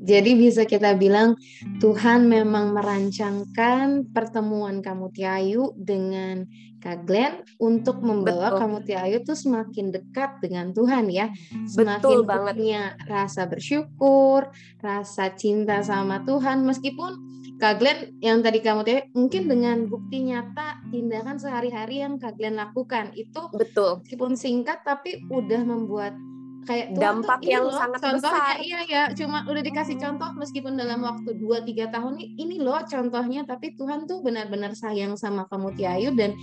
Jadi 0.00 0.32
bisa 0.32 0.64
kita 0.64 0.96
bilang 0.96 1.36
Tuhan 1.76 2.24
memang 2.24 2.72
merancangkan 2.72 4.08
pertemuan 4.16 4.80
kamu 4.80 5.12
Tiayu 5.12 5.76
dengan 5.76 6.48
Kak 6.80 7.04
Glenn 7.04 7.44
untuk 7.60 8.00
membawa 8.00 8.56
Betul. 8.56 8.60
kamu 8.64 8.78
Tiayu 8.88 9.18
tuh 9.20 9.36
semakin 9.36 9.92
dekat 9.92 10.40
dengan 10.40 10.72
Tuhan 10.72 11.12
ya. 11.12 11.28
Semakin 11.68 12.00
Betul 12.00 12.20
banget. 12.24 12.54
punya 12.56 12.82
rasa 13.04 13.44
bersyukur, 13.44 14.48
rasa 14.80 15.36
cinta 15.36 15.84
sama 15.84 16.24
Tuhan 16.24 16.64
meskipun 16.64 17.20
Kak 17.60 17.76
Glenn 17.76 18.16
yang 18.24 18.40
tadi 18.40 18.64
kamu 18.64 18.80
Tiayu 18.88 19.02
mungkin 19.12 19.42
dengan 19.44 19.84
bukti 19.84 20.24
nyata 20.24 20.80
tindakan 20.88 21.36
sehari-hari 21.36 22.00
yang 22.00 22.16
Kak 22.16 22.40
Glenn 22.40 22.56
lakukan 22.56 23.12
itu 23.12 23.52
Betul. 23.52 24.00
meskipun 24.00 24.32
singkat 24.32 24.80
tapi 24.80 25.20
udah 25.28 25.60
membuat 25.60 26.16
kayak 26.64 26.92
dampak 26.96 27.40
yang 27.44 27.68
loh, 27.68 27.76
sangat 27.76 28.00
besar. 28.20 28.60
Iya 28.60 28.80
ya, 28.88 29.02
cuma 29.16 29.44
udah 29.48 29.62
dikasih 29.64 29.96
hmm. 29.96 30.04
contoh 30.04 30.30
meskipun 30.36 30.76
dalam 30.76 31.00
waktu 31.04 31.36
2 31.36 31.64
3 31.64 31.94
tahun 31.94 32.14
ini 32.20 32.36
ini 32.36 32.56
loh 32.60 32.80
contohnya 32.84 33.44
tapi 33.48 33.76
Tuhan 33.76 34.04
tuh 34.04 34.20
benar-benar 34.20 34.76
sayang 34.76 35.16
sama 35.16 35.48
kamu 35.48 35.76
Tiayu 35.76 36.12
dan 36.16 36.36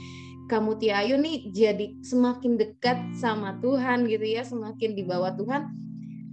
kamu 0.48 0.80
Tiayu 0.80 1.16
nih 1.20 1.52
jadi 1.52 1.86
semakin 2.02 2.56
dekat 2.56 2.98
sama 3.20 3.60
Tuhan 3.60 4.08
gitu 4.08 4.24
ya, 4.24 4.48
semakin 4.48 4.96
di 4.96 5.04
bawah 5.04 5.36
Tuhan 5.36 5.62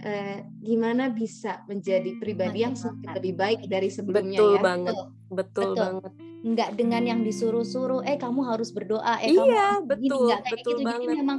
eh, 0.00 0.46
gimana 0.62 1.10
bisa 1.10 1.66
menjadi 1.66 2.16
pribadi 2.22 2.62
yang 2.62 2.78
semakin 2.78 3.10
lebih 3.18 3.34
baik 3.34 3.60
dari 3.66 3.90
sebelumnya 3.90 4.38
betul 4.38 4.54
ya. 4.54 4.62
Banget. 4.62 4.94
Betul, 4.94 5.06
betul, 5.34 5.34
betul 5.34 5.70
banget. 5.76 6.12
Enggak 6.44 6.70
dengan 6.76 7.02
yang 7.08 7.20
disuruh-suruh, 7.24 8.04
eh 8.04 8.20
kamu 8.20 8.44
harus 8.44 8.68
berdoa, 8.68 9.16
eh 9.24 9.32
iya, 9.32 9.80
kamu 9.80 9.88
betul, 9.88 10.28
enggak 10.28 10.40
kayak 10.44 10.54
betul 10.60 10.72
gitu. 10.76 10.84
Banget. 10.84 11.00
Jadi 11.00 11.16
memang 11.24 11.38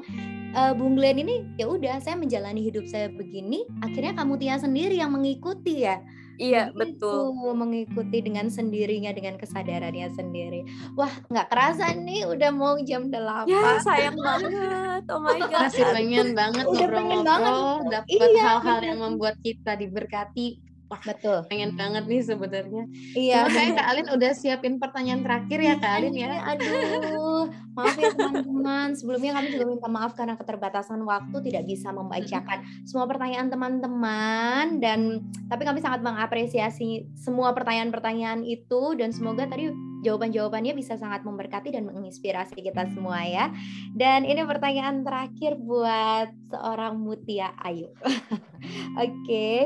uh, 0.55 0.73
Bung 0.73 0.95
Glenn 0.95 1.19
ini 1.19 1.36
ya 1.59 1.67
udah 1.67 1.99
saya 1.99 2.15
menjalani 2.15 2.63
hidup 2.63 2.88
saya 2.88 3.11
begini 3.11 3.67
akhirnya 3.84 4.15
kamu 4.15 4.39
Tia 4.39 4.57
sendiri 4.57 4.95
yang 4.97 5.11
mengikuti 5.11 5.84
ya 5.86 5.99
Iya 6.36 6.71
betul 6.75 7.31
mengikuti 7.55 8.19
dengan 8.19 8.51
sendirinya 8.51 9.11
dengan 9.15 9.39
kesadarannya 9.39 10.11
sendiri. 10.11 10.67
Wah 10.99 11.11
nggak 11.31 11.47
kerasa 11.47 11.95
nih 11.95 12.27
udah 12.27 12.51
mau 12.51 12.75
jam 12.83 13.07
delapan. 13.07 13.51
Ya 13.51 13.79
sayang 13.79 14.17
banget. 14.27 15.03
Oh 15.07 15.19
my 15.23 15.39
god. 15.39 15.71
Masih 15.71 15.86
pengen 15.95 16.36
banget 16.36 16.65
ngobrol-ngobrol, 16.67 17.88
dapat 17.88 18.29
iya, 18.31 18.43
hal-hal 18.43 18.79
yang 18.83 18.99
membuat 18.99 19.36
kita 19.39 19.79
diberkati 19.79 20.64
Wah, 20.96 21.12
betul. 21.12 21.38
Pengen 21.52 21.76
banget 21.76 22.08
nih 22.08 22.24
sebenarnya. 22.24 22.84
Iya. 23.12 23.43
Cuma 23.43 23.50
kayak 23.52 23.72
Kak 23.76 23.88
Alin 23.91 24.08
udah 24.16 24.32
siapin 24.32 24.80
pertanyaan 24.80 25.22
terakhir 25.28 25.60
ya 25.60 25.76
Kak 25.76 25.91
Alin 26.00 26.16
ya. 26.16 26.39
Aduh, 26.56 27.52
maaf 27.76 27.96
ya 28.00 28.16
teman-teman. 28.16 28.96
Sebelumnya 28.96 29.32
kami 29.36 29.48
juga 29.52 29.66
minta 29.68 29.88
maaf 29.91 30.16
karena 30.16 30.39
keterbatasan 30.39 31.04
waktu 31.04 31.38
tidak 31.52 31.68
bisa 31.68 31.91
membacakan 31.91 32.64
semua 32.88 33.06
pertanyaan 33.12 33.52
teman-teman 33.52 34.80
dan 34.80 35.20
tapi 35.52 35.68
kami 35.68 35.84
sangat 35.84 36.00
mengapresiasi 36.00 37.12
semua 37.12 37.52
pertanyaan-pertanyaan 37.52 38.48
itu 38.48 38.96
dan 38.96 39.12
semoga 39.12 39.43
tadi 39.52 39.68
jawaban-jawabannya 40.06 40.78
bisa 40.78 40.96
sangat 41.02 41.26
memberkati 41.26 41.74
dan 41.74 41.89
menginspirasi 41.89 42.56
kita 42.62 42.88
semua 42.93 43.26
ya. 43.26 43.52
Dan 43.91 44.24
ini 44.24 44.48
pertanyaan 44.48 45.04
terakhir 45.04 45.60
buat 45.60 46.30
seorang 46.54 47.02
Mutia 47.02 47.52
Ayu. 47.60 47.89
Oke, 48.06 49.12
okay. 49.26 49.58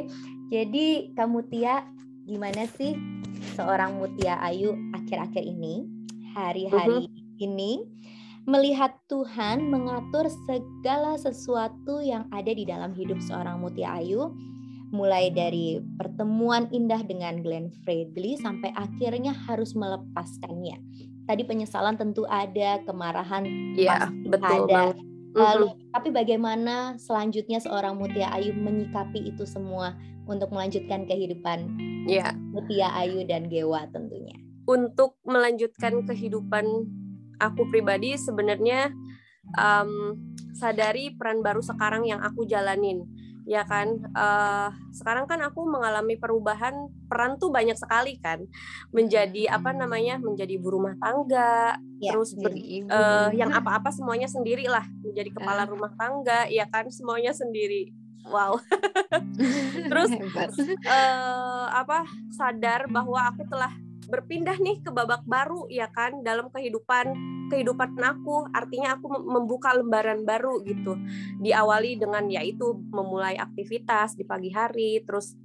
Jadi 0.49 1.13
kamu 1.13 1.45
Tia, 1.53 1.85
gimana 2.25 2.65
sih 2.73 2.97
seorang 3.53 4.01
Mutia 4.01 4.41
Ayu 4.41 4.73
akhir-akhir 4.97 5.45
ini, 5.45 5.85
hari-hari 6.33 7.05
uh-huh. 7.05 7.45
ini 7.45 7.85
melihat 8.49 8.97
Tuhan 9.05 9.69
mengatur 9.69 10.25
segala 10.49 11.21
sesuatu 11.21 12.01
yang 12.01 12.25
ada 12.33 12.49
di 12.49 12.65
dalam 12.65 12.97
hidup 12.97 13.21
seorang 13.21 13.61
Mutia 13.61 14.01
Ayu, 14.01 14.33
mulai 14.89 15.29
dari 15.29 15.77
pertemuan 16.01 16.65
indah 16.73 17.05
dengan 17.05 17.45
Glenn 17.45 17.69
Fredly 17.85 18.41
sampai 18.41 18.73
akhirnya 18.73 19.37
harus 19.45 19.77
melepaskannya. 19.77 20.81
Tadi 21.29 21.45
penyesalan 21.45 21.93
tentu 21.93 22.25
ada, 22.25 22.81
kemarahan 22.89 23.45
ya, 23.77 24.09
pasti 24.09 24.33
betul 24.33 24.65
ada. 24.65 24.97
Lalu, 25.33 25.77
tapi 25.93 26.09
bagaimana 26.09 26.97
selanjutnya 26.97 27.61
seorang 27.61 27.97
Mutia 28.01 28.33
Ayu 28.33 28.53
menyikapi 28.57 29.29
itu 29.29 29.45
semua? 29.45 29.93
untuk 30.29 30.53
melanjutkan 30.53 31.09
kehidupan 31.09 31.73
ya. 32.05 32.31
Mutia 32.53 32.93
Ayu 32.93 33.25
dan 33.25 33.49
Gewa 33.49 33.89
tentunya. 33.89 34.37
Untuk 34.69 35.17
melanjutkan 35.25 36.05
kehidupan 36.05 36.65
aku 37.41 37.65
pribadi 37.73 38.13
sebenarnya 38.13 38.93
um, 39.57 40.13
sadari 40.53 41.17
peran 41.17 41.41
baru 41.41 41.65
sekarang 41.65 42.05
yang 42.05 42.21
aku 42.21 42.45
jalanin 42.45 43.09
ya 43.49 43.65
kan? 43.65 43.97
Uh, 44.13 44.69
sekarang 44.93 45.25
kan 45.25 45.41
aku 45.41 45.65
mengalami 45.65 46.21
perubahan 46.21 46.85
peran 47.09 47.41
tuh 47.41 47.49
banyak 47.49 47.73
sekali 47.73 48.21
kan. 48.21 48.45
Menjadi 48.93 49.49
apa 49.49 49.73
namanya 49.73 50.21
menjadi 50.21 50.53
ibu 50.53 50.69
rumah 50.69 50.93
tangga 51.01 51.81
ya, 51.97 52.13
terus 52.13 52.37
ber, 52.37 52.53
uh, 52.53 53.33
yang 53.33 53.49
apa-apa 53.49 53.89
semuanya 53.89 54.29
sendiri 54.29 54.69
lah. 54.69 54.85
Menjadi 55.01 55.33
kepala 55.33 55.65
uh. 55.65 55.69
rumah 55.73 55.89
tangga 55.97 56.45
ya 56.45 56.69
kan? 56.69 56.85
Semuanya 56.93 57.33
sendiri. 57.33 57.89
Wow. 58.29 58.61
Terus 59.89 60.11
uh, 60.85 61.65
apa 61.71 62.05
sadar 62.29 62.85
bahwa 62.91 63.17
aku 63.25 63.47
telah 63.49 63.73
berpindah 64.09 64.57
nih 64.57 64.81
ke 64.81 64.89
babak 64.89 65.21
baru 65.29 65.69
ya 65.69 65.87
kan 65.93 66.25
dalam 66.25 66.49
kehidupan 66.49 67.13
kehidupan 67.49 67.97
aku. 68.01 68.49
Artinya 68.53 68.97
aku 68.97 69.05
membuka 69.09 69.73
lembaran 69.73 70.25
baru 70.25 70.61
gitu. 70.65 70.97
Diawali 71.41 71.97
dengan 71.97 72.25
yaitu 72.29 72.77
memulai 72.89 73.37
aktivitas 73.37 74.17
di 74.17 74.25
pagi 74.25 74.49
hari 74.53 75.01
terus 75.05 75.37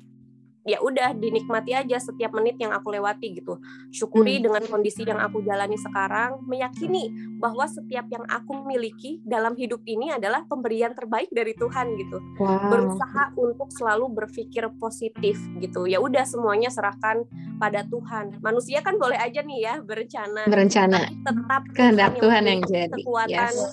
ya 0.64 0.80
udah 0.80 1.12
dinikmati 1.12 1.76
aja 1.76 2.00
setiap 2.00 2.32
menit 2.32 2.56
yang 2.56 2.72
aku 2.72 2.88
lewati 2.88 3.36
gitu 3.36 3.60
syukuri 3.92 4.40
hmm. 4.40 4.44
dengan 4.48 4.62
kondisi 4.64 5.04
yang 5.04 5.20
aku 5.20 5.44
jalani 5.44 5.76
sekarang 5.76 6.40
meyakini 6.48 7.12
bahwa 7.36 7.68
setiap 7.68 8.08
yang 8.08 8.24
aku 8.32 8.64
miliki 8.64 9.20
dalam 9.28 9.52
hidup 9.60 9.84
ini 9.84 10.08
adalah 10.08 10.48
pemberian 10.48 10.96
terbaik 10.96 11.28
dari 11.28 11.52
Tuhan 11.52 12.00
gitu 12.00 12.16
wow. 12.40 12.72
berusaha 12.72 13.36
untuk 13.36 13.68
selalu 13.76 14.08
berpikir 14.24 14.64
positif 14.80 15.36
gitu 15.60 15.84
ya 15.84 16.00
udah 16.00 16.24
semuanya 16.24 16.72
serahkan 16.72 17.28
pada 17.60 17.84
Tuhan 17.84 18.40
manusia 18.40 18.80
kan 18.80 18.96
boleh 18.96 19.20
aja 19.20 19.44
nih 19.44 19.60
ya 19.68 19.74
berencana 19.84 20.48
berencana 20.48 21.12
tetap 21.12 21.62
kehendak 21.76 22.16
Tuhan, 22.16 22.24
Tuhan 22.24 22.42
yang 22.48 22.60
jadi 22.64 23.00
kekuatan 23.04 23.52
yes. 23.52 23.72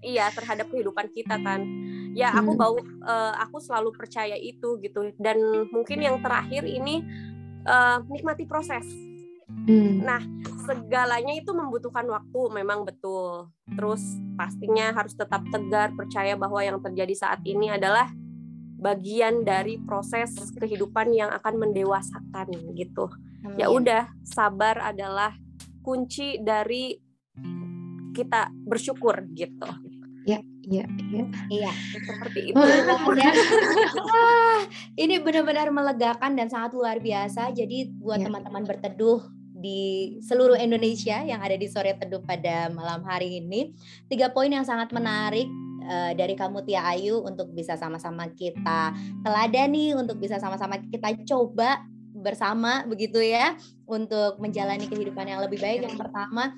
iya 0.00 0.26
terhadap 0.32 0.72
kehidupan 0.72 1.12
kita 1.12 1.36
kan 1.44 1.60
ya 2.16 2.34
aku 2.34 2.56
hmm. 2.56 2.60
bau 2.60 2.76
uh, 3.06 3.34
aku 3.38 3.62
selalu 3.62 3.94
percaya 3.94 4.34
itu 4.34 4.80
gitu 4.82 5.14
dan 5.20 5.38
mungkin 5.70 6.02
yang 6.02 6.16
terakhir 6.30 6.62
ini 6.62 7.02
uh, 7.66 7.98
nikmati 8.06 8.46
proses. 8.46 8.86
Hmm. 9.50 10.06
nah 10.06 10.22
segalanya 10.62 11.34
itu 11.34 11.50
membutuhkan 11.50 12.06
waktu 12.06 12.40
memang 12.54 12.86
betul. 12.86 13.50
Terus 13.66 13.98
pastinya 14.38 14.94
harus 14.94 15.18
tetap 15.18 15.42
tegar 15.50 15.90
percaya 15.98 16.38
bahwa 16.38 16.62
yang 16.62 16.78
terjadi 16.78 17.10
saat 17.18 17.42
ini 17.42 17.66
adalah 17.66 18.06
bagian 18.78 19.42
dari 19.42 19.76
proses 19.82 20.32
kehidupan 20.54 21.10
yang 21.12 21.34
akan 21.34 21.66
mendewasakan 21.66 22.46
gitu. 22.78 23.10
Ya 23.58 23.68
udah 23.68 24.06
sabar 24.22 24.78
adalah 24.80 25.34
kunci 25.82 26.38
dari 26.40 26.96
kita 28.14 28.54
bersyukur 28.64 29.26
gitu. 29.34 29.68
Ya, 30.28 30.40
iya, 30.70 30.86
iya. 31.10 31.24
Iya, 31.50 31.72
seperti 32.06 32.40
itu. 32.54 32.56
Wah, 32.56 34.62
ini 34.94 35.18
benar-benar 35.18 35.74
melegakan 35.74 36.38
dan 36.38 36.46
sangat 36.46 36.78
luar 36.78 37.02
biasa. 37.02 37.50
Jadi 37.50 37.90
buat 37.98 38.22
ya. 38.22 38.30
teman-teman 38.30 38.62
berteduh 38.62 39.26
di 39.60 40.16
seluruh 40.24 40.56
Indonesia 40.56 41.20
yang 41.20 41.44
ada 41.44 41.58
di 41.58 41.68
sore 41.68 41.92
teduh 41.98 42.22
pada 42.24 42.72
malam 42.72 43.04
hari 43.04 43.44
ini, 43.44 43.76
tiga 44.08 44.32
poin 44.32 44.48
yang 44.48 44.64
sangat 44.64 44.88
menarik 44.94 45.50
uh, 45.84 46.16
dari 46.16 46.32
kamu 46.32 46.64
Tia 46.64 46.80
Ayu 46.96 47.20
untuk 47.20 47.52
bisa 47.52 47.76
sama-sama 47.76 48.32
kita 48.32 48.96
teladani, 49.20 49.92
untuk 49.92 50.16
bisa 50.16 50.40
sama-sama 50.40 50.80
kita 50.80 51.12
coba 51.28 51.84
bersama 52.10 52.84
begitu 52.84 53.22
ya 53.22 53.56
untuk 53.88 54.36
menjalani 54.42 54.88
kehidupan 54.88 55.28
yang 55.28 55.40
lebih 55.44 55.60
baik. 55.60 55.84
Yang 55.84 56.00
pertama, 56.00 56.56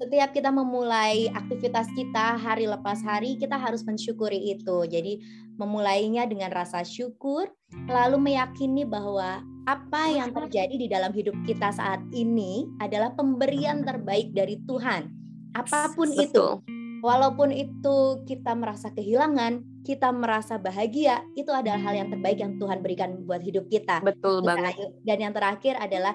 setiap 0.00 0.32
kita 0.34 0.50
memulai 0.50 1.28
aktivitas 1.32 1.88
kita 1.92 2.38
hari 2.38 2.68
lepas 2.68 3.00
hari, 3.02 3.36
kita 3.36 3.58
harus 3.58 3.82
mensyukuri 3.82 4.52
itu. 4.52 4.84
Jadi 4.86 5.22
memulainya 5.60 6.24
dengan 6.24 6.50
rasa 6.50 6.82
syukur, 6.82 7.50
lalu 7.88 8.32
meyakini 8.32 8.88
bahwa 8.88 9.44
apa 9.68 10.02
yang 10.10 10.34
terjadi 10.34 10.74
di 10.74 10.88
dalam 10.90 11.14
hidup 11.14 11.34
kita 11.46 11.70
saat 11.70 12.02
ini 12.10 12.66
adalah 12.82 13.14
pemberian 13.14 13.86
terbaik 13.86 14.34
dari 14.34 14.58
Tuhan. 14.66 15.06
Apa 15.54 15.92
pun 15.94 16.08
Betul. 16.10 16.24
itu, 16.26 16.46
walaupun 17.04 17.52
itu 17.52 18.22
kita 18.24 18.56
merasa 18.56 18.90
kehilangan, 18.90 19.62
kita 19.82 20.10
merasa 20.14 20.56
bahagia, 20.56 21.22
itu 21.34 21.50
adalah 21.50 21.78
hal 21.78 21.94
yang 21.98 22.08
terbaik 22.08 22.38
yang 22.38 22.56
Tuhan 22.56 22.80
berikan 22.80 23.22
buat 23.26 23.42
hidup 23.42 23.66
kita. 23.68 24.00
Betul 24.00 24.42
banget. 24.42 24.78
Dan 25.02 25.18
yang 25.18 25.34
terakhir 25.34 25.76
adalah 25.78 26.14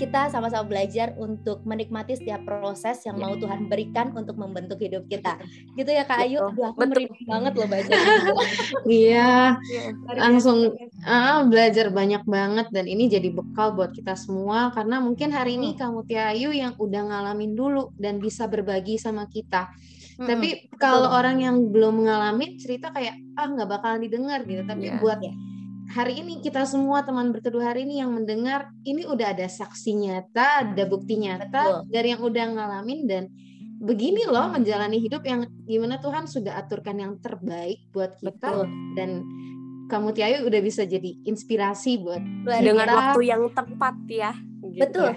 kita 0.00 0.32
sama-sama 0.32 0.64
belajar 0.66 1.12
untuk 1.20 1.62
menikmati 1.62 2.16
setiap 2.16 2.42
proses 2.42 3.00
yang 3.04 3.20
mau 3.20 3.36
Tuhan 3.36 3.68
berikan 3.68 4.10
untuk 4.16 4.36
membentuk 4.40 4.80
hidup 4.80 5.04
kita. 5.06 5.38
Gitu 5.76 5.90
ya 5.90 6.04
Kak 6.08 6.24
Ayu. 6.24 6.40
Aduh, 6.42 6.72
aku 6.72 6.78
Betul. 6.88 7.08
banget 7.28 7.52
loh 7.56 7.68
baca. 7.68 7.92
iya. 8.88 9.56
Langsung 10.16 10.74
uh, 11.04 11.38
belajar 11.46 11.92
banyak 11.92 12.22
banget 12.24 12.66
dan 12.72 12.84
ini 12.88 13.06
jadi 13.06 13.28
bekal 13.30 13.76
buat 13.76 13.92
kita 13.92 14.16
semua 14.18 14.72
karena 14.72 14.98
mungkin 14.98 15.30
hari 15.30 15.60
ini 15.60 15.76
kamu 15.76 16.04
Tia 16.08 16.32
Ayu 16.32 16.50
yang 16.50 16.74
udah 16.80 17.02
ngalamin 17.12 17.52
dulu 17.54 17.92
dan 18.00 18.18
bisa 18.18 18.48
berbagi 18.48 18.96
sama 18.98 19.28
kita. 19.28 19.70
Hmm, 20.20 20.28
Tapi 20.28 20.72
kalau 20.76 21.08
orang 21.08 21.40
yang 21.40 21.56
belum 21.72 22.04
mengalami 22.04 22.60
cerita 22.60 22.92
kayak 22.92 23.16
ah 23.38 23.48
nggak 23.48 23.68
bakalan 23.68 24.00
didengar 24.04 24.44
gitu. 24.44 24.62
Tapi 24.64 24.92
yeah. 24.92 25.00
buat 25.00 25.20
yeah 25.22 25.51
hari 25.92 26.24
ini 26.24 26.40
kita 26.40 26.64
semua 26.64 27.04
teman 27.04 27.28
berteduh 27.30 27.60
hari 27.60 27.84
ini 27.84 28.00
yang 28.00 28.16
mendengar 28.16 28.72
ini 28.88 29.04
udah 29.04 29.36
ada 29.36 29.44
saksi 29.44 29.92
nyata, 30.00 30.72
ada 30.72 30.84
bukti 30.88 31.20
nyata 31.20 31.84
Betul. 31.84 31.92
dari 31.92 32.08
yang 32.16 32.22
udah 32.24 32.44
ngalamin 32.48 33.00
dan 33.04 33.22
begini 33.82 34.24
loh 34.24 34.48
menjalani 34.48 34.96
hidup 34.96 35.20
yang 35.28 35.44
gimana 35.68 36.00
Tuhan 36.00 36.24
sudah 36.24 36.56
aturkan 36.56 36.96
yang 36.96 37.20
terbaik 37.20 37.84
buat 37.92 38.16
kita 38.16 38.40
Betul. 38.40 38.66
dan 38.96 39.10
kamu 39.92 40.08
Tiayu 40.16 40.48
udah 40.48 40.60
bisa 40.64 40.88
jadi 40.88 41.12
inspirasi 41.28 42.00
buat 42.00 42.22
dengan 42.48 42.88
kita. 42.88 42.96
waktu 42.96 43.20
yang 43.28 43.42
tepat 43.52 43.96
ya. 44.08 44.32
Gitu. 44.72 44.80
Betul. 44.80 45.12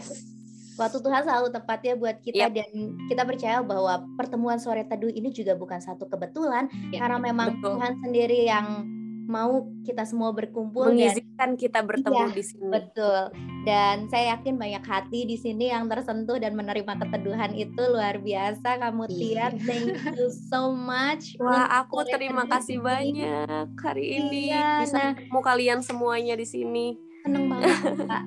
Waktu 0.76 0.97
Tuhan 0.99 1.21
selalu 1.23 1.47
tepat 1.55 1.80
ya 1.88 1.95
buat 1.95 2.19
kita 2.19 2.51
yep. 2.51 2.51
dan 2.51 2.99
kita 3.07 3.23
percaya 3.23 3.63
bahwa 3.63 4.03
pertemuan 4.19 4.59
sore 4.59 4.84
teduh 4.84 5.07
ini 5.07 5.32
juga 5.32 5.55
bukan 5.55 5.80
satu 5.80 6.03
kebetulan 6.11 6.67
yep. 6.91 6.99
karena 6.99 7.17
memang 7.23 7.55
Betul. 7.55 7.80
Tuhan 7.80 7.91
sendiri 8.03 8.43
yang 8.43 8.95
mau 9.26 9.69
kita 9.82 10.05
semua 10.05 10.30
berkumpul 10.32 10.93
mengizinkan 10.93 11.53
dan, 11.53 11.59
kita 11.59 11.80
bertemu 11.82 12.30
iya, 12.30 12.34
di 12.34 12.43
sini. 12.45 12.71
Betul. 12.71 13.21
Dan 13.65 14.05
saya 14.13 14.38
yakin 14.38 14.55
banyak 14.61 14.86
hati 14.86 15.26
di 15.26 15.38
sini 15.38 15.73
yang 15.73 15.89
tersentuh 15.89 16.38
dan 16.38 16.53
menerima 16.53 16.93
keteduhan 17.01 17.51
itu 17.57 17.82
luar 17.89 18.21
biasa 18.21 18.78
kamu 18.78 19.03
Tia. 19.09 19.26
Iya. 19.26 19.47
Thank 19.57 19.97
you 20.13 20.30
so 20.30 20.69
much. 20.71 21.34
Wah, 21.41 21.82
aku 21.82 22.05
terima 22.05 22.45
kasih 22.45 22.78
banyak 22.80 23.73
hari 23.82 24.21
ini 24.21 24.53
iya, 24.53 24.86
bisa 24.86 24.97
nah, 24.97 25.11
ketemu 25.17 25.39
kalian 25.41 25.80
semuanya 25.82 26.38
di 26.38 26.45
sini 26.45 26.88
seneng 27.26 27.49
banget 27.49 27.73
kak. 28.05 28.23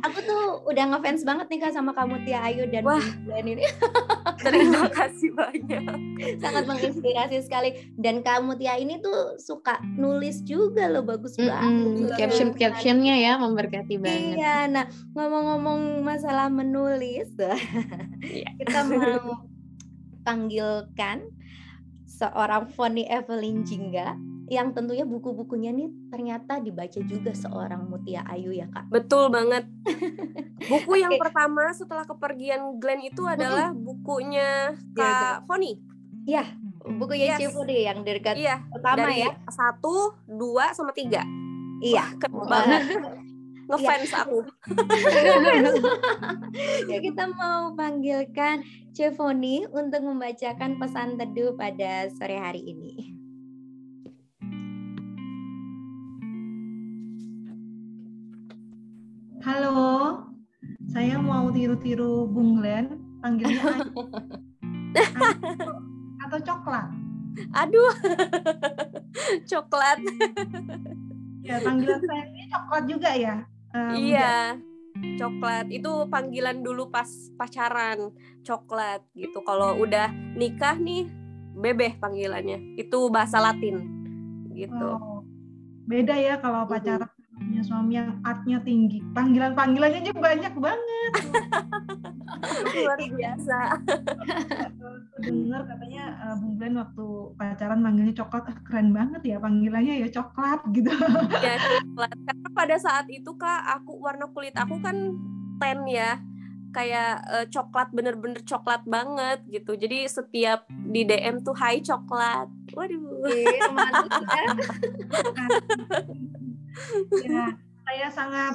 aku 0.00 0.18
tuh 0.24 0.42
udah 0.64 0.84
ngefans 0.88 1.22
banget 1.28 1.46
nih 1.52 1.60
kak 1.60 1.72
sama 1.76 1.92
kamu 1.92 2.24
Tia 2.24 2.40
Ayu 2.48 2.64
dan 2.72 2.80
Wah. 2.88 3.04
Glenn 3.28 3.52
ini. 3.52 3.64
Terima 4.46 4.88
kasih 4.88 5.36
banyak. 5.36 5.84
Sangat 6.40 6.64
menginspirasi 6.64 7.44
sekali. 7.44 7.92
Dan 8.00 8.24
kamu 8.24 8.56
Tia 8.56 8.80
ini 8.80 8.96
tuh 9.04 9.36
suka 9.36 9.76
nulis 9.84 10.40
juga 10.48 10.88
loh 10.88 11.04
bagus 11.04 11.36
mm 11.36 11.44
-hmm. 11.44 11.52
banget. 11.52 12.16
Caption 12.16 12.48
captionnya 12.56 13.14
ya 13.20 13.36
memberkati 13.36 14.00
banget. 14.00 14.40
Iya. 14.40 14.56
Nah 14.72 14.84
ngomong-ngomong 15.12 16.00
masalah 16.00 16.48
menulis, 16.48 17.28
iya. 18.24 18.48
kita 18.56 18.80
mau 18.88 19.44
panggilkan 20.24 21.28
seorang 22.08 22.72
Foni 22.72 23.04
Evelyn 23.04 23.60
Jingga 23.60 24.35
yang 24.46 24.70
tentunya 24.70 25.02
buku-bukunya 25.02 25.74
nih 25.74 25.90
ternyata 26.06 26.62
dibaca 26.62 27.00
juga 27.02 27.34
seorang 27.34 27.90
Mutia 27.90 28.22
Ayu 28.30 28.54
ya 28.54 28.70
kak. 28.70 28.86
Betul 28.94 29.34
banget. 29.34 29.66
Buku 30.70 30.92
okay. 30.98 31.02
yang 31.02 31.14
pertama 31.18 31.70
setelah 31.74 32.06
kepergian 32.06 32.78
Glenn 32.78 33.02
itu 33.06 33.22
adalah 33.26 33.70
bukunya 33.70 34.74
iya, 34.74 35.38
Kak 35.38 35.46
Foni. 35.46 35.78
Iya, 36.26 36.42
bukunya 36.82 37.36
yes. 37.36 37.38
Cipudi 37.38 37.86
yang 37.86 38.02
dekat 38.02 38.34
iya, 38.34 38.58
pertama 38.74 39.06
dari 39.06 39.22
ya. 39.22 39.30
Satu, 39.46 40.18
dua, 40.26 40.74
sama 40.74 40.90
tiga. 40.90 41.22
Iya. 41.78 42.18
Wah, 42.34 42.46
banget. 42.50 42.82
Ngefans 43.70 44.10
ya. 44.10 44.22
aku. 44.26 44.38
ya 46.90 46.98
kita 47.02 47.24
mau 47.34 47.74
panggilkan 47.74 48.62
Cefoni 48.94 49.66
untuk 49.70 50.02
membacakan 50.06 50.78
pesan 50.78 51.18
teduh 51.18 51.54
pada 51.54 52.10
sore 52.14 52.38
hari 52.38 52.62
ini. 52.62 53.15
Halo, 59.46 60.26
saya 60.90 61.22
mau 61.22 61.46
tiru-tiru 61.54 62.26
Bung 62.26 62.58
Glenn, 62.58 62.98
panggilnya 63.22 63.78
atau 66.26 66.38
coklat. 66.42 66.90
Aduh, 67.54 67.94
coklat. 69.54 70.02
ya, 71.46 71.62
panggilan 71.62 72.02
saya 72.02 72.26
ini 72.26 72.50
coklat 72.50 72.84
juga 72.90 73.10
ya. 73.14 73.46
Um, 73.70 73.94
iya, 73.94 74.58
coklat. 75.14 75.70
Itu 75.70 76.10
panggilan 76.10 76.66
dulu 76.66 76.90
pas 76.90 77.06
pacaran, 77.38 78.10
coklat 78.42 79.06
gitu. 79.14 79.46
Kalau 79.46 79.78
udah 79.78 80.10
nikah 80.34 80.74
nih, 80.74 81.06
bebeh 81.54 82.02
panggilannya. 82.02 82.74
Itu 82.74 83.14
bahasa 83.14 83.38
Latin 83.38 83.78
gitu. 84.58 84.90
Oh, 84.98 85.22
beda 85.86 86.18
ya 86.18 86.34
kalau 86.42 86.66
pacaran 86.66 87.15
punya 87.36 87.60
suami 87.60 88.00
yang 88.00 88.16
artnya 88.24 88.58
tinggi. 88.64 89.04
Panggilan 89.12 89.52
panggilannya 89.52 90.00
juga 90.08 90.20
banyak 90.32 90.54
banget. 90.56 91.12
Luar 92.76 93.00
biasa. 93.00 93.58
Dengar 95.20 95.62
katanya 95.68 96.04
uh, 96.24 96.34
Bung 96.40 96.56
Glenn 96.56 96.80
waktu 96.80 97.06
pacaran 97.36 97.80
manggilnya 97.84 98.16
coklat. 98.16 98.44
Ah, 98.48 98.56
keren 98.64 98.96
banget 98.96 99.22
ya 99.24 99.36
panggilannya 99.36 99.94
ya 100.04 100.08
coklat 100.08 100.60
gitu. 100.72 100.92
Ya 101.44 101.54
coklat. 101.68 102.16
Karena 102.24 102.48
pada 102.56 102.76
saat 102.80 103.06
itu 103.12 103.30
kak 103.36 103.62
aku 103.80 104.00
warna 104.00 104.26
kulit 104.32 104.56
aku 104.56 104.80
kan 104.80 104.96
ten 105.60 105.84
ya. 105.84 106.20
Kayak 106.72 107.24
uh, 107.32 107.46
coklat 107.48 107.88
bener-bener 107.92 108.44
coklat 108.44 108.84
banget 108.84 109.40
gitu. 109.48 109.76
Jadi 109.76 110.04
setiap 110.08 110.68
di 110.68 111.08
DM 111.08 111.40
tuh 111.40 111.56
hai 111.56 111.80
coklat. 111.80 112.48
Waduh. 112.76 113.24
Iya, 113.32 113.64
ya, 117.24 117.54
saya 117.86 118.08
sangat 118.10 118.54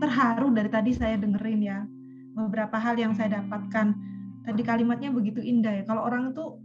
terharu 0.00 0.48
dari 0.54 0.70
tadi 0.72 0.90
saya 0.96 1.20
dengerin 1.20 1.60
ya 1.60 1.84
beberapa 2.34 2.80
hal 2.80 2.96
yang 2.96 3.12
saya 3.12 3.42
dapatkan. 3.42 3.92
Tadi 4.40 4.62
kalimatnya 4.64 5.12
begitu 5.12 5.44
indah 5.44 5.82
ya. 5.82 5.84
Kalau 5.84 6.08
orang 6.08 6.32
itu 6.32 6.56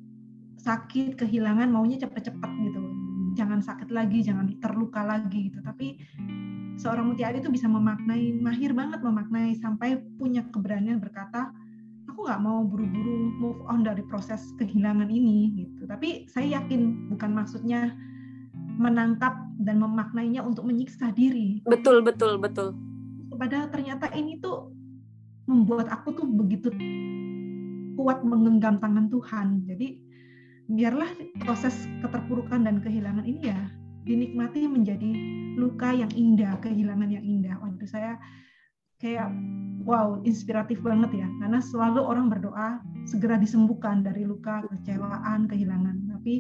sakit, 0.64 1.20
kehilangan, 1.20 1.68
maunya 1.70 2.00
cepat-cepat 2.00 2.52
gitu. 2.64 2.82
Jangan 3.36 3.60
sakit 3.60 3.92
lagi, 3.92 4.24
jangan 4.24 4.56
terluka 4.64 5.04
lagi 5.04 5.52
gitu. 5.52 5.60
Tapi 5.60 6.00
seorang 6.80 7.12
mutiara 7.12 7.36
itu 7.36 7.52
bisa 7.52 7.68
memaknai, 7.68 8.40
mahir 8.40 8.72
banget 8.72 9.04
memaknai 9.04 9.60
sampai 9.60 10.00
punya 10.16 10.48
keberanian 10.56 11.04
berkata, 11.04 11.52
aku 12.08 12.24
nggak 12.26 12.42
mau 12.42 12.64
buru-buru 12.64 13.36
move 13.36 13.60
on 13.68 13.84
dari 13.84 14.02
proses 14.08 14.56
kehilangan 14.56 15.12
ini 15.12 15.68
gitu. 15.68 15.84
Tapi 15.84 16.32
saya 16.32 16.64
yakin 16.64 17.12
bukan 17.12 17.36
maksudnya 17.36 17.92
menangkap 18.80 19.45
dan 19.60 19.80
memaknainya 19.80 20.44
untuk 20.44 20.68
menyiksa 20.68 21.12
diri. 21.16 21.64
Betul, 21.64 22.04
betul, 22.04 22.36
betul. 22.40 22.76
Padahal 23.36 23.72
ternyata 23.72 24.12
ini 24.16 24.40
tuh 24.40 24.72
membuat 25.46 25.92
aku 25.92 26.16
tuh 26.16 26.28
begitu 26.28 26.72
kuat 27.96 28.22
menggenggam 28.26 28.78
tangan 28.82 29.08
Tuhan. 29.08 29.64
Jadi 29.68 30.02
biarlah 30.66 31.10
proses 31.46 31.86
keterpurukan 32.02 32.66
dan 32.66 32.82
kehilangan 32.82 33.24
ini 33.24 33.54
ya 33.54 33.60
dinikmati 34.06 34.70
menjadi 34.70 35.12
luka 35.58 35.94
yang 35.94 36.12
indah, 36.14 36.58
kehilangan 36.62 37.10
yang 37.10 37.24
indah. 37.24 37.56
Waduh 37.62 37.88
saya 37.88 38.20
kayak 39.00 39.30
wow 39.86 40.24
inspiratif 40.24 40.80
banget 40.82 41.26
ya 41.26 41.28
karena 41.44 41.60
selalu 41.62 42.02
orang 42.02 42.28
berdoa 42.32 42.82
segera 43.06 43.38
disembuhkan 43.38 44.02
dari 44.02 44.26
luka, 44.26 44.66
kecewaan, 44.72 45.48
kehilangan. 45.48 46.12
Tapi 46.18 46.34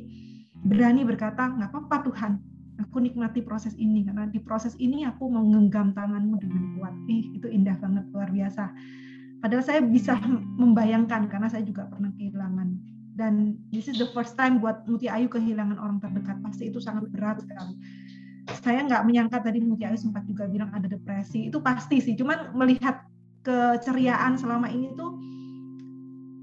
berani 0.65 1.05
berkata 1.05 1.53
nggak 1.55 1.69
apa-apa 1.71 1.97
Tuhan 2.09 2.54
aku 2.81 3.03
nikmati 3.03 3.39
proses 3.43 3.75
ini 3.79 4.03
karena 4.03 4.27
di 4.27 4.39
proses 4.39 4.75
ini 4.79 5.07
aku 5.07 5.27
menggenggam 5.27 5.95
tanganmu 5.95 6.35
dengan 6.39 6.63
kuat. 6.79 6.95
Ih 7.07 7.35
itu 7.35 7.47
indah 7.47 7.75
banget 7.79 8.03
luar 8.11 8.29
biasa. 8.31 8.71
Padahal 9.39 9.63
saya 9.63 9.81
bisa 9.83 10.17
membayangkan 10.61 11.27
karena 11.29 11.47
saya 11.51 11.63
juga 11.63 11.87
pernah 11.87 12.11
kehilangan. 12.15 12.75
Dan 13.15 13.55
this 13.71 13.87
is 13.87 13.95
the 13.95 14.11
first 14.11 14.35
time 14.35 14.59
buat 14.59 14.83
Muti 14.91 15.07
Ayu 15.07 15.31
kehilangan 15.31 15.79
orang 15.79 16.03
terdekat. 16.03 16.35
Pasti 16.43 16.67
itu 16.67 16.83
sangat 16.83 17.07
berat 17.15 17.39
sekali 17.39 17.79
saya 18.61 18.85
nggak 18.85 19.03
menyangka 19.05 19.41
tadi 19.41 19.57
Muti 19.61 19.85
Ayu 19.89 19.97
sempat 19.97 20.21
juga 20.29 20.45
bilang 20.45 20.69
ada 20.73 20.85
depresi. 20.85 21.49
Itu 21.49 21.61
pasti 21.65 21.97
sih. 21.97 22.13
Cuman 22.13 22.53
melihat 22.53 23.05
keceriaan 23.45 24.37
selama 24.37 24.69
ini 24.69 24.93
tuh 24.97 25.17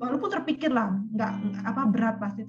walaupun 0.03 0.35
terpikir 0.35 0.75
lah 0.75 0.99
nggak 1.15 1.63
apa 1.63 1.83
berat 1.87 2.17
pasti. 2.19 2.43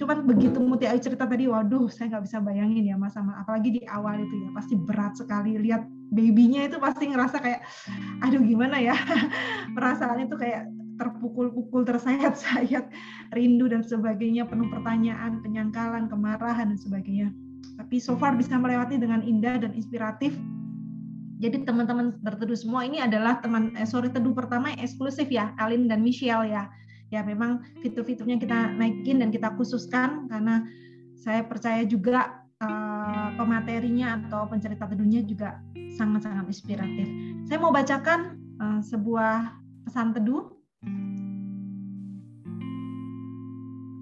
Cuman 0.00 0.24
begitu 0.24 0.56
Muti 0.56 0.88
Ayu 0.88 0.96
cerita 0.96 1.28
tadi 1.28 1.44
waduh 1.44 1.92
saya 1.92 2.16
nggak 2.16 2.24
bisa 2.24 2.40
bayangin 2.40 2.88
ya 2.88 2.96
mas 2.96 3.12
sama 3.12 3.36
apalagi 3.36 3.76
di 3.76 3.82
awal 3.84 4.16
itu 4.16 4.32
ya 4.32 4.48
pasti 4.56 4.74
berat 4.80 5.12
sekali. 5.20 5.60
Lihat 5.60 5.84
babynya 6.16 6.72
itu 6.72 6.80
pasti 6.80 7.12
ngerasa 7.12 7.36
kayak 7.44 7.60
aduh 8.24 8.40
gimana 8.40 8.80
ya? 8.80 8.96
Perasaan 9.76 10.24
itu 10.24 10.40
kayak 10.40 10.72
terpukul-pukul 10.96 11.84
tersayat-sayat 11.84 12.88
rindu 13.36 13.68
dan 13.68 13.84
sebagainya 13.84 14.48
penuh 14.48 14.72
pertanyaan 14.72 15.44
penyangkalan 15.44 16.08
kemarahan 16.08 16.72
dan 16.72 16.80
sebagainya. 16.80 17.28
Tapi 17.76 18.00
so 18.00 18.16
far 18.16 18.32
bisa 18.32 18.56
melewati 18.56 18.96
dengan 18.96 19.20
indah 19.20 19.60
dan 19.60 19.76
inspiratif. 19.76 20.32
Jadi 21.36 21.68
teman-teman 21.68 22.16
berteduh 22.24 22.56
semua 22.56 22.88
ini 22.88 23.04
adalah 23.04 23.44
teman 23.44 23.76
eh, 23.76 23.84
sore 23.84 24.08
teduh 24.08 24.32
pertama 24.32 24.72
eksklusif 24.80 25.28
ya, 25.28 25.52
Alin 25.60 25.84
dan 25.84 26.00
Michelle 26.00 26.48
ya. 26.48 26.64
Ya 27.10 27.22
memang 27.22 27.62
fitur-fiturnya 27.82 28.36
kita 28.42 28.74
naikin 28.74 29.22
dan 29.22 29.30
kita 29.30 29.54
khususkan 29.54 30.26
karena 30.26 30.66
saya 31.14 31.46
percaya 31.46 31.86
juga 31.86 32.46
uh, 32.58 33.30
pematerinya 33.38 34.20
atau 34.26 34.46
pencerita 34.50 34.90
teduhnya 34.90 35.22
juga 35.22 35.62
sangat-sangat 35.94 36.50
inspiratif. 36.50 37.06
Saya 37.46 37.58
mau 37.62 37.70
bacakan 37.70 38.38
uh, 38.58 38.80
sebuah 38.82 39.54
pesan 39.86 40.18
teduh. 40.18 40.50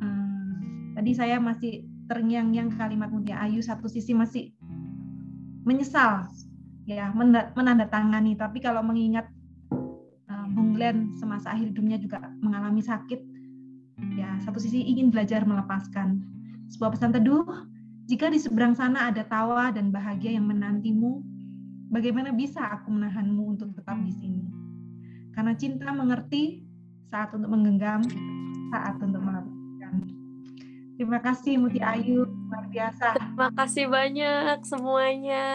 Uh, 0.01 0.53
tadi 0.97 1.13
saya 1.13 1.37
masih 1.37 1.85
terngiang-ngiang 2.09 2.77
kalimat 2.77 3.09
Mutia 3.09 3.41
Ayu 3.41 3.65
satu 3.65 3.89
sisi 3.89 4.13
masih 4.13 4.53
menyesal 5.65 6.29
ya 6.85 7.09
menandatangani 7.57 8.37
tapi 8.37 8.61
kalau 8.61 8.85
mengingat 8.85 9.25
Bung 10.55 10.79
Glenn 10.79 11.13
semasa 11.19 11.51
akhir 11.53 11.75
hidupnya 11.75 11.99
juga 11.99 12.23
mengalami 12.39 12.81
sakit. 12.81 13.21
Ya 14.15 14.39
satu 14.43 14.63
sisi 14.63 14.83
ingin 14.87 15.11
belajar 15.11 15.43
melepaskan 15.43 16.23
sebuah 16.71 16.95
pesan 16.95 17.15
teduh 17.15 17.45
jika 18.07 18.31
di 18.31 18.39
seberang 18.39 18.75
sana 18.75 19.11
ada 19.11 19.23
tawa 19.27 19.71
dan 19.75 19.91
bahagia 19.91 20.35
yang 20.35 20.47
menantimu 20.47 21.23
bagaimana 21.91 22.35
bisa 22.35 22.63
aku 22.63 22.91
menahanmu 22.91 23.55
untuk 23.59 23.75
tetap 23.75 23.99
di 24.03 24.15
sini? 24.15 24.47
Karena 25.35 25.55
cinta 25.59 25.91
mengerti 25.91 26.63
saat 27.11 27.35
untuk 27.35 27.51
menggenggam 27.51 28.03
saat 28.75 28.99
untuk 28.99 29.23
melepaskan 29.23 29.65
terima 30.95 31.19
kasih 31.19 31.59
Muti 31.59 31.83
Ayu. 31.83 32.27
Luar 32.27 32.67
biasa. 32.71 33.19
Terima 33.19 33.49
kasih 33.55 33.87
banyak 33.91 34.59
semuanya 34.63 35.47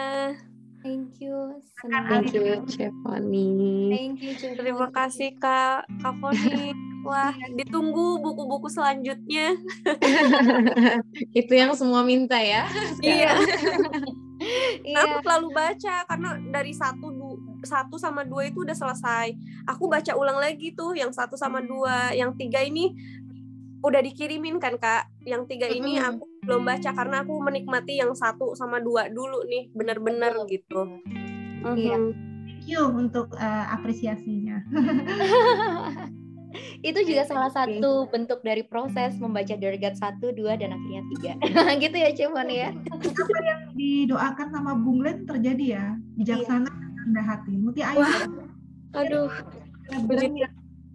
Thank 0.80 1.20
you. 1.20 1.60
Senang 1.80 2.04
Thank 2.08 2.32
you, 2.32 2.64
Chef 2.64 2.92
Foni. 3.04 3.52
Thank 3.92 4.16
you, 4.24 4.32
Chef 4.32 4.56
Terima 4.56 4.88
kasih 4.88 5.36
Kak 5.36 5.84
Kak 6.00 6.14
Foni. 6.20 6.72
Wah, 7.00 7.32
ditunggu 7.56 8.20
buku-buku 8.20 8.68
selanjutnya. 8.68 9.56
Itu 11.40 11.52
yang 11.56 11.72
semua 11.72 12.04
minta 12.04 12.36
ya. 12.36 12.68
Iya. 13.00 13.40
iya. 14.84 14.96
Aku 15.08 15.24
selalu 15.24 15.48
baca 15.52 15.94
karena 16.04 16.30
dari 16.52 16.72
satu 16.76 17.08
du, 17.08 17.40
satu 17.64 17.96
sama 17.96 18.24
dua 18.24 18.52
itu 18.52 18.64
udah 18.64 18.76
selesai. 18.76 19.32
Aku 19.68 19.88
baca 19.88 20.12
ulang 20.12 20.40
lagi 20.40 20.76
tuh 20.76 20.92
yang 20.92 21.08
satu 21.08 21.40
sama 21.40 21.64
dua, 21.64 22.12
yang 22.12 22.36
tiga 22.36 22.60
ini 22.60 22.92
udah 23.80 24.00
dikirimin 24.04 24.60
kan 24.60 24.76
kak 24.76 25.08
yang 25.24 25.48
tiga 25.48 25.64
ini 25.64 25.96
aku 25.96 26.28
belum 26.50 26.66
baca 26.66 26.90
karena 26.90 27.22
aku 27.22 27.38
menikmati 27.38 28.02
yang 28.02 28.10
satu 28.10 28.58
sama 28.58 28.82
dua 28.82 29.06
dulu 29.06 29.46
nih 29.46 29.70
bener-bener 29.70 30.34
gitu. 30.50 30.98
iya. 31.78 31.94
Thank 32.50 32.66
you 32.66 32.90
untuk 32.90 33.38
uh, 33.38 33.70
apresiasinya. 33.70 34.66
Itu 36.82 37.06
juga 37.06 37.22
salah 37.22 37.54
satu 37.54 38.10
bentuk 38.10 38.42
dari 38.42 38.66
proses 38.66 39.14
membaca 39.22 39.54
dergat 39.54 39.94
satu 39.94 40.34
dua 40.34 40.58
dan 40.58 40.74
akhirnya 40.74 41.06
tiga. 41.14 41.32
Gitu 41.86 41.94
ya 41.94 42.10
Cimon 42.18 42.50
ya. 42.50 42.74
Apa 42.74 43.38
yang 43.46 43.70
didoakan 43.78 44.50
sama 44.50 44.74
Bung 44.74 45.06
Len 45.06 45.22
terjadi 45.22 45.78
ya? 45.78 45.86
Bijaksana 46.18 46.66
iya. 46.66 46.98
rendah 47.06 47.26
hati. 47.30 47.52
Muti 47.54 47.80
Ayu. 47.86 48.02
Aduh. 48.98 49.30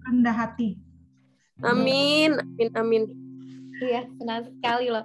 Rendah 0.04 0.36
hati. 0.36 0.84
Amin, 1.64 2.36
amin, 2.36 2.70
amin. 2.76 3.04
Iya, 3.84 4.08
senang 4.20 4.48
sekali 4.48 4.88
loh. 4.88 5.04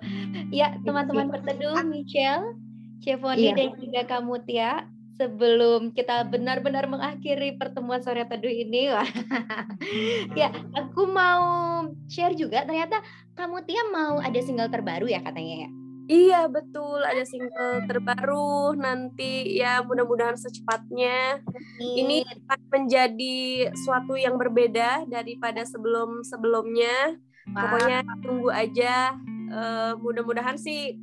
Ya, 0.55 0.75
teman-teman 0.87 1.31
berteduh, 1.31 1.83
Michelle, 1.87 2.55
Chevoni 3.03 3.51
iya. 3.51 3.55
dan 3.57 3.71
juga 3.81 4.01
kamu 4.07 4.35
Tia, 4.47 4.87
sebelum 5.19 5.93
kita 5.93 6.25
benar-benar 6.31 6.87
mengakhiri 6.87 7.59
pertemuan 7.59 8.01
sore 8.01 8.25
teduh 8.25 8.53
ini, 8.53 8.89
ya, 10.41 10.49
aku 10.77 11.09
mau 11.11 11.85
share 12.07 12.39
juga. 12.39 12.63
Ternyata 12.65 13.03
kamu 13.35 13.65
Tia 13.67 13.83
mau 13.91 14.23
ada 14.23 14.39
single 14.41 14.71
terbaru 14.71 15.11
ya 15.11 15.21
katanya 15.25 15.67
ya. 15.67 15.71
Iya 16.11 16.51
betul 16.51 17.07
ada 17.07 17.23
single 17.23 17.87
terbaru 17.87 18.75
nanti 18.75 19.55
ya 19.55 19.79
mudah-mudahan 19.87 20.35
secepatnya 20.35 21.39
ini 21.79 22.27
akan 22.27 22.61
menjadi 22.67 23.71
suatu 23.79 24.19
yang 24.19 24.35
berbeda 24.35 25.07
daripada 25.07 25.63
sebelum-sebelumnya 25.63 27.15
pokoknya 27.49 28.05
tunggu 28.21 28.51
aja 28.53 29.17
uh, 29.51 29.93
mudah-mudahan 29.99 30.61
sih 30.61 30.99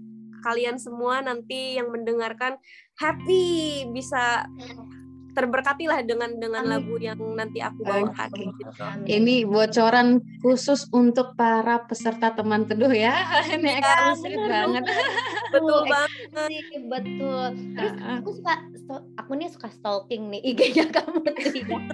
kalian 0.45 0.77
semua 0.77 1.19
nanti 1.19 1.75
yang 1.75 1.89
mendengarkan 1.89 2.61
happy 2.97 3.85
bisa 3.89 4.45
terberkatilah 5.37 6.01
dengan 6.01 6.33
dengan 6.41 6.65
Amin. 6.65 6.81
lagu 6.81 6.97
yang 6.97 7.21
nanti 7.37 7.61
aku 7.61 7.85
bawakan. 7.85 8.29
Okay. 8.33 8.49
Gitu. 8.49 8.83
Ini 9.05 9.35
bocoran 9.45 10.17
khusus 10.41 10.89
untuk 10.89 11.37
para 11.37 11.85
peserta 11.85 12.33
teman 12.33 12.65
teduh 12.65 12.89
ya. 12.89 13.13
Ini 13.53 13.77
ya, 13.77 14.17
banget. 14.49 14.83
Betul 15.53 15.85
banget. 15.85 16.29
Betul. 16.89 17.43
Terus 17.77 17.93
aku 18.01 18.29
suka 18.33 18.53
aku 19.21 19.31
nih 19.37 19.49
suka 19.53 19.69
stalking 19.69 20.33
nih 20.33 20.41
IG-nya 20.57 20.89
kamu 20.89 21.21
tidak. 21.21 21.85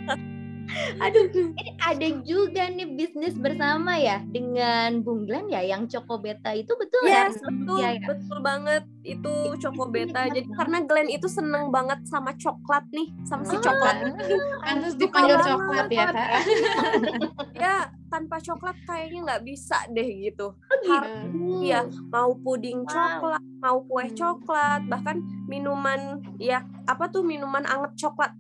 Aduh, 1.02 1.28
ini 1.34 1.76
ada 1.82 2.08
juga 2.24 2.72
nih 2.72 2.88
bisnis 2.96 3.36
bersama 3.36 4.00
ya 4.00 4.24
dengan 4.32 5.04
Bung 5.04 5.28
Glenn 5.28 5.52
ya 5.52 5.62
yang 5.62 5.86
Choco 5.92 6.18
Beta 6.20 6.56
itu 6.56 6.72
betul 6.80 7.04
yes, 7.08 7.36
ya? 7.36 7.48
betul, 7.48 7.80
ya, 7.80 7.92
ya? 8.00 8.08
betul 8.08 8.38
banget 8.40 8.84
itu 9.04 9.34
Choco 9.60 9.86
Beta. 9.92 10.32
Jadi 10.32 10.48
karena 10.56 10.78
Glenn 10.84 11.10
itu 11.12 11.28
seneng 11.28 11.70
banget 11.70 12.00
sama 12.08 12.32
coklat 12.40 12.86
nih, 12.96 13.12
sama 13.28 13.44
si 13.44 13.56
coklat. 13.60 14.16
Kan 14.64 14.76
terus 14.82 14.96
dipanggil 14.96 15.38
coklat 15.44 15.88
ya, 15.92 16.06
Kak. 16.10 16.32
ya, 17.64 17.76
tanpa 18.08 18.38
coklat 18.40 18.78
kayaknya 18.86 19.20
nggak 19.26 19.44
bisa 19.44 19.78
deh 19.92 20.10
gitu. 20.30 20.54
Oh, 20.56 20.78
gitu. 20.80 21.10
Iya, 21.66 21.90
mau 22.14 22.32
puding 22.38 22.86
coklat, 22.88 23.44
mau 23.60 23.84
kue 23.84 24.06
hmm. 24.08 24.16
coklat, 24.16 24.82
bahkan 24.88 25.20
minuman 25.50 26.24
ya 26.40 26.64
apa 26.88 27.08
tuh 27.12 27.24
minuman 27.24 27.64
anget 27.68 28.08
coklat 28.08 28.32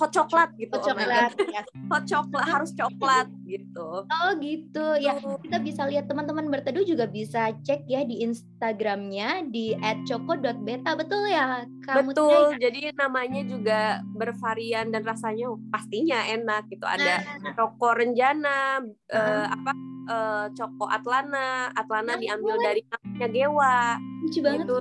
hot 0.00 0.12
coklat 0.16 0.50
gitu 0.56 0.72
hot 0.72 0.84
coklat 0.88 1.32
ya. 1.52 1.62
hot 1.92 2.04
coklat 2.08 2.46
harus 2.48 2.70
coklat 2.72 3.28
gitu. 3.44 3.88
Oh 4.08 4.30
gitu. 4.40 4.86
Ya 4.96 5.20
kita 5.20 5.60
bisa 5.60 5.84
lihat 5.84 6.08
teman-teman 6.08 6.48
berteduh 6.48 6.80
juga 6.88 7.04
bisa 7.04 7.52
cek 7.60 7.84
ya 7.84 8.00
di 8.08 8.24
Instagramnya 8.24 9.44
di 9.52 9.76
@choco.beta 10.08 10.96
betul 10.96 11.28
ya 11.28 11.68
Kamu 11.84 12.16
betul 12.16 12.56
ya? 12.56 12.70
jadi 12.70 12.96
namanya 12.96 13.44
juga 13.44 14.00
bervarian 14.16 14.88
dan 14.88 15.04
rasanya 15.04 15.52
pastinya 15.68 16.24
enak 16.24 16.64
gitu. 16.72 16.88
Ada 16.88 17.20
nah. 17.44 17.52
Choco 17.52 17.92
Renjana 17.92 18.80
uh, 19.12 19.46
apa 19.52 19.72
uh, 20.08 20.46
Choco 20.56 20.88
Atlana. 20.88 21.76
Atlana 21.76 22.16
nah, 22.16 22.20
diambil 22.22 22.56
boleh. 22.56 22.64
dari 22.64 22.80
namanya 22.88 23.28
Gewa. 23.28 23.78
Lucu 24.24 24.38
banget 24.40 24.64
gitu. 24.64 24.76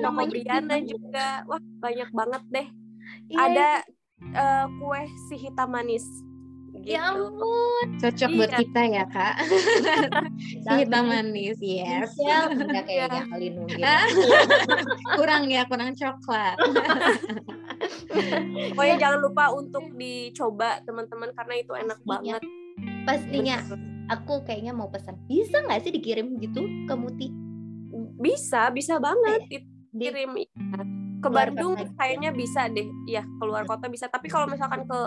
Choco 0.00 0.22
Briana 0.32 0.76
juga. 0.80 1.28
Wah 1.44 1.60
banyak 1.60 2.08
banget 2.16 2.42
deh. 2.48 2.68
Iya, 3.26 3.38
ada 3.38 3.68
uh, 4.22 4.64
kue 4.80 5.02
si 5.28 5.34
hitam 5.36 5.72
manis. 5.72 6.04
Ya 6.76 6.76
gitu. 6.76 6.92
Ya 6.92 7.00
ampun. 7.08 7.86
Cocok 7.98 8.30
iya. 8.30 8.36
buat 8.36 8.52
kita 8.52 8.80
ya, 8.84 9.04
Kak. 9.08 9.34
si 10.64 10.72
hitam 10.76 11.04
manis, 11.08 11.58
yes. 11.58 12.12
Ya, 12.20 12.52
kayaknya 12.84 13.22
kali 13.32 13.48
mungkin. 13.56 13.80
kurang 15.16 15.48
ya, 15.48 15.64
kurang 15.64 15.96
coklat. 15.96 16.56
Pokoknya 18.76 18.96
jangan 19.00 19.20
lupa 19.24 19.44
untuk 19.56 19.88
dicoba 19.96 20.84
teman-teman 20.84 21.32
karena 21.32 21.54
itu 21.60 21.72
enak 21.72 21.98
Pastinya. 22.04 22.36
banget. 22.38 22.42
Pastinya. 23.08 23.56
Aku 24.06 24.46
kayaknya 24.46 24.70
mau 24.70 24.86
pesan. 24.86 25.18
Bisa 25.26 25.66
nggak 25.66 25.82
sih 25.82 25.90
dikirim 25.90 26.38
gitu 26.38 26.62
ke 26.86 26.94
Muti? 26.94 27.26
Bisa, 28.20 28.70
bisa 28.70 29.02
banget. 29.02 29.42
Eh, 29.50 29.64
dikirim. 29.90 30.30
Iya 30.38 31.05
ke 31.22 31.28
Bandung 31.28 31.74
kayaknya 31.96 32.30
bisa 32.32 32.68
deh. 32.70 32.88
Ya 33.08 33.22
keluar 33.40 33.64
kota 33.64 33.88
bisa. 33.88 34.06
Tapi 34.10 34.28
kalau 34.28 34.46
misalkan 34.50 34.84
ke 34.84 35.00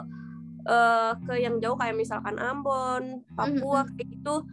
uh, 0.68 1.14
ke 1.28 1.34
yang 1.40 1.58
jauh 1.62 1.78
kayak 1.78 1.96
misalkan 1.98 2.36
Ambon 2.38 3.24
Papua 3.34 3.88
kayak 3.96 4.08
gitu 4.20 4.44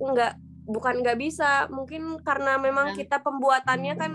nggak 0.00 0.32
bukan 0.66 0.94
nggak 1.04 1.18
bisa. 1.20 1.70
Mungkin 1.70 2.20
karena 2.24 2.58
memang 2.58 2.92
nah. 2.92 2.96
kita 2.96 3.22
pembuatannya 3.22 3.94
kan 3.94 4.12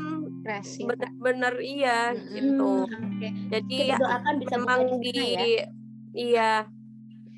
benar-benar 0.86 1.62
iya 1.62 2.12
hmm, 2.12 2.34
gitu. 2.34 2.72
Okay. 2.90 3.32
jadi 3.54 3.76
ya, 3.94 3.98
bisa 4.42 4.58
memang 4.58 4.82
di 4.98 5.14
ya? 5.14 5.42
iya 6.18 6.52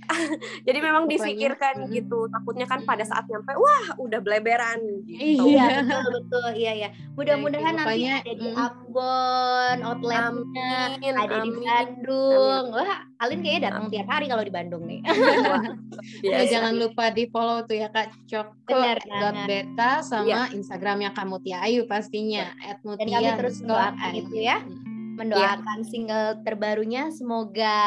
jadi 0.67 0.79
memang 0.79 1.05
Pokoknya, 1.05 1.19
disikirkan 1.19 1.75
uh, 1.85 1.89
gitu 1.91 2.19
takutnya 2.29 2.65
kan 2.69 2.79
pada 2.83 3.03
saat 3.03 3.25
nyampe 3.27 3.53
wah 3.55 3.85
udah 3.99 4.19
beleberan 4.19 4.79
gitu. 5.07 5.47
Iya 5.49 5.83
betul 5.83 6.05
betul. 6.21 6.47
Iya 6.53 6.71
ya 6.75 6.89
mudah-mudahan 7.13 7.73
nah, 7.77 7.85
nanti 7.87 8.09
ada 8.09 8.33
di 8.33 8.49
Ambon 8.53 9.77
outletnya 9.85 10.73
ada 11.13 11.35
amin, 11.41 11.49
di 11.49 11.51
Bandung. 11.63 12.65
Amin. 12.69 12.75
wah 12.75 12.99
Alin 13.23 13.39
kayaknya 13.39 13.71
datang 13.71 13.87
tiap 13.87 14.07
hari 14.11 14.25
kalau 14.27 14.43
di 14.43 14.53
Bandung 14.53 14.83
nih. 14.83 15.01
Ya, 16.19 16.43
jangan 16.49 16.75
lupa 16.75 17.13
di 17.15 17.31
follow 17.31 17.63
tuh 17.63 17.79
ya 17.79 17.87
kak 17.87 18.11
Coko 18.27 18.79
beta 19.47 20.03
sama 20.03 20.27
ya. 20.27 20.41
Instagramnya 20.51 21.15
kamu 21.15 21.39
Tia 21.43 21.63
Ayu 21.63 21.87
pastinya 21.87 22.51
at 22.59 22.83
Dan 22.83 23.07
kami 23.07 23.29
terus 23.39 23.63
doakan 23.63 24.11
gitu 24.19 24.35
ya. 24.35 24.59
Mendoakan 25.15 25.79
ya. 25.83 25.87
single 25.87 26.29
terbarunya 26.43 27.07
semoga 27.13 27.79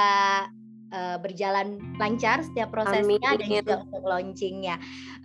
uh, 0.92 1.16
berjalan 1.18 1.80
lancar 1.96 2.42
setiap 2.44 2.70
prosesnya 2.70 3.18
Amin. 3.22 3.38
dan 3.40 3.48
juga 3.48 3.74
untuk 3.82 4.04
launchingnya. 4.04 4.76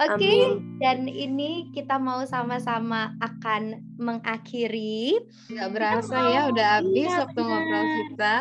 Oke, 0.02 0.18
okay, 0.18 0.40
dan 0.82 1.06
ini 1.06 1.70
kita 1.76 2.02
mau 2.02 2.24
sama-sama 2.26 3.14
akan 3.22 3.82
mengakhiri. 4.00 5.22
Gak 5.52 5.70
berasa 5.74 6.16
mau, 6.18 6.32
ya, 6.34 6.42
udah 6.50 6.68
habis 6.82 7.10
iya, 7.10 7.22
waktu 7.26 7.40
ngobrol 7.42 7.86
kita. 8.10 8.38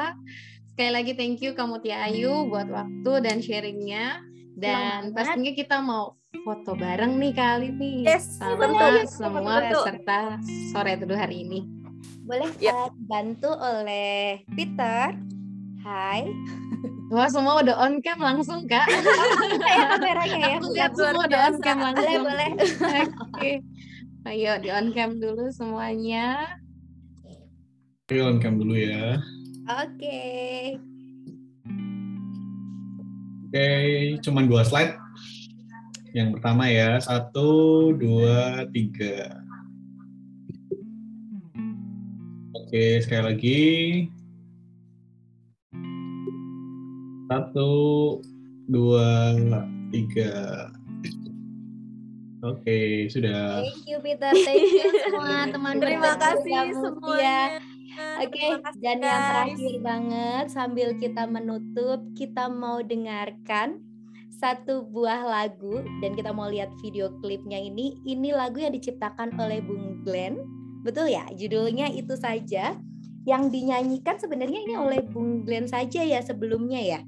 Sekali 0.70 0.90
lagi 0.94 1.12
thank 1.18 1.42
you 1.44 1.52
kamu 1.52 1.82
Tia 1.84 2.08
Ayu 2.08 2.48
buat 2.48 2.68
waktu 2.70 3.12
dan 3.20 3.42
sharingnya. 3.44 4.24
Dan 4.60 5.16
pastinya 5.16 5.56
kita 5.56 5.80
mau 5.80 6.20
foto 6.44 6.76
bareng 6.76 7.16
nih 7.16 7.32
kali 7.32 7.68
ini 7.72 7.92
yes, 8.04 8.38
sama 8.38 8.68
betul, 8.68 8.92
semua 9.08 9.56
betul. 9.60 9.82
peserta 9.82 10.18
sore 10.72 10.92
teduh 11.00 11.16
hari 11.16 11.48
ini. 11.48 11.60
Boleh 12.24 12.48
ya. 12.60 12.86
uh, 12.86 12.88
dibantu 12.92 13.50
oleh 13.56 14.44
Peter. 14.52 15.16
Hai. 15.80 16.28
Wah 17.10 17.26
semua 17.26 17.58
udah 17.58 17.74
on 17.74 17.98
cam 18.06 18.22
langsung 18.22 18.70
kak. 18.70 18.86
Kayak 19.66 19.86
kameranya 19.98 20.38
ya. 20.46 20.56
Aku 20.62 20.70
lihat 20.70 20.92
semua 20.94 21.26
udah 21.26 21.40
on 21.50 21.56
cam 21.58 21.78
langsung. 21.82 22.06
Boleh 22.06 22.18
boleh. 22.22 22.50
Oke. 22.54 23.10
Okay. 23.34 23.54
Ayo 24.30 24.52
di 24.62 24.70
on 24.70 24.94
cam 24.94 25.18
dulu 25.18 25.50
semuanya. 25.50 26.54
Oke 28.06 28.14
on 28.22 28.38
cam 28.38 28.62
dulu 28.62 28.78
ya. 28.78 29.18
Oke. 29.66 29.98
Okay. 29.98 30.58
Oke, 33.50 33.58
okay, 33.58 34.14
cuman 34.22 34.46
dua 34.46 34.62
slide. 34.62 34.94
Yang 36.14 36.38
pertama 36.38 36.70
ya, 36.70 37.02
satu, 37.02 37.90
dua, 37.98 38.62
tiga. 38.70 39.42
Oke, 42.54 43.02
sekali 43.02 43.22
lagi. 43.26 43.62
Satu, 47.30 48.18
dua, 48.66 49.38
tiga. 49.94 50.66
Oke, 52.42 53.06
sudah. 53.06 53.62
Thank 53.62 53.86
you 53.86 54.02
Peter, 54.02 54.34
thank 54.34 54.66
you 54.66 54.90
semua 54.98 55.46
teman-teman. 55.54 55.78
Terima 55.78 56.12
kasih 56.18 56.74
semuanya. 56.74 57.62
Oke, 58.18 58.34
okay, 58.34 58.50
dan 58.82 58.98
yang 58.98 59.22
terakhir 59.30 59.74
banget 59.78 60.44
sambil 60.50 60.90
kita 60.98 61.30
menutup, 61.30 62.02
kita 62.18 62.50
mau 62.50 62.82
dengarkan 62.82 63.78
satu 64.34 64.82
buah 64.90 65.22
lagu 65.22 65.86
dan 66.02 66.18
kita 66.18 66.34
mau 66.34 66.50
lihat 66.50 66.74
video 66.82 67.14
klipnya 67.22 67.62
ini. 67.62 67.94
Ini 68.10 68.34
lagu 68.34 68.58
yang 68.58 68.74
diciptakan 68.74 69.38
oleh 69.38 69.62
Bung 69.62 70.02
Glenn. 70.02 70.34
Betul 70.82 71.14
ya? 71.14 71.30
Judulnya 71.30 71.94
itu 71.94 72.18
saja. 72.18 72.74
Yang 73.22 73.42
dinyanyikan 73.54 74.18
sebenarnya 74.18 74.66
ini 74.66 74.74
oleh 74.74 75.06
Bung 75.06 75.46
Glenn 75.46 75.70
saja 75.70 76.02
ya 76.02 76.18
sebelumnya 76.26 76.82
ya 76.82 77.00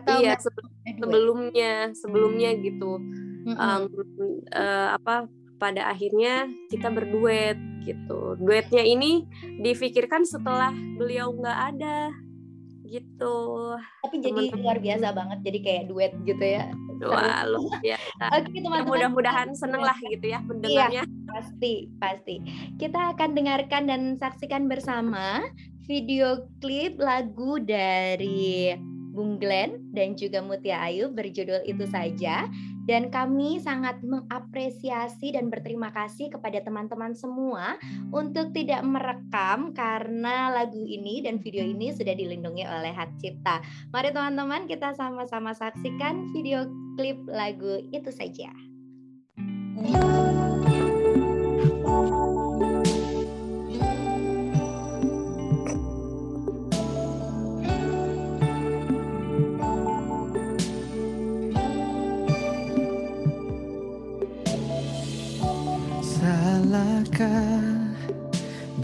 atau 0.00 0.16
iya 0.20 0.34
sebelumnya 0.38 1.74
sebelumnya 1.94 2.50
gitu 2.58 2.98
mm-hmm. 2.98 3.56
um, 3.56 3.82
uh, 4.52 4.88
apa 4.96 5.30
pada 5.58 5.88
akhirnya 5.88 6.50
kita 6.68 6.90
berduet 6.90 7.56
gitu 7.86 8.36
duetnya 8.40 8.82
ini 8.82 9.24
difikirkan 9.62 10.26
setelah 10.26 10.72
beliau 10.98 11.32
nggak 11.32 11.58
ada 11.76 12.10
gitu 12.84 13.36
tapi 14.06 14.16
jadi 14.22 14.52
teman 14.52 14.60
luar 14.62 14.78
biasa 14.78 15.06
banget 15.10 15.38
jadi 15.42 15.58
kayak 15.64 15.84
duet 15.90 16.12
gitu 16.26 16.44
ya 16.44 16.68
Wah, 17.02 17.44
luar 17.44 17.82
biasa. 17.82 18.24
Oke, 18.38 18.48
teman-teman. 18.54 18.86
Mudah-mudahan 18.86 19.50
seneng 19.52 19.82
lah 19.82 19.98
gitu 20.08 20.24
ya 20.30 20.40
mendengarnya. 20.40 21.04
Iya, 21.04 21.26
pasti, 21.28 21.74
pasti. 22.00 22.40
Kita 22.80 23.12
akan 23.12 23.34
dengarkan 23.34 23.90
dan 23.90 24.16
saksikan 24.16 24.70
bersama 24.70 25.44
video 25.84 26.48
klip 26.64 26.96
lagu 26.96 27.60
dari 27.60 28.72
Bung 29.14 29.38
Glenn 29.38 29.94
dan 29.94 30.18
juga 30.18 30.42
Mutia 30.42 30.82
Ayu 30.82 31.14
berjudul 31.14 31.62
itu 31.64 31.86
saja. 31.86 32.50
Dan 32.84 33.08
kami 33.08 33.64
sangat 33.64 34.04
mengapresiasi 34.04 35.32
dan 35.32 35.48
berterima 35.48 35.88
kasih 35.88 36.28
kepada 36.28 36.60
teman-teman 36.60 37.16
semua 37.16 37.80
untuk 38.12 38.52
tidak 38.52 38.84
merekam 38.84 39.72
karena 39.72 40.52
lagu 40.52 40.84
ini 40.84 41.24
dan 41.24 41.40
video 41.40 41.64
ini 41.64 41.96
sudah 41.96 42.12
dilindungi 42.12 42.68
oleh 42.68 42.92
hak 42.92 43.16
cipta. 43.24 43.64
Mari 43.88 44.12
teman-teman 44.12 44.68
kita 44.68 44.92
sama-sama 44.92 45.56
saksikan 45.56 46.28
video 46.36 46.68
klip 47.00 47.16
lagu 47.24 47.80
itu 47.88 48.12
saja. 48.12 48.52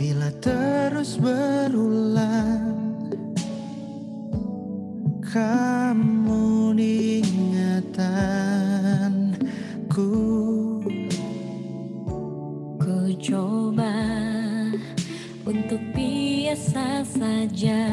Bila 0.00 0.32
terus 0.40 1.20
berulang 1.20 2.72
kamu 5.20 6.72
diingatanku 6.78 8.12
ku 12.80 12.98
coba 13.20 14.00
untuk 15.44 15.82
biasa 15.92 17.04
saja 17.04 17.84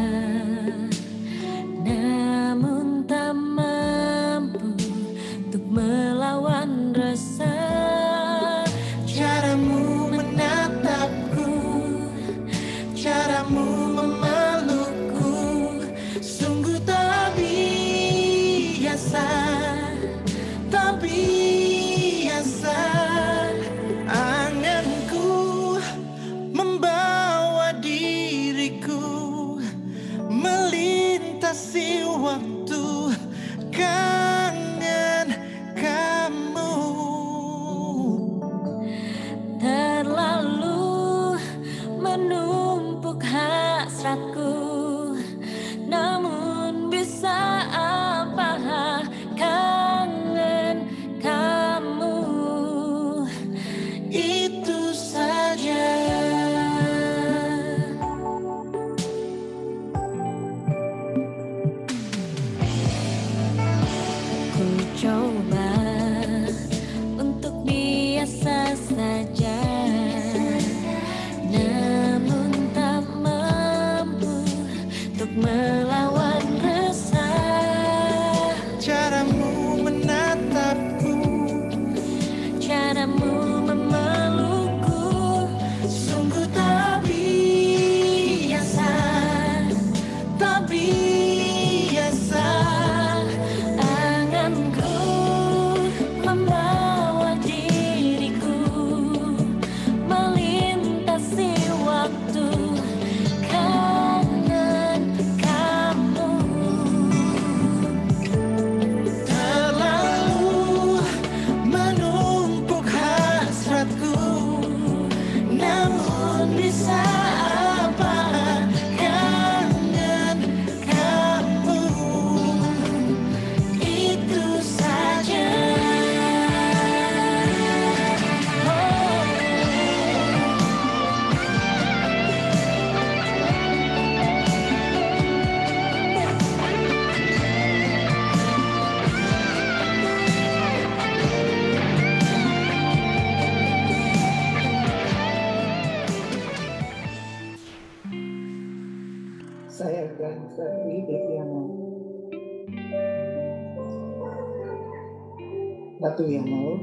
Ratu 156.18 156.34
yang 156.34 156.50
mau. 156.50 156.74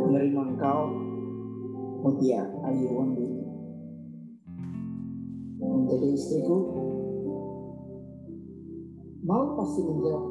Menerima 0.00 0.42
engkau. 0.48 0.80
Mutia 2.00 2.40
Ayu 2.64 2.88
Wandi 2.88 3.28
menjadi 5.60 6.08
istriku. 6.08 6.72
Mau 9.28 9.60
pasti 9.60 9.84
menjawab. 9.84 10.24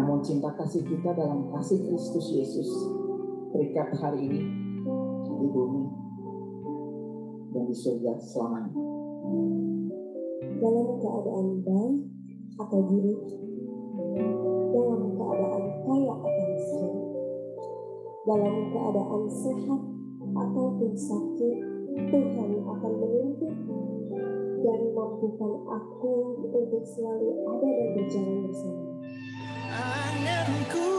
Namun 0.00 0.24
cinta 0.24 0.48
kasih 0.56 0.80
kita 0.80 1.12
dalam 1.12 1.52
kasih 1.52 1.84
Kristus 1.84 2.32
Yesus. 2.32 2.70
Terikat 3.52 3.92
hari 4.00 4.24
ini 4.24 4.40
di 5.28 5.46
bumi 5.52 5.84
dan 7.52 7.68
di 7.68 7.76
surga 7.76 8.16
selamanya 8.24 8.79
atau 12.70 12.86
dalam 14.70 15.02
keadaan 15.18 15.64
kaya 15.82 16.14
atau 16.14 16.44
miskin 16.54 16.94
dalam 18.22 18.56
keadaan 18.70 19.22
sehat 19.26 19.80
ataupun 20.30 20.92
sakit 20.94 21.56
Tuhan 21.90 22.50
akan 22.62 22.92
menuntut 22.94 23.54
dan 24.62 24.80
mampukan 24.94 25.52
aku 25.66 26.14
untuk 26.46 26.82
selalu 26.86 27.42
ada 27.50 27.68
dan 27.74 27.88
berjalan 27.98 28.38
bersama. 28.46 28.86
Anganku 29.74 30.89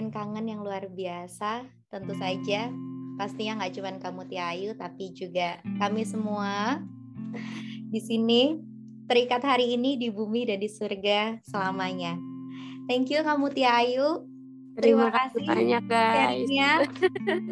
ngerasain 0.00 0.16
kangen 0.16 0.48
yang 0.48 0.64
luar 0.64 0.88
biasa. 0.88 1.68
Tentu 1.92 2.16
saja, 2.16 2.72
pastinya 3.20 3.60
nggak 3.60 3.72
cuma 3.76 3.92
kamu 4.00 4.22
Tiayu, 4.32 4.70
tapi 4.80 5.12
juga 5.12 5.60
kami 5.76 6.08
semua 6.08 6.80
di 7.92 8.00
sini 8.00 8.56
terikat 9.04 9.44
hari 9.44 9.76
ini 9.76 10.00
di 10.00 10.08
bumi 10.08 10.48
dan 10.48 10.56
di 10.56 10.72
surga 10.72 11.44
selamanya. 11.44 12.16
Thank 12.88 13.12
you 13.12 13.20
kamu 13.20 13.52
Tiayu. 13.52 14.24
Terima 14.80 15.12
kasih 15.12 15.44
banyak, 15.44 15.84
guys. 15.84 16.48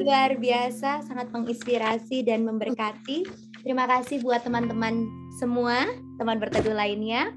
Luar 0.01 0.33
biasa, 0.41 1.05
sangat 1.05 1.29
menginspirasi 1.29 2.25
dan 2.25 2.49
memberkati. 2.49 3.29
Terima 3.61 3.85
kasih 3.85 4.25
buat 4.25 4.41
teman-teman 4.41 5.05
semua, 5.37 5.85
teman 6.17 6.41
berteduh 6.41 6.73
lainnya. 6.73 7.37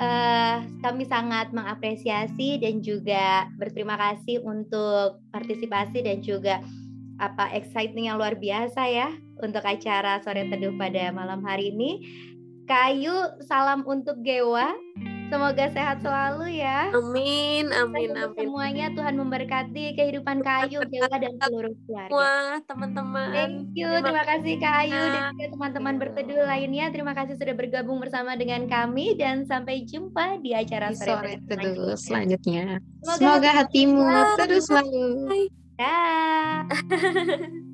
Eh, 0.00 0.56
kami 0.80 1.04
sangat 1.04 1.52
mengapresiasi 1.52 2.56
dan 2.56 2.80
juga 2.80 3.44
berterima 3.60 4.00
kasih 4.00 4.40
untuk 4.40 5.20
partisipasi 5.28 6.00
dan 6.00 6.24
juga 6.24 6.64
apa 7.20 7.52
exciting 7.52 8.08
yang 8.08 8.16
luar 8.16 8.32
biasa 8.40 8.80
ya 8.88 9.12
untuk 9.44 9.60
acara 9.60 10.24
sore 10.24 10.48
teduh 10.48 10.72
pada 10.80 11.12
malam 11.12 11.44
hari 11.44 11.68
ini. 11.68 12.00
Kayu, 12.64 13.44
salam 13.44 13.84
untuk 13.84 14.24
Gewa. 14.24 14.72
Semoga 15.30 15.64
sehat 15.70 16.02
selalu 16.02 16.58
ya. 16.58 16.90
Amin, 16.90 17.70
amin, 17.70 18.10
amin. 18.18 18.34
Semuanya 18.34 18.86
Tuhan 18.90 19.14
memberkati 19.14 19.94
kehidupan 19.94 20.42
Kayu, 20.42 20.82
Gewa 20.90 21.16
dan 21.16 21.38
seluruh 21.38 21.70
keluarga. 21.86 22.10
Wah, 22.10 22.58
teman-teman. 22.66 23.30
Thank 23.30 23.78
you, 23.78 23.90
terima 24.02 24.24
kasih 24.26 24.54
Kak 24.58 24.74
Ayu 24.82 24.98
dan 24.98 25.22
juga 25.30 25.46
teman-teman 25.54 25.94
berteduh 26.02 26.42
lainnya. 26.42 26.90
Terima 26.90 27.14
kasih 27.14 27.38
sudah 27.38 27.54
bergabung 27.54 28.02
bersama 28.02 28.34
dengan 28.34 28.66
kami 28.66 29.14
dan 29.14 29.46
sampai 29.46 29.86
jumpa 29.86 30.42
di 30.42 30.50
acara 30.50 30.90
Di 30.90 30.98
sore, 30.98 31.38
sore 31.38 31.46
teduh 31.46 31.74
teduh 31.78 31.94
selanjutnya. 31.94 32.82
Semoga 33.06 33.18
Semoga 33.22 33.50
hatimu 33.54 34.02
hatimu 34.02 34.38
terus 34.42 34.64
selalu. 34.66 35.06
Dah. 35.78 36.66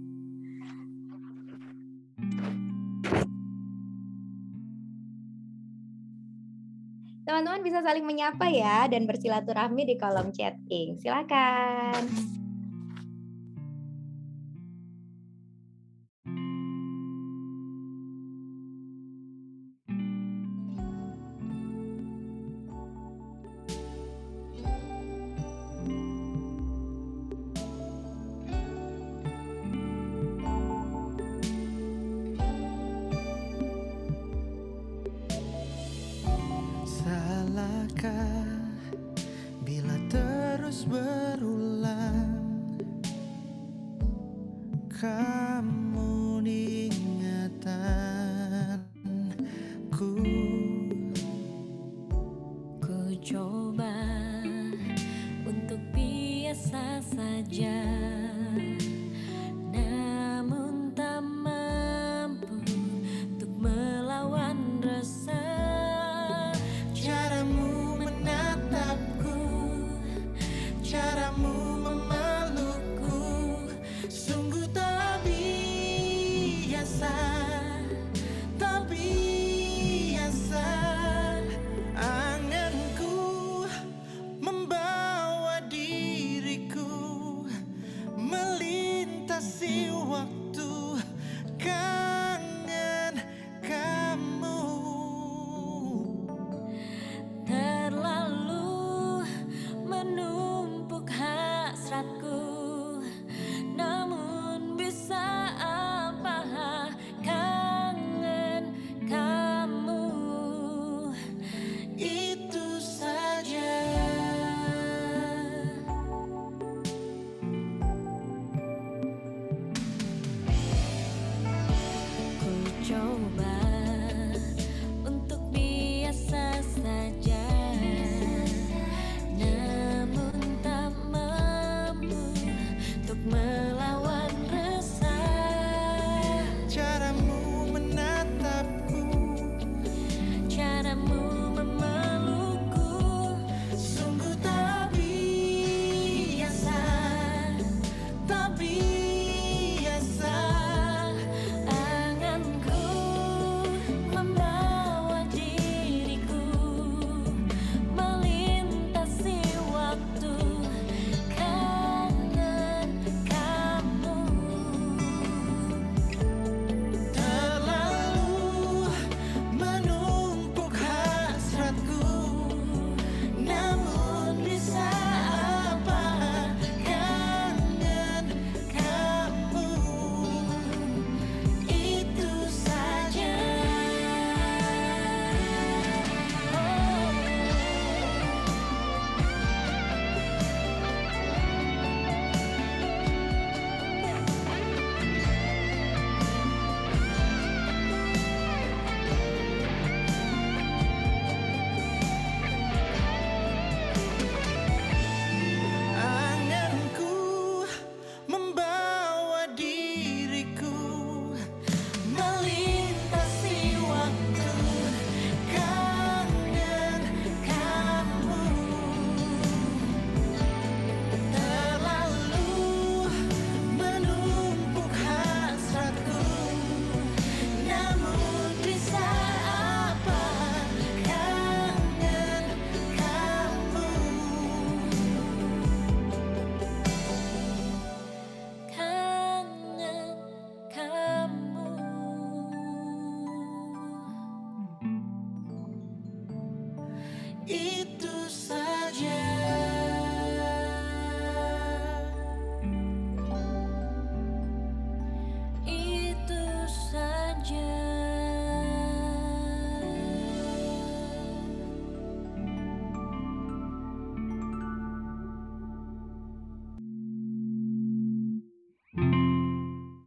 Teman-teman 7.36 7.68
bisa 7.68 7.84
saling 7.84 8.08
menyapa 8.08 8.48
ya 8.48 8.88
dan 8.88 9.04
bersilaturahmi 9.04 9.84
di 9.84 10.00
kolom 10.00 10.32
chatting. 10.32 10.96
Silakan. 10.96 12.08